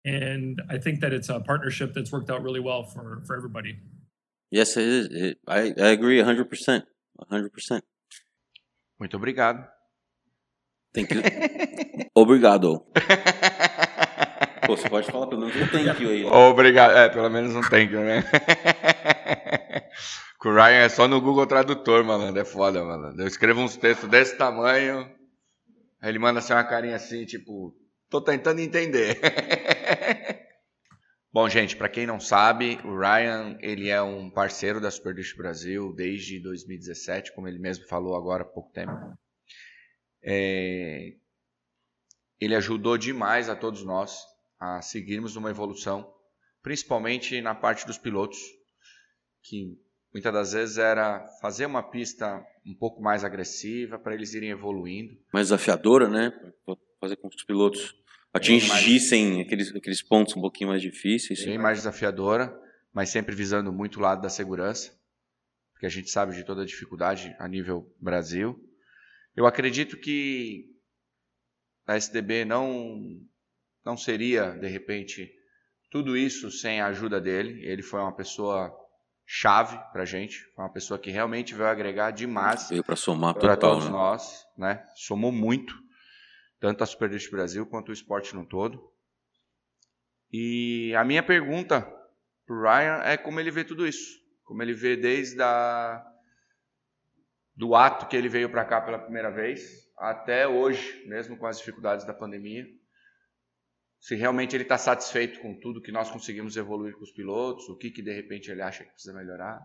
and 0.05 0.61
I 0.69 0.77
think 0.77 1.01
that 1.01 1.11
it's 1.11 1.29
a 1.29 1.39
partnership 1.39 1.93
that's 1.93 2.11
worked 2.11 2.29
out 2.29 2.43
really 2.43 2.59
well 2.61 2.83
for 2.83 3.21
for 3.25 3.35
everybody. 3.35 3.79
Yes, 4.51 4.77
it 4.77 4.87
is. 4.87 5.07
It, 5.11 5.37
I 5.47 5.73
I 5.77 5.89
agree 5.97 6.21
hundred 6.21 6.49
percent, 6.49 6.85
hundred 7.29 7.51
percent. 7.51 7.83
Muito 8.99 9.17
obrigado. 9.17 9.65
Thank 10.93 11.11
you. 11.13 11.21
Obrigado. 12.15 12.85
Pô, 14.65 14.77
você 14.77 14.89
pode 14.89 15.11
falar 15.11 15.27
pelo 15.27 15.41
menos 15.41 15.55
um 15.55 15.67
thank 15.67 16.01
you 16.01 16.09
aí. 16.09 16.23
né? 16.23 16.31
Obrigado. 16.31 16.95
É, 16.95 17.09
pelo 17.09 17.29
menos 17.29 17.53
um 17.53 17.61
thank 17.61 17.93
you, 17.93 17.99
né? 17.99 18.23
Com 20.39 20.49
o 20.49 20.53
Ryan 20.53 20.85
é 20.85 20.89
só 20.89 21.07
no 21.07 21.19
Google 21.19 21.45
Tradutor, 21.45 22.03
malandro. 22.05 22.41
É 22.41 22.45
foda, 22.45 22.83
malandro. 22.83 23.21
Eu 23.21 23.27
escrevo 23.27 23.61
uns 23.61 23.75
textos 23.75 24.09
desse 24.09 24.37
tamanho. 24.37 25.01
Aí 26.01 26.09
ele 26.09 26.19
manda 26.19 26.39
assim 26.39 26.53
uma 26.53 26.63
carinha 26.63 26.95
assim, 26.95 27.25
tipo, 27.25 27.75
tô 28.09 28.21
tentando 28.21 28.59
entender. 28.61 29.19
Bom, 31.35 31.49
gente, 31.49 31.75
para 31.75 31.89
quem 31.89 32.07
não 32.07 32.17
sabe, 32.17 32.79
o 32.85 32.97
Ryan, 32.97 33.57
ele 33.59 33.89
é 33.89 34.01
um 34.01 34.29
parceiro 34.29 34.79
da 34.79 34.89
Super 34.89 35.13
Dish 35.13 35.35
Brasil 35.35 35.91
desde 35.93 36.39
2017, 36.39 37.33
como 37.35 37.45
ele 37.45 37.59
mesmo 37.59 37.85
falou 37.87 38.15
agora 38.15 38.43
há 38.43 38.47
pouco 38.47 38.71
tempo. 38.71 38.93
É, 40.23 41.13
Ele 42.39 42.55
ajudou 42.55 42.97
demais 42.97 43.49
a 43.49 43.55
todos 43.55 43.83
nós 43.83 44.17
a 44.57 44.81
seguirmos 44.81 45.35
uma 45.35 45.49
evolução, 45.49 46.09
principalmente 46.63 47.41
na 47.41 47.53
parte 47.53 47.85
dos 47.85 47.97
pilotos, 47.97 48.39
que 49.43 49.77
muitas 50.13 50.31
das 50.31 50.53
vezes 50.53 50.77
era 50.77 51.27
fazer 51.41 51.65
uma 51.65 51.83
pista 51.83 52.41
um 52.65 52.73
pouco 52.73 53.01
mais 53.01 53.25
agressiva 53.25 53.99
para 53.99 54.13
eles 54.13 54.33
irem 54.33 54.51
evoluindo. 54.51 55.13
Mais 55.33 55.47
desafiadora, 55.47 56.07
né? 56.07 56.31
Fazer 57.05 57.17
com 57.17 57.29
que 57.29 57.35
os 57.35 57.43
pilotos 57.43 57.95
atingissem 58.33 59.41
aqueles, 59.41 59.75
aqueles 59.75 60.01
pontos 60.01 60.35
um 60.35 60.41
pouquinho 60.41 60.71
mais 60.71 60.81
difíceis. 60.81 61.45
bem 61.45 61.59
mais 61.59 61.77
desafiadora, 61.77 62.51
mas 62.91 63.09
sempre 63.09 63.35
visando 63.35 63.71
muito 63.71 63.99
o 63.99 64.01
lado 64.01 64.23
da 64.23 64.29
segurança, 64.29 64.91
porque 65.71 65.85
a 65.85 65.89
gente 65.89 66.09
sabe 66.09 66.35
de 66.35 66.43
toda 66.43 66.63
a 66.63 66.65
dificuldade 66.65 67.35
a 67.37 67.47
nível 67.47 67.93
Brasil. 68.01 68.59
Eu 69.35 69.45
acredito 69.45 69.97
que 69.97 70.65
a 71.85 71.95
SDB 71.95 72.43
não 72.43 73.21
não 73.85 73.95
seria 73.95 74.49
de 74.53 74.67
repente 74.67 75.31
tudo 75.91 76.17
isso 76.17 76.49
sem 76.49 76.81
a 76.81 76.87
ajuda 76.87 77.21
dele. 77.21 77.63
Ele 77.63 77.83
foi 77.83 77.99
uma 77.99 78.15
pessoa 78.15 78.75
chave 79.27 79.77
para 79.91 80.01
a 80.01 80.05
gente, 80.05 80.39
foi 80.55 80.65
uma 80.65 80.73
pessoa 80.73 80.99
que 80.99 81.11
realmente 81.11 81.53
veio 81.53 81.69
agregar 81.69 82.11
demais 82.11 82.69
Veio 82.69 82.83
para 82.83 82.95
somar 82.95 83.35
para 83.35 83.55
todos 83.55 83.85
né? 83.85 83.91
nós, 83.91 84.45
né? 84.57 84.83
Somou 84.95 85.31
muito, 85.31 85.75
tanto 86.59 86.83
a 86.83 86.87
Super 86.87 87.09
Drift 87.09 87.29
Brasil 87.31 87.65
quanto 87.65 87.89
o 87.89 87.93
esporte 87.93 88.35
no 88.35 88.45
todo. 88.45 88.91
E 90.31 90.93
a 90.95 91.03
minha 91.03 91.23
pergunta 91.23 91.81
pro 92.45 92.61
Ryan 92.61 93.01
é 93.03 93.17
como 93.17 93.39
ele 93.39 93.51
vê 93.51 93.63
tudo 93.63 93.87
isso, 93.87 94.19
como 94.43 94.61
ele 94.61 94.73
vê 94.73 94.95
desde 94.95 95.41
a 95.41 96.05
do 97.55 97.73
ato 97.73 98.07
que 98.07 98.17
ele 98.17 98.27
veio 98.27 98.49
para 98.49 98.65
cá 98.65 98.81
pela 98.81 98.99
primeira 98.99 99.31
vez 99.31 99.89
até 99.97 100.45
hoje, 100.45 101.05
mesmo 101.07 101.37
com 101.37 101.45
as 101.45 101.57
dificuldades 101.57 102.05
da 102.05 102.13
pandemia. 102.13 102.65
Se 103.99 104.13
realmente 104.13 104.55
ele 104.55 104.63
está 104.63 104.77
satisfeito 104.77 105.39
com 105.39 105.57
tudo 105.59 105.81
que 105.81 105.91
nós 105.91 106.11
conseguimos 106.11 106.57
evoluir 106.57 106.93
com 106.95 107.03
os 107.03 107.11
pilotos, 107.11 107.69
o 107.69 107.77
que 107.77 107.89
que 107.89 108.01
de 108.01 108.13
repente 108.13 108.51
ele 108.51 108.61
acha 108.61 108.83
que 108.83 108.91
precisa 108.91 109.13
melhorar? 109.13 109.61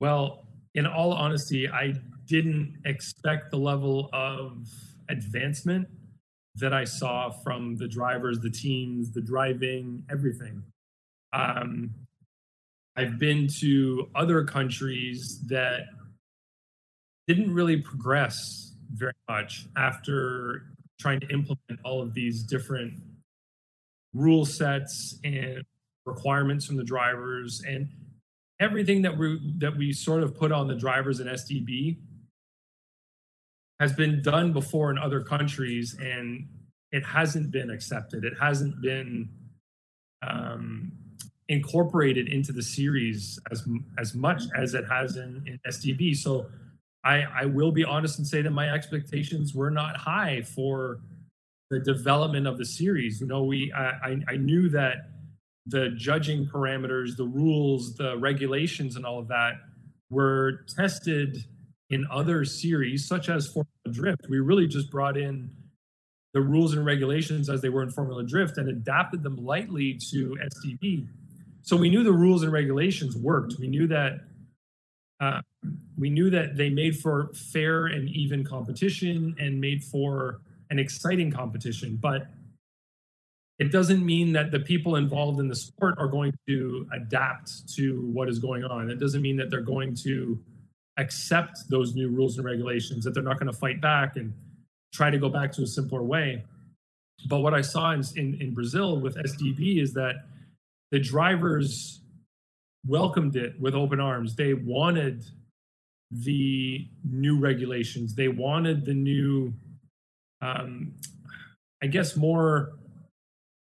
Well, 0.00 0.46
in 0.74 0.84
all 0.86 1.12
honesty, 1.12 1.66
I 1.66 1.92
didn't 2.26 2.80
expect 2.84 3.50
the 3.50 3.56
level 3.56 4.10
of 4.12 4.66
advancement 5.08 5.88
that 6.56 6.72
I 6.72 6.84
saw 6.84 7.30
from 7.30 7.76
the 7.76 7.88
drivers, 7.88 8.40
the 8.40 8.50
teams, 8.50 9.10
the 9.12 9.20
driving, 9.20 10.02
everything. 10.10 10.62
Um, 11.32 11.90
I've 12.96 13.18
been 13.18 13.46
to 13.60 14.08
other 14.14 14.44
countries 14.44 15.40
that 15.46 15.82
didn't 17.28 17.54
really 17.54 17.76
progress 17.76 18.74
very 18.92 19.12
much 19.28 19.66
after 19.76 20.64
trying 20.98 21.20
to 21.20 21.28
implement 21.28 21.78
all 21.84 22.02
of 22.02 22.12
these 22.12 22.42
different 22.42 22.94
rule 24.14 24.44
sets 24.44 25.18
and 25.22 25.62
requirements 26.06 26.66
from 26.66 26.76
the 26.76 26.82
drivers 26.82 27.62
and 27.66 27.88
everything 28.60 29.02
that 29.02 29.16
we 29.16 29.38
that 29.58 29.76
we 29.76 29.92
sort 29.92 30.22
of 30.22 30.34
put 30.36 30.50
on 30.50 30.66
the 30.66 30.74
drivers 30.74 31.20
and 31.20 31.28
SDB 31.30 31.98
has 33.80 33.92
been 33.92 34.22
done 34.22 34.52
before 34.52 34.90
in 34.90 34.98
other 34.98 35.20
countries 35.20 35.96
and 36.00 36.48
it 36.90 37.04
hasn't 37.04 37.50
been 37.50 37.70
accepted. 37.70 38.24
It 38.24 38.34
hasn't 38.40 38.80
been 38.80 39.28
um, 40.26 40.92
incorporated 41.48 42.28
into 42.28 42.52
the 42.52 42.62
series 42.62 43.38
as 43.50 43.64
as 43.98 44.14
much 44.14 44.42
as 44.56 44.74
it 44.74 44.84
has 44.88 45.16
in, 45.16 45.42
in 45.46 45.58
SDB. 45.68 46.16
So 46.16 46.46
I, 47.04 47.24
I 47.42 47.46
will 47.46 47.72
be 47.72 47.84
honest 47.84 48.18
and 48.18 48.26
say 48.26 48.42
that 48.42 48.50
my 48.50 48.70
expectations 48.70 49.54
were 49.54 49.70
not 49.70 49.96
high 49.96 50.42
for 50.42 51.00
the 51.70 51.78
development 51.78 52.46
of 52.46 52.58
the 52.58 52.64
series. 52.64 53.20
You 53.20 53.26
know, 53.26 53.44
we 53.44 53.72
I, 53.72 53.82
I, 53.82 54.16
I 54.28 54.36
knew 54.36 54.68
that 54.70 55.10
the 55.66 55.90
judging 55.90 56.46
parameters, 56.46 57.16
the 57.16 57.26
rules, 57.26 57.94
the 57.94 58.16
regulations, 58.16 58.96
and 58.96 59.04
all 59.04 59.18
of 59.18 59.28
that 59.28 59.54
were 60.10 60.64
tested 60.74 61.44
in 61.90 62.06
other 62.10 62.44
series, 62.44 63.06
such 63.06 63.28
as 63.28 63.46
Formula 63.46 63.68
Drift. 63.90 64.28
We 64.28 64.40
really 64.40 64.66
just 64.66 64.90
brought 64.90 65.16
in 65.16 65.50
the 66.34 66.40
rules 66.40 66.74
and 66.74 66.84
regulations 66.84 67.48
as 67.48 67.62
they 67.62 67.68
were 67.68 67.82
in 67.82 67.90
Formula 67.90 68.22
Drift 68.22 68.58
and 68.58 68.68
adapted 68.68 69.22
them 69.22 69.36
lightly 69.36 69.98
to 70.10 70.36
SDB. 70.54 71.06
So 71.62 71.76
we 71.76 71.88
knew 71.88 72.02
the 72.02 72.12
rules 72.12 72.42
and 72.42 72.52
regulations 72.52 73.16
worked. 73.16 73.56
We 73.58 73.68
knew 73.68 73.86
that 73.88 74.20
uh, 75.20 75.40
we 75.98 76.10
knew 76.10 76.30
that 76.30 76.56
they 76.56 76.70
made 76.70 76.96
for 76.96 77.30
fair 77.34 77.86
and 77.86 78.08
even 78.10 78.44
competition 78.44 79.34
and 79.40 79.60
made 79.60 79.82
for 79.82 80.40
an 80.70 80.78
exciting 80.78 81.32
competition. 81.32 81.98
But 82.00 82.28
it 83.58 83.72
doesn't 83.72 84.04
mean 84.04 84.32
that 84.34 84.52
the 84.52 84.60
people 84.60 84.96
involved 84.96 85.40
in 85.40 85.48
the 85.48 85.56
sport 85.56 85.96
are 85.98 86.06
going 86.06 86.32
to 86.46 86.86
adapt 86.92 87.68
to 87.74 88.08
what 88.12 88.28
is 88.28 88.38
going 88.38 88.62
on. 88.64 88.88
It 88.88 89.00
doesn't 89.00 89.20
mean 89.20 89.36
that 89.38 89.50
they're 89.50 89.60
going 89.60 89.96
to 90.04 90.38
accept 90.98 91.70
those 91.70 91.94
new 91.94 92.08
rules 92.08 92.36
and 92.36 92.44
regulations, 92.44 93.04
that 93.04 93.14
they're 93.14 93.22
not 93.22 93.38
going 93.38 93.50
to 93.50 93.58
fight 93.58 93.80
back 93.80 94.16
and 94.16 94.32
try 94.92 95.10
to 95.10 95.18
go 95.18 95.28
back 95.28 95.52
to 95.52 95.62
a 95.62 95.66
simpler 95.66 96.02
way. 96.02 96.44
But 97.28 97.40
what 97.40 97.54
I 97.54 97.62
saw 97.62 97.92
in, 97.92 98.02
in, 98.16 98.40
in 98.40 98.54
Brazil 98.54 99.00
with 99.00 99.16
SDB 99.16 99.82
is 99.82 99.92
that 99.94 100.16
the 100.90 100.98
drivers 100.98 102.00
welcomed 102.86 103.36
it 103.36 103.58
with 103.60 103.74
open 103.74 104.00
arms. 104.00 104.34
They 104.34 104.54
wanted 104.54 105.24
the 106.10 106.86
new 107.04 107.38
regulations. 107.38 108.14
They 108.14 108.28
wanted 108.28 108.84
the 108.84 108.94
new, 108.94 109.52
um, 110.40 110.94
I 111.82 111.86
guess, 111.86 112.16
more 112.16 112.72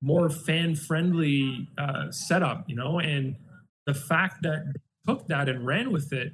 more 0.00 0.30
fan 0.30 0.76
friendly 0.76 1.66
uh, 1.76 2.10
setup. 2.10 2.68
You 2.68 2.76
know, 2.76 3.00
and 3.00 3.36
the 3.86 3.94
fact 3.94 4.42
that 4.42 4.64
they 4.66 5.12
took 5.12 5.26
that 5.28 5.48
and 5.48 5.66
ran 5.66 5.90
with 5.90 6.12
it 6.12 6.32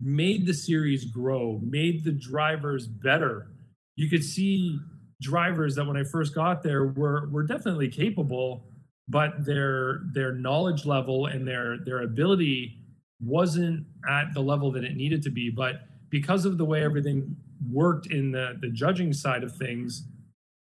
made 0.00 0.46
the 0.46 0.54
series 0.54 1.04
grow, 1.04 1.60
made 1.62 2.04
the 2.04 2.12
drivers 2.12 2.86
better. 2.86 3.48
You 3.96 4.08
could 4.08 4.24
see 4.24 4.78
drivers 5.20 5.74
that 5.74 5.86
when 5.86 5.96
I 5.96 6.04
first 6.04 6.34
got 6.34 6.62
there 6.62 6.86
were 6.86 7.28
were 7.30 7.42
definitely 7.42 7.88
capable, 7.88 8.64
but 9.08 9.44
their 9.44 10.02
their 10.12 10.32
knowledge 10.32 10.86
level 10.86 11.26
and 11.26 11.46
their 11.46 11.78
their 11.78 12.02
ability 12.02 12.78
wasn't 13.20 13.84
at 14.08 14.32
the 14.34 14.40
level 14.40 14.70
that 14.72 14.84
it 14.84 14.94
needed 14.96 15.22
to 15.24 15.30
be. 15.30 15.50
But 15.50 15.82
because 16.10 16.44
of 16.44 16.58
the 16.58 16.64
way 16.64 16.84
everything 16.84 17.36
worked 17.70 18.06
in 18.06 18.30
the 18.30 18.56
the 18.60 18.68
judging 18.68 19.12
side 19.12 19.42
of 19.42 19.56
things, 19.56 20.04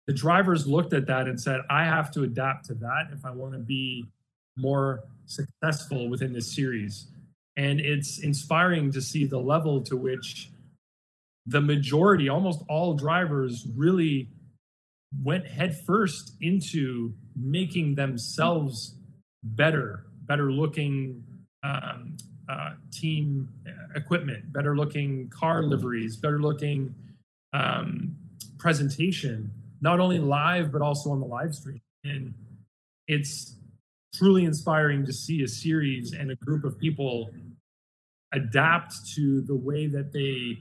the 0.07 0.13
drivers 0.13 0.65
looked 0.65 0.93
at 0.93 1.05
that 1.07 1.27
and 1.27 1.39
said, 1.39 1.61
"I 1.69 1.83
have 1.83 2.11
to 2.11 2.23
adapt 2.23 2.65
to 2.67 2.75
that 2.75 3.09
if 3.11 3.25
I 3.25 3.31
want 3.31 3.53
to 3.53 3.59
be 3.59 4.05
more 4.55 5.03
successful 5.25 6.07
within 6.07 6.31
this 6.31 6.55
series." 6.55 7.07
And 7.57 7.79
it's 7.79 8.19
inspiring 8.19 8.91
to 8.91 9.01
see 9.01 9.25
the 9.25 9.39
level 9.39 9.81
to 9.81 9.97
which 9.97 10.51
the 11.47 11.59
majority, 11.59 12.29
almost 12.29 12.63
all 12.69 12.93
drivers, 12.93 13.67
really 13.75 14.29
went 15.23 15.47
headfirst 15.47 16.33
into 16.41 17.13
making 17.35 17.95
themselves 17.95 18.95
better, 19.43 20.05
better 20.25 20.51
looking 20.51 21.23
um, 21.63 22.15
uh, 22.49 22.71
team 22.91 23.49
equipment, 23.95 24.51
better 24.53 24.77
looking 24.77 25.29
car 25.29 25.63
liveries, 25.63 26.15
better 26.17 26.39
looking 26.39 26.93
um, 27.53 28.15
presentation, 28.57 29.51
not 29.81 29.99
only 29.99 30.19
live, 30.19 30.71
but 30.71 30.81
also 30.81 31.09
on 31.11 31.19
the 31.19 31.25
live 31.25 31.55
stream. 31.55 31.81
And 32.03 32.33
it's 33.07 33.55
truly 34.13 34.45
inspiring 34.45 35.05
to 35.05 35.13
see 35.13 35.43
a 35.43 35.47
series 35.47 36.13
and 36.13 36.31
a 36.31 36.35
group 36.35 36.63
of 36.63 36.77
people 36.77 37.29
adapt 38.33 38.93
to 39.15 39.41
the 39.41 39.55
way 39.55 39.87
that 39.87 40.11
they 40.11 40.59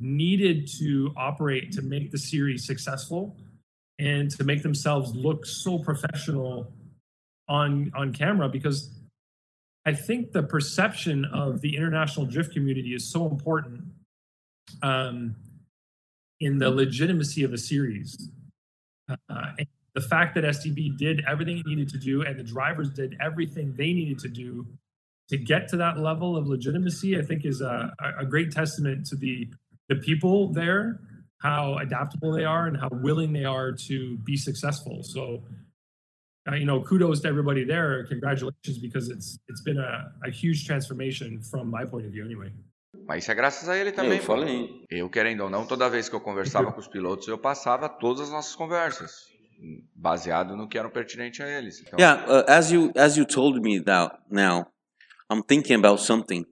needed 0.00 0.68
to 0.78 1.12
operate 1.16 1.72
to 1.72 1.82
make 1.82 2.10
the 2.10 2.18
series 2.18 2.64
successful 2.64 3.36
and 3.98 4.30
to 4.30 4.44
make 4.44 4.62
themselves 4.62 5.14
look 5.14 5.44
so 5.44 5.78
professional 5.78 6.72
on 7.48 7.90
on 7.96 8.12
camera 8.12 8.48
because 8.48 8.90
I 9.84 9.94
think 9.94 10.32
the 10.32 10.42
perception 10.42 11.24
of 11.24 11.60
the 11.62 11.76
international 11.76 12.26
drift 12.26 12.52
community 12.52 12.94
is 12.94 13.10
so 13.10 13.26
important 13.26 13.84
um, 14.82 15.34
in 16.40 16.58
the 16.58 16.70
legitimacy 16.70 17.42
of 17.42 17.52
a 17.52 17.58
series. 17.58 18.28
Uh, 19.08 19.16
the 19.94 20.00
fact 20.02 20.34
that 20.34 20.44
SDB 20.44 20.96
did 20.96 21.24
everything 21.26 21.58
it 21.58 21.66
needed 21.66 21.88
to 21.88 21.98
do 21.98 22.22
and 22.22 22.38
the 22.38 22.44
drivers 22.44 22.90
did 22.90 23.16
everything 23.20 23.72
they 23.74 23.92
needed 23.92 24.18
to 24.18 24.28
do 24.28 24.66
to 25.28 25.36
get 25.36 25.68
to 25.68 25.76
that 25.76 25.98
level 25.98 26.36
of 26.36 26.46
legitimacy, 26.46 27.18
I 27.18 27.22
think 27.22 27.44
is 27.44 27.60
a, 27.60 27.92
a 28.18 28.24
great 28.24 28.50
testament 28.50 29.06
to 29.06 29.16
the 29.16 29.48
the 29.88 29.96
people 29.96 30.52
there, 30.52 31.00
how 31.40 31.78
adaptable 31.78 32.32
they 32.32 32.44
are, 32.44 32.66
and 32.66 32.76
how 32.76 32.88
willing 32.92 33.32
they 33.32 33.44
are 33.44 33.72
to 33.88 34.18
be 34.18 34.36
successful. 34.36 35.02
So, 35.02 35.42
uh, 36.46 36.54
you 36.56 36.66
know, 36.66 36.82
kudos 36.82 37.20
to 37.22 37.28
everybody 37.28 37.64
there. 37.64 38.04
Congratulations, 38.06 38.78
because 38.78 39.08
it's 39.08 39.38
it's 39.48 39.62
been 39.62 39.78
a, 39.78 40.12
a 40.26 40.30
huge 40.30 40.66
transformation 40.66 41.40
from 41.42 41.70
my 41.70 41.84
point 41.84 42.06
of 42.06 42.12
view, 42.12 42.24
anyway. 42.24 42.52
Mas 43.06 43.24
isso 43.24 43.30
é 43.30 43.34
graças 43.34 43.68
a 43.68 43.76
ele 43.76 43.92
também. 43.92 44.18
Eu 44.18 44.24
falei. 44.24 44.84
Eu, 44.90 45.08
querendo 45.10 45.44
ou 45.44 45.50
não, 45.50 45.66
toda 45.66 45.88
vez 45.88 46.08
que 46.08 46.14
eu 46.14 46.20
conversava 46.20 46.72
com 46.72 46.80
os 46.80 46.88
pilotos, 46.88 47.28
eu 47.28 47.38
passava 47.38 47.88
todas 47.88 48.22
as 48.22 48.30
nossas 48.30 48.54
conversas, 48.54 49.26
baseado 49.94 50.56
no 50.56 50.68
que 50.68 50.78
era 50.78 50.90
pertinente 50.90 51.42
a 51.42 51.46
eles. 51.46 51.80
Então, 51.80 51.98
Yeah, 51.98 52.24
uh, 52.24 52.44
as 52.48 52.70
you 52.70 52.92
as 52.96 53.16
you 53.16 53.26
told 53.26 53.60
me 53.60 53.82
that 53.82 54.18
now, 54.30 54.66
I'm 55.30 55.42
thinking 55.42 55.76
about 55.76 56.00
something. 56.00 56.44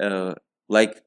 Uh, 0.00 0.34
like 0.68 1.02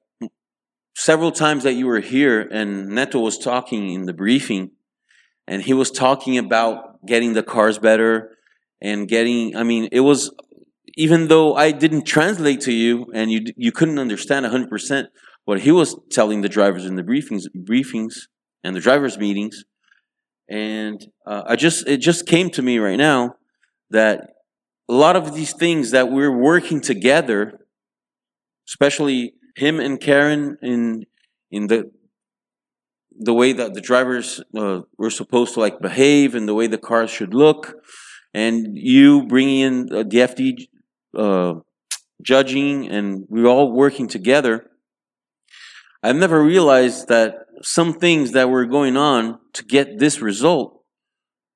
several 0.96 1.32
times 1.32 1.64
that 1.64 1.74
you 1.74 1.88
were 1.88 2.00
here, 2.00 2.42
and 2.42 2.90
Neto 2.90 3.20
was 3.20 3.38
talking 3.38 3.92
in 3.92 4.06
the 4.06 4.14
briefing, 4.14 4.72
and 5.48 5.62
he 5.62 5.74
was 5.74 5.92
talking 5.92 6.38
about 6.38 7.06
getting 7.06 7.34
the 7.34 7.44
cars 7.44 7.80
better 7.80 8.32
and 8.82 9.08
getting. 9.08 9.56
I 9.56 9.64
mean, 9.64 9.90
it 9.92 10.02
was 10.02 10.32
even 10.96 11.28
though 11.28 11.56
I 11.56 11.72
didn't 11.72 12.04
translate 12.04 12.62
to 12.62 12.74
you 12.74 13.08
and 13.14 13.32
you 13.32 13.46
you 13.56 13.72
couldn't 13.72 14.00
understand 14.00 14.44
100 14.44 14.70
percent 14.70 15.10
what 15.46 15.62
he 15.62 15.72
was 15.72 15.96
telling 16.12 16.42
the 16.42 16.50
drivers 16.50 16.86
in 16.86 16.96
the 16.96 17.04
briefings 17.04 17.46
briefings 17.56 18.28
and 18.64 18.76
the 18.76 18.80
drivers 18.80 19.18
meetings, 19.18 19.64
and 20.50 21.06
uh, 21.26 21.44
I 21.48 21.56
just 21.56 21.88
it 21.88 21.98
just 21.98 22.26
came 22.26 22.50
to 22.52 22.62
me 22.62 22.80
right 22.80 22.98
now 22.98 23.36
that 23.90 24.33
a 24.90 24.94
lot 24.94 25.16
of 25.16 25.34
these 25.34 25.54
things 25.54 25.92
that 25.92 26.12
we're 26.12 26.36
working 26.36 26.82
together, 26.82 27.60
especially 28.68 29.34
him 29.56 29.80
and 29.80 30.00
Karen 30.00 30.58
in 30.62 31.06
in 31.52 31.68
the 31.68 31.92
the 33.18 33.34
way 33.34 33.54
that 33.54 33.74
the 33.74 33.82
drivers 33.82 34.42
uh, 34.58 34.82
were 34.98 35.10
supposed 35.10 35.54
to 35.54 35.60
like 35.60 35.80
behave 35.80 36.34
and 36.36 36.48
the 36.48 36.54
way 36.54 36.68
the 36.68 36.78
cars 36.78 37.12
should 37.12 37.34
look, 37.34 37.76
and 38.34 38.78
you 38.78 39.26
bringing 39.28 39.60
in 39.60 39.94
uh, 39.94 40.04
the 40.04 40.18
FD 40.18 40.68
uh, 41.18 41.60
judging, 42.22 42.90
and 42.90 43.26
we're 43.30 43.48
all 43.48 43.72
working 43.72 44.08
together. 44.08 44.70
I've 46.02 46.16
never 46.16 46.44
realized 46.44 47.08
that 47.08 47.46
some 47.62 47.94
things 47.94 48.32
that 48.32 48.50
were 48.50 48.66
going 48.66 48.98
on 48.98 49.40
to 49.54 49.64
get 49.64 50.00
this 50.00 50.20
result, 50.20 50.84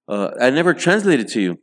uh, 0.07 0.29
I 0.39 0.51
never 0.51 0.73
translated 0.73 1.27
to 1.29 1.41
you. 1.41 1.59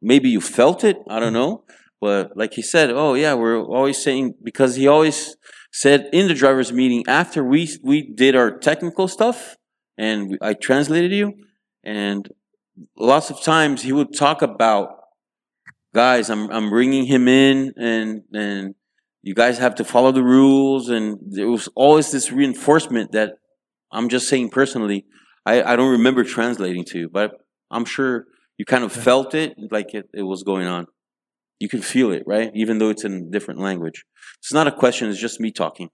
Maybe 0.00 0.28
you 0.28 0.40
felt 0.40 0.84
it, 0.84 0.98
I 1.08 1.18
don't 1.20 1.32
know. 1.32 1.64
But 2.00 2.36
like 2.36 2.54
he 2.54 2.62
said, 2.62 2.90
oh 2.90 3.14
yeah, 3.14 3.34
we're 3.34 3.60
always 3.60 4.00
saying 4.02 4.34
because 4.42 4.76
he 4.76 4.86
always 4.86 5.36
said 5.72 6.08
in 6.12 6.28
the 6.28 6.34
drivers 6.34 6.72
meeting 6.72 7.04
after 7.08 7.44
we 7.44 7.68
we 7.82 8.02
did 8.02 8.36
our 8.36 8.56
technical 8.56 9.08
stuff 9.08 9.56
and 9.96 10.30
we, 10.30 10.38
I 10.40 10.54
translated 10.54 11.12
you, 11.12 11.34
and 11.84 12.28
lots 12.96 13.30
of 13.30 13.42
times 13.42 13.82
he 13.82 13.92
would 13.92 14.14
talk 14.16 14.42
about 14.42 14.90
guys. 15.94 16.30
I'm 16.30 16.50
I'm 16.50 16.70
bringing 16.70 17.06
him 17.06 17.26
in, 17.26 17.74
and 17.76 18.22
and 18.32 18.74
you 19.22 19.34
guys 19.34 19.58
have 19.58 19.74
to 19.76 19.84
follow 19.84 20.12
the 20.12 20.22
rules, 20.22 20.88
and 20.88 21.18
there 21.20 21.48
was 21.48 21.68
always 21.74 22.12
this 22.12 22.30
reinforcement 22.30 23.10
that 23.12 23.34
I'm 23.90 24.08
just 24.08 24.28
saying 24.28 24.50
personally. 24.50 25.04
I 25.44 25.62
I 25.62 25.76
don't 25.76 25.90
remember 25.90 26.22
translating 26.22 26.84
to 26.86 26.98
you, 27.00 27.08
but 27.08 27.32
I'm 27.72 27.84
sure 27.84 28.26
you 28.58 28.64
kind 28.66 28.84
of 28.84 28.92
felt 28.92 29.34
it 29.34 29.54
like 29.70 29.94
it, 29.94 30.08
it 30.12 30.22
was 30.22 30.42
going 30.42 30.66
on. 30.66 30.86
You 31.60 31.68
can 31.68 31.80
feel 31.80 32.12
it, 32.12 32.24
right? 32.26 32.50
Even 32.54 32.78
though 32.78 32.90
it's 32.90 33.04
in 33.04 33.12
a 33.14 33.30
different 33.30 33.60
language. 33.60 34.04
It's 34.38 34.52
not 34.52 34.66
a 34.66 34.72
question, 34.72 35.08
it's 35.08 35.18
just 35.18 35.40
me 35.40 35.50
talking. 35.50 35.88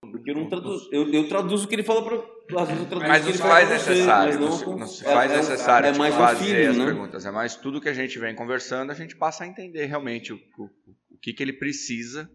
Porque 0.00 0.30
eu, 0.30 0.34
não 0.36 0.48
traduzo, 0.48 0.88
eu, 0.92 1.12
eu 1.12 1.28
traduzo 1.28 1.64
o 1.64 1.68
que 1.68 1.74
ele 1.74 1.82
fala 1.82 2.02
para. 2.04 2.16
Às 2.62 2.68
vezes 2.68 2.82
eu 2.84 2.88
traduzo 2.88 3.08
Mas 3.08 3.22
o 3.22 3.24
que 3.24 3.30
ele 3.30 3.36
se 3.36 3.42
fala 3.42 3.54
faz 3.54 3.68
pra 3.68 3.78
você, 3.78 3.90
necessário, 3.90 4.40
mas 4.40 4.62
não, 4.62 4.78
não 4.78 4.86
se, 4.86 4.98
se 4.98 5.06
é- 5.06 5.12
faz 5.12 5.32
é- 5.32 5.36
necessário 5.36 5.86
é 5.86 5.90
tipo, 5.92 5.98
mais 5.98 6.14
o 6.14 6.18
fazer 6.18 6.44
feeling, 6.44 6.66
as 6.66 6.76
né? 6.76 6.84
perguntas. 6.84 7.26
É 7.26 7.30
mais 7.30 7.56
tudo 7.56 7.80
que 7.80 7.88
a 7.88 7.92
gente 7.92 8.18
vem 8.18 8.34
conversando, 8.34 8.92
a 8.92 8.94
gente 8.94 9.16
passa 9.16 9.44
a 9.44 9.46
entender 9.46 9.86
realmente 9.86 10.32
o, 10.32 10.36
o, 10.36 10.64
o 11.10 11.18
que, 11.20 11.32
que 11.32 11.42
ele 11.42 11.52
precisa, 11.54 12.30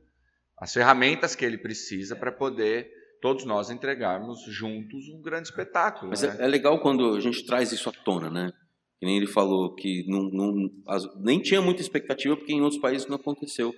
as 0.57 0.73
ferramentas 0.73 1.35
que 1.35 1.45
ele 1.45 1.57
precisa 1.57 2.15
para 2.15 2.31
poder 2.31 2.91
todos 3.21 3.45
nós 3.45 3.69
entregarmos 3.69 4.43
juntos 4.47 5.07
um 5.09 5.21
grande 5.21 5.49
espetáculo. 5.49 6.09
Mas 6.09 6.21
né? 6.21 6.37
é, 6.39 6.43
é 6.45 6.47
legal 6.47 6.79
quando 6.81 7.15
a 7.15 7.19
gente 7.19 7.45
traz 7.45 7.71
isso 7.71 7.89
à 7.89 7.91
tona, 7.91 8.29
né? 8.29 8.51
Que 8.99 9.05
nem 9.05 9.17
ele 9.17 9.27
falou 9.27 9.73
que 9.75 10.05
não, 10.09 10.23
não- 10.23 10.69
as- 10.87 11.07
nem 11.21 11.41
tinha 11.41 11.61
muita 11.61 11.81
expectativa 11.81 12.35
porque 12.35 12.51
em 12.53 12.61
outros 12.61 12.81
países 12.81 13.07
não 13.07 13.15
aconteceu. 13.15 13.73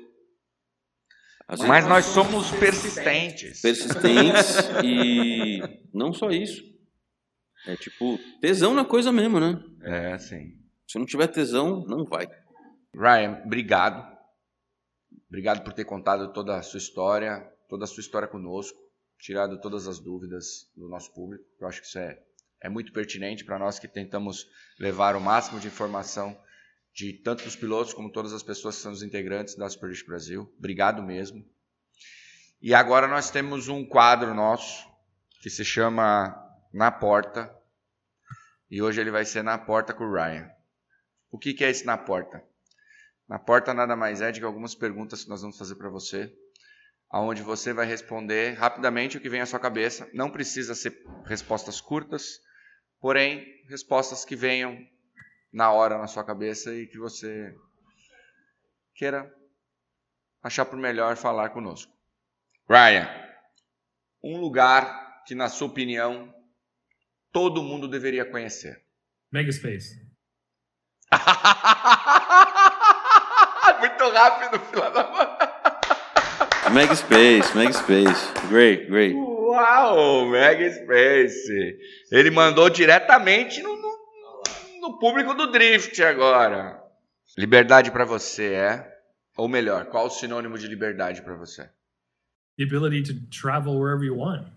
Às 1.47 1.59
Mas 1.61 1.87
nós 1.87 2.05
somos 2.05 2.49
persistentes. 2.51 3.61
persistentes 3.61 4.57
e 4.85 5.59
não 5.93 6.13
só 6.13 6.29
isso. 6.31 6.63
É 7.67 7.75
tipo, 7.75 8.17
tesão 8.39 8.73
na 8.73 8.85
coisa 8.85 9.11
mesmo, 9.11 9.39
né? 9.39 9.61
É, 9.83 10.17
sim. 10.17 10.57
Se 10.87 10.97
não 10.97 11.05
tiver 11.05 11.27
tesão, 11.27 11.85
não 11.85 12.05
vai. 12.05 12.27
Ryan, 12.95 13.41
obrigado. 13.45 14.09
Obrigado 15.27 15.63
por 15.63 15.73
ter 15.73 15.85
contado 15.85 16.33
toda 16.33 16.57
a 16.57 16.61
sua 16.63 16.77
história, 16.79 17.39
toda 17.69 17.83
a 17.83 17.87
sua 17.87 18.01
história 18.01 18.27
conosco, 18.27 18.77
tirado 19.21 19.61
todas 19.61 19.87
as 19.87 19.99
dúvidas 19.99 20.69
do 20.75 20.89
nosso 20.89 21.13
público. 21.13 21.45
Eu 21.59 21.67
acho 21.67 21.79
que 21.79 21.87
isso 21.87 21.99
é, 21.99 22.19
é 22.59 22.67
muito 22.67 22.91
pertinente 22.91 23.45
para 23.45 23.59
nós 23.59 23.77
que 23.77 23.87
tentamos 23.87 24.47
levar 24.79 25.15
o 25.15 25.21
máximo 25.21 25.59
de 25.59 25.67
informação 25.67 26.37
de 26.93 27.13
tanto 27.13 27.43
dos 27.43 27.55
pilotos 27.55 27.93
como 27.93 28.11
todas 28.11 28.33
as 28.33 28.43
pessoas 28.43 28.75
que 28.75 28.81
são 28.81 28.91
os 28.91 29.03
integrantes 29.03 29.55
da 29.55 29.69
Super 29.69 29.87
League 29.87 30.05
Brasil. 30.05 30.51
Obrigado 30.57 31.03
mesmo. 31.03 31.47
E 32.61 32.73
agora 32.73 33.07
nós 33.07 33.29
temos 33.29 33.67
um 33.67 33.85
quadro 33.85 34.33
nosso 34.33 34.89
que 35.41 35.49
se 35.49 35.63
chama 35.63 36.35
Na 36.73 36.91
Porta. 36.91 37.55
E 38.69 38.81
hoje 38.81 38.99
ele 38.99 39.11
vai 39.11 39.23
ser 39.23 39.43
Na 39.43 39.57
Porta 39.57 39.93
com 39.93 40.03
o 40.03 40.13
Ryan. 40.13 40.49
O 41.29 41.37
que, 41.37 41.53
que 41.53 41.63
é 41.63 41.69
esse 41.69 41.85
Na 41.85 41.97
Porta? 41.97 42.43
Na 43.29 43.39
porta 43.39 43.73
nada 43.73 43.95
mais 43.95 44.19
é 44.19 44.29
do 44.29 44.39
que 44.39 44.43
algumas 44.43 44.75
perguntas 44.75 45.23
que 45.23 45.29
nós 45.29 45.41
vamos 45.41 45.57
fazer 45.57 45.75
para 45.75 45.89
você, 45.89 46.35
aonde 47.11 47.41
você 47.41 47.73
vai 47.73 47.85
responder 47.85 48.53
rapidamente 48.53 49.17
o 49.17 49.21
que 49.21 49.29
vem 49.29 49.41
à 49.41 49.45
sua 49.45 49.59
cabeça. 49.59 50.09
Não 50.13 50.29
precisa 50.29 50.73
ser 50.73 51.03
respostas 51.25 51.81
curtas, 51.81 52.39
porém 52.99 53.45
respostas 53.67 54.23
que 54.23 54.35
venham 54.35 54.79
na 55.51 55.71
hora 55.71 55.97
na 55.97 56.07
sua 56.07 56.23
cabeça 56.23 56.73
e 56.73 56.87
que 56.87 56.97
você 56.97 57.53
queira 58.95 59.31
achar 60.41 60.65
por 60.65 60.77
melhor 60.77 61.17
falar 61.17 61.49
conosco. 61.49 61.91
Ryan, 62.69 63.09
um 64.23 64.37
lugar 64.37 65.23
que 65.25 65.35
na 65.35 65.49
sua 65.49 65.67
opinião 65.67 66.33
todo 67.31 67.61
mundo 67.61 67.87
deveria 67.87 68.23
conhecer. 68.23 68.81
Megaspace. 69.31 70.09
Muito 73.79 74.09
rápido, 74.11 74.59
filha 74.59 74.89
da 74.91 75.11
mãe. 75.11 75.40
Mega 76.73 76.95
Space, 76.95 77.53
Mega 77.55 77.73
Space. 77.73 78.47
Great, 78.47 78.87
great. 78.87 79.13
Uau, 79.13 80.25
Mega 80.29 80.71
Space. 80.71 81.77
Ele 82.09 82.31
mandou 82.31 82.69
diretamente 82.69 83.61
no, 83.61 83.75
no, 83.75 83.91
no 84.79 84.99
público 84.99 85.33
do 85.33 85.51
Drift 85.51 86.01
agora. 86.01 86.81
Liberdade 87.37 87.91
pra 87.91 88.05
você 88.05 88.53
é? 88.53 88.87
Ou 89.37 89.49
melhor, 89.49 89.85
qual 89.87 90.07
o 90.07 90.09
sinônimo 90.09 90.57
de 90.57 90.67
liberdade 90.67 91.21
pra 91.21 91.35
você? 91.35 91.69
The 92.57 92.63
ability 92.63 93.03
to 93.03 93.13
travel 93.29 93.77
wherever 93.77 94.05
you 94.05 94.17
want. 94.17 94.47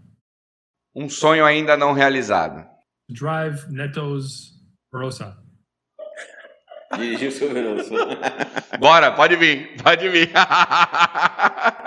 Um 0.95 1.09
sonho 1.09 1.45
ainda 1.45 1.77
não 1.77 1.93
realizado. 1.93 2.65
Drive 3.09 3.67
Neto's 3.71 4.53
Rosa. 4.93 5.37
Dirigiu 6.97 7.33
segurança. 7.33 7.91
Bora, 8.79 9.11
pode 9.13 9.35
vir, 9.37 9.77
pode 9.83 10.09
vir. 10.09 10.31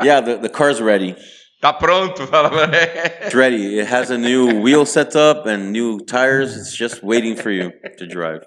yeah, 0.04 0.22
the, 0.22 0.38
the 0.38 0.50
car's 0.50 0.82
ready. 0.82 1.16
tá 1.62 1.74
pronto, 1.78 2.26
fala. 2.28 2.70
It's 2.72 3.36
ready. 3.36 3.80
It 3.80 3.88
has 3.88 4.10
a 4.10 4.18
new 4.18 4.62
wheel 4.62 4.86
setup 4.86 5.46
and 5.46 5.72
new 5.72 6.00
tires. 6.00 6.56
It's 6.56 6.76
just 6.76 7.04
waiting 7.04 7.36
for 7.36 7.50
you 7.50 7.72
to 7.98 8.08
drive. 8.08 8.44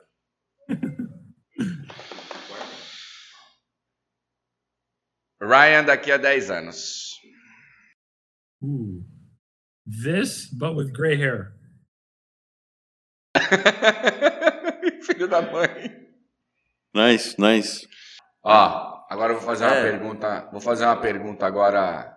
Ryan 5.41 5.87
daqui 5.87 6.15
a 6.15 6.19
10 6.19 6.57
anos. 6.57 7.19
Ooh. 8.63 9.03
This, 9.87 10.47
but 10.47 10.75
with 10.75 10.93
gray 10.93 11.17
hair. 11.17 11.55
Filho 15.03 15.27
da 15.27 15.41
mãe. 15.41 15.91
Nice, 16.95 17.39
nice. 17.39 17.87
Ó, 18.45 19.00
agora 19.11 19.33
eu 19.33 19.37
vou 19.39 19.45
fazer 19.47 19.65
uma 19.65 19.75
É. 19.77 19.91
pergunta. 19.91 20.49
Vou 20.53 20.61
fazer 20.61 20.85
uma 20.85 21.01
pergunta 21.01 21.45
agora 21.47 22.17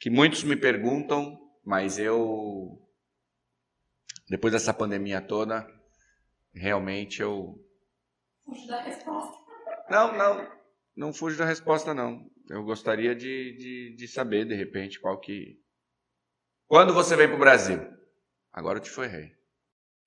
que 0.00 0.08
muitos 0.08 0.42
me 0.44 0.56
perguntam, 0.56 1.38
mas 1.64 1.98
eu 1.98 2.78
depois 4.28 4.52
dessa 4.52 4.72
pandemia 4.72 5.20
toda, 5.20 5.66
realmente 6.54 7.20
eu. 7.20 7.62
Fujo 8.46 8.66
da 8.66 8.80
resposta. 8.82 9.36
Não, 9.90 10.16
não, 10.16 10.52
não 10.96 11.12
fujo 11.12 11.36
da 11.36 11.44
resposta, 11.44 11.92
não. 11.92 12.30
Eu 12.48 12.64
gostaria 12.64 13.14
de, 13.14 13.56
de, 13.56 13.96
de 13.96 14.08
saber, 14.08 14.46
de 14.46 14.54
repente, 14.54 14.98
qual 15.00 15.20
que. 15.20 15.60
Quando 16.66 16.94
você 16.94 17.14
vem 17.14 17.28
pro 17.28 17.38
Brasil? 17.38 17.78
Agora 18.52 18.78
eu 18.78 18.82
te 18.82 18.90
ferrei. 18.90 19.32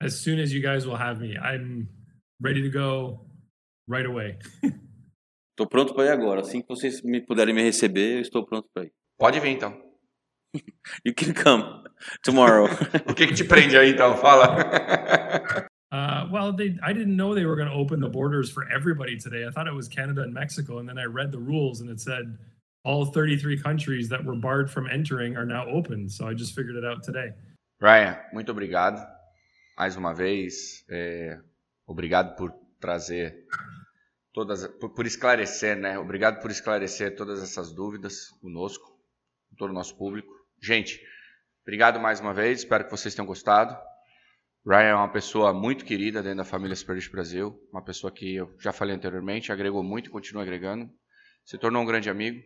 As 0.00 0.14
soon 0.14 0.40
as 0.42 0.50
you 0.52 0.60
guys 0.60 0.84
will 0.84 0.96
have 0.96 1.20
me, 1.20 1.34
I'm 1.38 1.88
ready 2.40 2.62
to 2.62 2.70
go 2.70 3.26
right 3.88 4.06
away. 4.06 4.38
Tô 5.56 5.66
pronto 5.66 5.94
para 5.94 6.04
ir 6.04 6.10
agora. 6.10 6.42
Assim 6.42 6.60
que 6.60 6.68
vocês 6.68 7.02
me 7.02 7.20
puderem 7.20 7.54
me 7.54 7.62
receber, 7.62 8.16
eu 8.16 8.20
estou 8.20 8.44
pronto 8.44 8.68
para 8.72 8.84
ir. 8.84 8.92
Pode 9.18 9.40
vir 9.40 9.50
então. 9.50 9.72
You 11.04 11.14
can 11.14 11.32
come 11.32 11.64
tomorrow. 12.22 12.68
O 13.08 13.14
que, 13.14 13.26
que 13.26 13.34
te 13.34 13.44
prende 13.44 13.76
aí 13.76 13.90
então? 13.90 14.16
Fala. 14.18 15.66
Uh, 15.92 16.28
well, 16.30 16.52
they, 16.52 16.76
I 16.82 16.92
didn't 16.92 17.16
know 17.16 17.32
they 17.32 17.46
were 17.46 17.56
going 17.56 17.68
to 17.68 17.74
open 17.74 18.00
the 18.00 18.08
borders 18.08 18.50
for 18.50 18.68
everybody 18.68 19.16
today. 19.16 19.46
I 19.46 19.50
thought 19.50 19.68
it 19.68 19.72
was 19.72 19.88
Canada 19.88 20.22
and 20.22 20.34
Mexico. 20.34 20.78
And 20.78 20.86
then 20.86 20.98
I 20.98 21.04
read 21.04 21.30
the 21.30 21.38
rules 21.38 21.80
and 21.80 21.88
it 21.88 22.00
said 22.00 22.36
all 22.84 23.06
33 23.06 23.62
countries 23.62 24.08
that 24.08 24.22
were 24.22 24.34
barred 24.34 24.68
from 24.68 24.88
entering 24.88 25.36
are 25.36 25.46
now 25.46 25.64
open. 25.66 26.08
So 26.10 26.26
I 26.28 26.34
just 26.34 26.54
figured 26.54 26.76
it 26.76 26.84
out 26.84 27.02
today. 27.02 27.32
Ryan, 27.80 28.16
muito 28.32 28.50
obrigado 28.50 29.00
mais 29.78 29.96
uma 29.96 30.12
vez. 30.12 30.84
É, 30.90 31.38
obrigado 31.86 32.36
por 32.36 32.52
trazer 32.80 33.46
todas, 34.36 34.66
por, 34.66 35.06
esclarecer, 35.06 35.78
né? 35.78 35.98
Obrigado 35.98 36.42
por 36.42 36.50
esclarecer 36.50 37.16
todas 37.16 37.42
essas 37.42 37.72
dúvidas 37.72 38.28
conosco, 38.42 38.84
com 39.48 39.56
todo 39.56 39.70
o 39.70 39.72
nosso 39.72 39.96
público. 39.96 40.30
Gente, 40.62 41.00
obrigado 41.62 41.98
mais 41.98 42.20
uma 42.20 42.34
vez. 42.34 42.58
Espero 42.58 42.84
que 42.84 42.90
vocês 42.90 43.14
tenham 43.14 43.26
gostado. 43.26 43.74
Ryan 44.66 44.88
é 44.88 44.94
uma 44.94 45.10
pessoa 45.10 45.54
muito 45.54 45.86
querida 45.86 46.22
dentro 46.22 46.38
da 46.38 46.44
família 46.44 46.76
Superlist 46.76 47.10
Brasil, 47.10 47.58
uma 47.72 47.82
pessoa 47.82 48.12
que 48.12 48.34
eu 48.34 48.54
já 48.60 48.74
falei 48.74 48.94
anteriormente, 48.94 49.50
agregou 49.50 49.82
muito 49.82 50.08
e 50.08 50.10
continua 50.10 50.42
agregando, 50.42 50.90
se 51.42 51.56
tornou 51.56 51.82
um 51.82 51.86
grande 51.86 52.10
amigo 52.10 52.38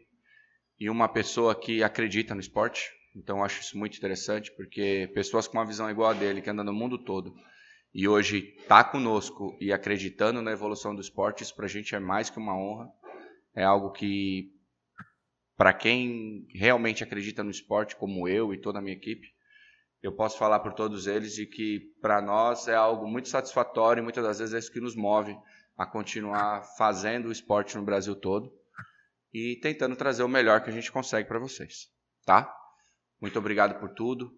e 0.78 0.88
uma 0.88 1.08
pessoa 1.08 1.58
que 1.58 1.82
acredita 1.82 2.36
no 2.36 2.40
esporte. 2.40 2.88
Então 3.16 3.42
acho 3.42 3.62
isso 3.62 3.76
muito 3.76 3.98
interessante, 3.98 4.52
porque 4.54 5.10
pessoas 5.12 5.48
com 5.48 5.58
uma 5.58 5.66
visão 5.66 5.90
igual 5.90 6.10
a 6.10 6.14
dele, 6.14 6.40
que 6.40 6.50
anda 6.50 6.62
no 6.62 6.72
mundo 6.72 7.02
todo 7.02 7.34
e 7.92 8.06
hoje 8.06 8.54
está 8.58 8.84
conosco 8.84 9.56
e 9.60 9.72
acreditando 9.72 10.40
na 10.40 10.52
evolução 10.52 10.94
do 10.94 11.00
esporte, 11.00 11.42
isso 11.42 11.54
para 11.54 11.66
a 11.66 11.68
gente 11.68 11.94
é 11.94 11.98
mais 11.98 12.30
que 12.30 12.38
uma 12.38 12.56
honra. 12.56 12.88
É 13.54 13.64
algo 13.64 13.90
que, 13.90 14.52
para 15.56 15.72
quem 15.72 16.46
realmente 16.54 17.02
acredita 17.02 17.42
no 17.42 17.50
esporte, 17.50 17.96
como 17.96 18.28
eu 18.28 18.54
e 18.54 18.60
toda 18.60 18.78
a 18.78 18.82
minha 18.82 18.96
equipe, 18.96 19.26
eu 20.00 20.12
posso 20.12 20.38
falar 20.38 20.60
por 20.60 20.72
todos 20.72 21.06
eles 21.06 21.34
de 21.34 21.46
que 21.46 21.80
para 22.00 22.22
nós 22.22 22.68
é 22.68 22.74
algo 22.74 23.06
muito 23.08 23.28
satisfatório 23.28 24.00
e 24.00 24.04
muitas 24.04 24.24
das 24.24 24.38
vezes 24.38 24.54
é 24.54 24.58
isso 24.58 24.72
que 24.72 24.80
nos 24.80 24.94
move 24.94 25.36
a 25.76 25.84
continuar 25.84 26.62
fazendo 26.78 27.26
o 27.26 27.32
esporte 27.32 27.76
no 27.76 27.82
Brasil 27.82 28.14
todo 28.14 28.50
e 29.34 29.58
tentando 29.60 29.96
trazer 29.96 30.22
o 30.22 30.28
melhor 30.28 30.62
que 30.62 30.70
a 30.70 30.72
gente 30.72 30.90
consegue 30.90 31.28
para 31.28 31.38
vocês, 31.38 31.88
tá? 32.24 32.54
Muito 33.20 33.38
obrigado 33.38 33.78
por 33.78 33.90
tudo 33.90 34.32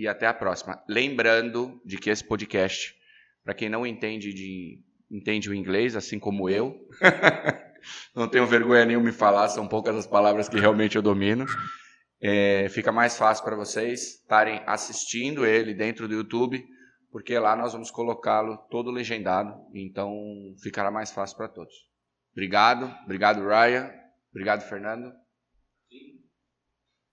e 0.00 0.08
até 0.08 0.26
a 0.26 0.32
próxima. 0.32 0.82
Lembrando 0.88 1.78
de 1.84 1.98
que 1.98 2.08
esse 2.08 2.24
podcast, 2.24 2.96
para 3.44 3.52
quem 3.52 3.68
não 3.68 3.86
entende 3.86 4.32
de 4.32 4.82
entende 5.10 5.50
o 5.50 5.54
inglês, 5.54 5.94
assim 5.94 6.18
como 6.18 6.48
eu, 6.48 6.88
não 8.16 8.26
tenho 8.28 8.46
vergonha 8.46 8.86
nenhuma 8.86 9.10
em 9.10 9.12
falar, 9.12 9.48
são 9.48 9.68
poucas 9.68 9.94
as 9.94 10.06
palavras 10.06 10.48
que 10.48 10.58
realmente 10.58 10.96
eu 10.96 11.02
domino. 11.02 11.44
É, 12.18 12.66
fica 12.70 12.90
mais 12.90 13.18
fácil 13.18 13.44
para 13.44 13.56
vocês 13.56 14.20
estarem 14.20 14.62
assistindo 14.66 15.44
ele 15.44 15.74
dentro 15.74 16.08
do 16.08 16.14
YouTube, 16.14 16.64
porque 17.10 17.38
lá 17.38 17.54
nós 17.54 17.74
vamos 17.74 17.90
colocá-lo 17.90 18.56
todo 18.70 18.90
legendado, 18.90 19.54
então 19.74 20.14
ficará 20.62 20.90
mais 20.90 21.10
fácil 21.10 21.36
para 21.36 21.48
todos. 21.48 21.74
Obrigado, 22.32 22.90
obrigado 23.04 23.46
Ryan, 23.46 23.90
obrigado 24.30 24.62
Fernando. 24.66 25.12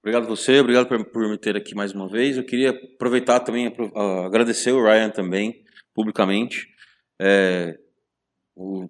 Obrigado 0.08 0.26
você, 0.26 0.62
obrigado 0.62 0.88
por, 0.88 1.30
me 1.30 1.38
ter 1.38 1.58
aqui 1.58 1.76
mais 1.76 1.92
uma 1.92 2.08
vez. 2.08 2.38
Eu 2.38 2.46
queria 2.46 2.70
aproveitar 2.70 3.42
também, 3.42 3.76
ah, 3.94 4.26
agradecer 4.26 4.72
o 4.72 4.82
Ryan 4.82 5.10
também, 5.10 5.66
publicamente. 5.94 6.66
É, 7.22 7.78
o 8.56 8.90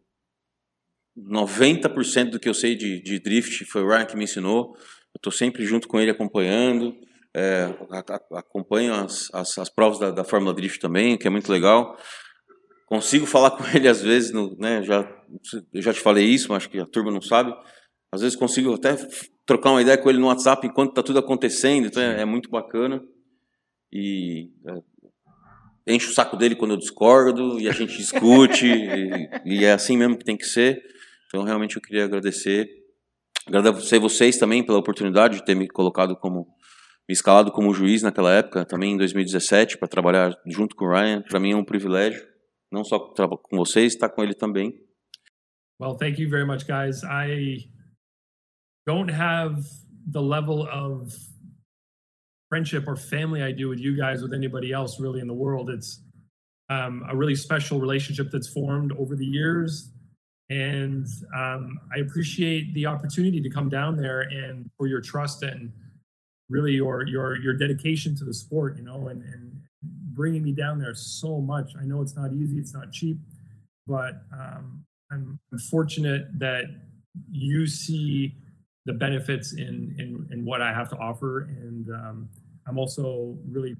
90% 1.17 2.29
do 2.29 2.39
que 2.39 2.47
eu 2.47 2.53
sei 2.53 2.75
de, 2.75 3.01
de 3.01 3.17
drift 3.17 3.65
foi 3.65 3.81
o 3.81 3.87
Ryan 3.87 4.05
que 4.05 4.15
me 4.15 4.25
ensinou. 4.25 4.75
Eu 4.77 5.17
estou 5.17 5.31
sempre 5.31 5.65
junto 5.65 5.87
com 5.87 5.99
ele 5.99 6.11
acompanhando. 6.11 6.95
É, 7.35 7.63
acompanho 8.33 8.93
as, 8.93 9.33
as, 9.33 9.57
as 9.57 9.69
provas 9.71 9.97
da, 9.97 10.11
da 10.11 10.23
Fórmula 10.23 10.53
Drift 10.53 10.79
também, 10.79 11.17
que 11.17 11.25
é 11.25 11.31
muito 11.31 11.51
legal. 11.51 11.97
Consigo 12.85 13.25
falar 13.25 13.49
com 13.57 13.63
ele 13.75 13.87
às 13.87 14.03
vezes, 14.03 14.31
no, 14.31 14.55
né, 14.59 14.83
já, 14.83 14.99
eu 15.73 15.81
já 15.81 15.91
te 15.91 15.99
falei 15.99 16.27
isso, 16.27 16.49
mas 16.49 16.57
acho 16.57 16.69
que 16.69 16.77
a 16.77 16.85
turma 16.85 17.09
não 17.09 17.23
sabe. 17.23 17.51
Às 18.13 18.21
vezes 18.21 18.37
consigo 18.37 18.71
até 18.75 18.95
trocar 19.47 19.71
uma 19.71 19.81
ideia 19.81 19.97
com 19.97 20.09
ele 20.09 20.19
no 20.19 20.27
WhatsApp 20.27 20.67
enquanto 20.67 20.89
está 20.89 21.01
tudo 21.01 21.17
acontecendo, 21.17 21.87
então 21.87 22.03
é, 22.03 22.21
é 22.21 22.25
muito 22.25 22.49
bacana. 22.49 23.01
E 23.91 24.51
é, 25.87 25.95
enche 25.95 26.09
o 26.09 26.13
saco 26.13 26.35
dele 26.35 26.55
quando 26.55 26.71
eu 26.71 26.77
discordo, 26.77 27.57
e 27.57 27.67
a 27.67 27.71
gente 27.71 27.97
discute, 27.97 28.67
e, 28.67 29.29
e 29.45 29.63
é 29.63 29.71
assim 29.71 29.97
mesmo 29.97 30.17
que 30.17 30.25
tem 30.25 30.37
que 30.37 30.45
ser. 30.45 30.83
Então 31.27 31.43
realmente 31.43 31.77
eu 31.77 31.81
queria 31.81 32.03
agradecer. 32.03 32.69
Agradecer 33.47 33.97
vocês 33.97 34.37
também 34.37 34.61
pela 34.63 34.77
oportunidade 34.77 35.37
de 35.37 35.45
ter 35.45 35.55
me 35.55 35.69
colocado 35.69 36.17
como, 36.17 36.45
me 37.07 37.13
escalado 37.13 37.49
como 37.49 37.73
juiz 37.73 38.03
naquela 38.03 38.33
época, 38.33 38.65
também 38.65 38.91
em 38.91 38.97
2017, 38.97 39.77
para 39.77 39.87
trabalhar 39.87 40.37
junto 40.45 40.75
com 40.75 40.83
o 40.83 40.91
Ryan. 40.91 41.21
Para 41.21 41.39
mim 41.39 41.53
é 41.53 41.55
um 41.55 41.63
privilégio, 41.63 42.21
não 42.69 42.83
só 42.83 42.99
com 42.99 43.57
vocês, 43.57 43.93
estar 43.93 44.09
com 44.09 44.21
ele 44.21 44.33
também. 44.33 44.73
Well, 45.79 45.95
thank 45.95 46.21
you 46.21 46.29
very 46.29 46.45
much, 46.45 46.65
guys. 46.65 47.03
I 47.03 47.69
don't 48.87 49.09
have 49.09 49.65
the 50.11 50.21
level 50.21 50.67
of 50.71 51.13
friendship 52.49 52.85
or 52.87 52.95
family 52.95 53.43
I 53.43 53.51
do 53.51 53.67
with 53.67 53.79
you 53.79 53.95
guys 53.95 54.21
with 54.21 54.33
anybody 54.33 54.71
else 54.71 54.99
really 54.99 55.19
in 55.19 55.27
the 55.27 55.33
world. 55.33 55.69
It's 55.69 56.01
um, 56.69 57.05
a 57.09 57.15
really 57.15 57.35
special 57.35 57.79
relationship 57.79 58.29
that's 58.31 58.47
formed 58.47 58.93
over 58.97 59.15
the 59.15 59.25
years. 59.25 59.91
And 60.49 61.05
um, 61.35 61.77
I 61.93 61.99
appreciate 61.99 62.73
the 62.73 62.85
opportunity 62.85 63.41
to 63.41 63.49
come 63.49 63.67
down 63.67 63.97
there 63.97 64.21
and 64.21 64.69
for 64.77 64.87
your 64.87 65.01
trust 65.01 65.43
and 65.43 65.73
really 66.49 66.71
your 66.71 67.05
your 67.05 67.35
your 67.37 67.53
dedication 67.53 68.15
to 68.15 68.23
the 68.23 68.33
sport, 68.33 68.77
you 68.77 68.83
know, 68.83 69.09
and, 69.09 69.21
and 69.21 69.61
bringing 70.13 70.43
me 70.43 70.53
down 70.53 70.79
there 70.79 70.95
so 70.95 71.41
much. 71.41 71.73
I 71.77 71.83
know 71.83 72.01
it's 72.01 72.15
not 72.15 72.31
easy, 72.31 72.57
it's 72.57 72.73
not 72.73 72.93
cheap, 72.93 73.17
but 73.85 74.21
um, 74.31 74.85
I'm 75.11 75.37
fortunate 75.69 76.27
that 76.39 76.63
you 77.29 77.67
see 77.67 78.33
the 78.87 78.93
benefits 78.93 79.53
in 79.53 79.95
in, 79.99 80.27
in 80.31 80.43
what 80.43 80.61
I 80.61 80.73
have 80.73 80.89
to 80.89 80.97
offer, 80.97 81.41
and 81.41 81.87
um, 81.89 82.29
I'm 82.67 82.79
also 82.79 83.37
really 83.47 83.75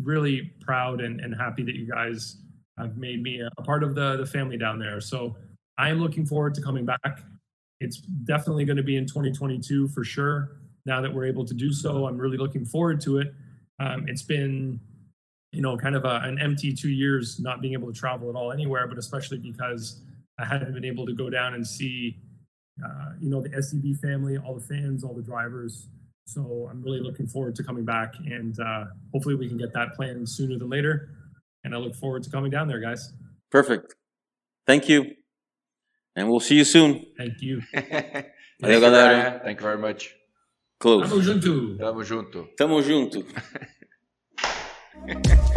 really 0.00 0.52
proud 0.60 1.00
and, 1.00 1.20
and 1.20 1.34
happy 1.34 1.62
that 1.62 1.74
you 1.74 1.86
guys 1.86 2.38
have 2.78 2.96
made 2.96 3.22
me 3.22 3.40
a, 3.40 3.62
part 3.62 3.82
of 3.82 3.94
the 3.94 4.16
the 4.18 4.26
family 4.26 4.56
down 4.56 4.78
there. 4.78 5.00
So 5.00 5.36
I 5.76 5.90
am 5.90 6.00
looking 6.00 6.24
forward 6.24 6.54
to 6.54 6.62
coming 6.62 6.84
back. 6.84 7.20
It's 7.80 7.98
definitely 7.98 8.64
going 8.64 8.76
to 8.76 8.82
be 8.84 8.96
in 8.96 9.06
2022 9.06 9.88
for 9.88 10.04
sure. 10.04 10.52
Now 10.86 11.00
that 11.00 11.12
we're 11.12 11.26
able 11.26 11.44
to 11.44 11.54
do 11.54 11.72
so, 11.72 12.06
I'm 12.06 12.16
really 12.16 12.36
looking 12.36 12.64
forward 12.64 13.00
to 13.02 13.18
it. 13.18 13.34
Um, 13.80 14.06
it's 14.08 14.22
been 14.22 14.80
you 15.52 15.60
know, 15.60 15.76
kind 15.76 15.94
of 15.94 16.04
a, 16.04 16.20
an 16.24 16.38
empty 16.40 16.72
two 16.72 16.88
years 16.88 17.38
not 17.38 17.60
being 17.60 17.74
able 17.74 17.92
to 17.92 17.98
travel 17.98 18.30
at 18.30 18.34
all 18.34 18.52
anywhere, 18.52 18.86
but 18.88 18.98
especially 18.98 19.38
because 19.38 20.00
I 20.38 20.46
hadn't 20.46 20.72
been 20.72 20.84
able 20.84 21.06
to 21.06 21.12
go 21.12 21.28
down 21.28 21.54
and 21.54 21.66
see, 21.66 22.16
uh, 22.84 23.12
you 23.20 23.30
know, 23.30 23.40
the 23.40 23.50
SDB 23.50 23.98
family, 23.98 24.38
all 24.38 24.54
the 24.54 24.64
fans, 24.64 25.04
all 25.04 25.14
the 25.14 25.22
drivers. 25.22 25.88
So 26.26 26.68
I'm 26.70 26.82
really 26.82 27.00
looking 27.00 27.26
forward 27.26 27.54
to 27.56 27.64
coming 27.64 27.84
back, 27.84 28.14
and 28.24 28.58
uh, 28.60 28.84
hopefully 29.12 29.34
we 29.34 29.48
can 29.48 29.56
get 29.56 29.72
that 29.74 29.94
planned 29.94 30.28
sooner 30.28 30.58
than 30.58 30.68
later. 30.68 31.10
And 31.64 31.74
I 31.74 31.78
look 31.78 31.94
forward 31.94 32.22
to 32.24 32.30
coming 32.30 32.50
down 32.50 32.68
there, 32.68 32.80
guys. 32.80 33.12
Perfect. 33.50 33.94
Thank 34.66 34.88
you. 34.88 35.14
And 36.16 36.28
we'll 36.28 36.40
see 36.40 36.56
you 36.56 36.64
soon. 36.64 37.06
Thank 37.16 37.40
you. 37.40 37.62
Thank 37.72 38.26
Valeu, 38.62 38.74
you, 38.74 38.80
galera. 38.80 39.40
Thank 39.42 39.60
you 39.60 39.66
very 39.66 39.78
much. 39.78 40.14
Close. 40.78 41.08
Tamo 41.08 41.20
junto. 41.20 41.76
Tamo 41.76 42.02
junto. 42.04 42.48
Tamo 42.56 42.82
junto. 42.82 43.24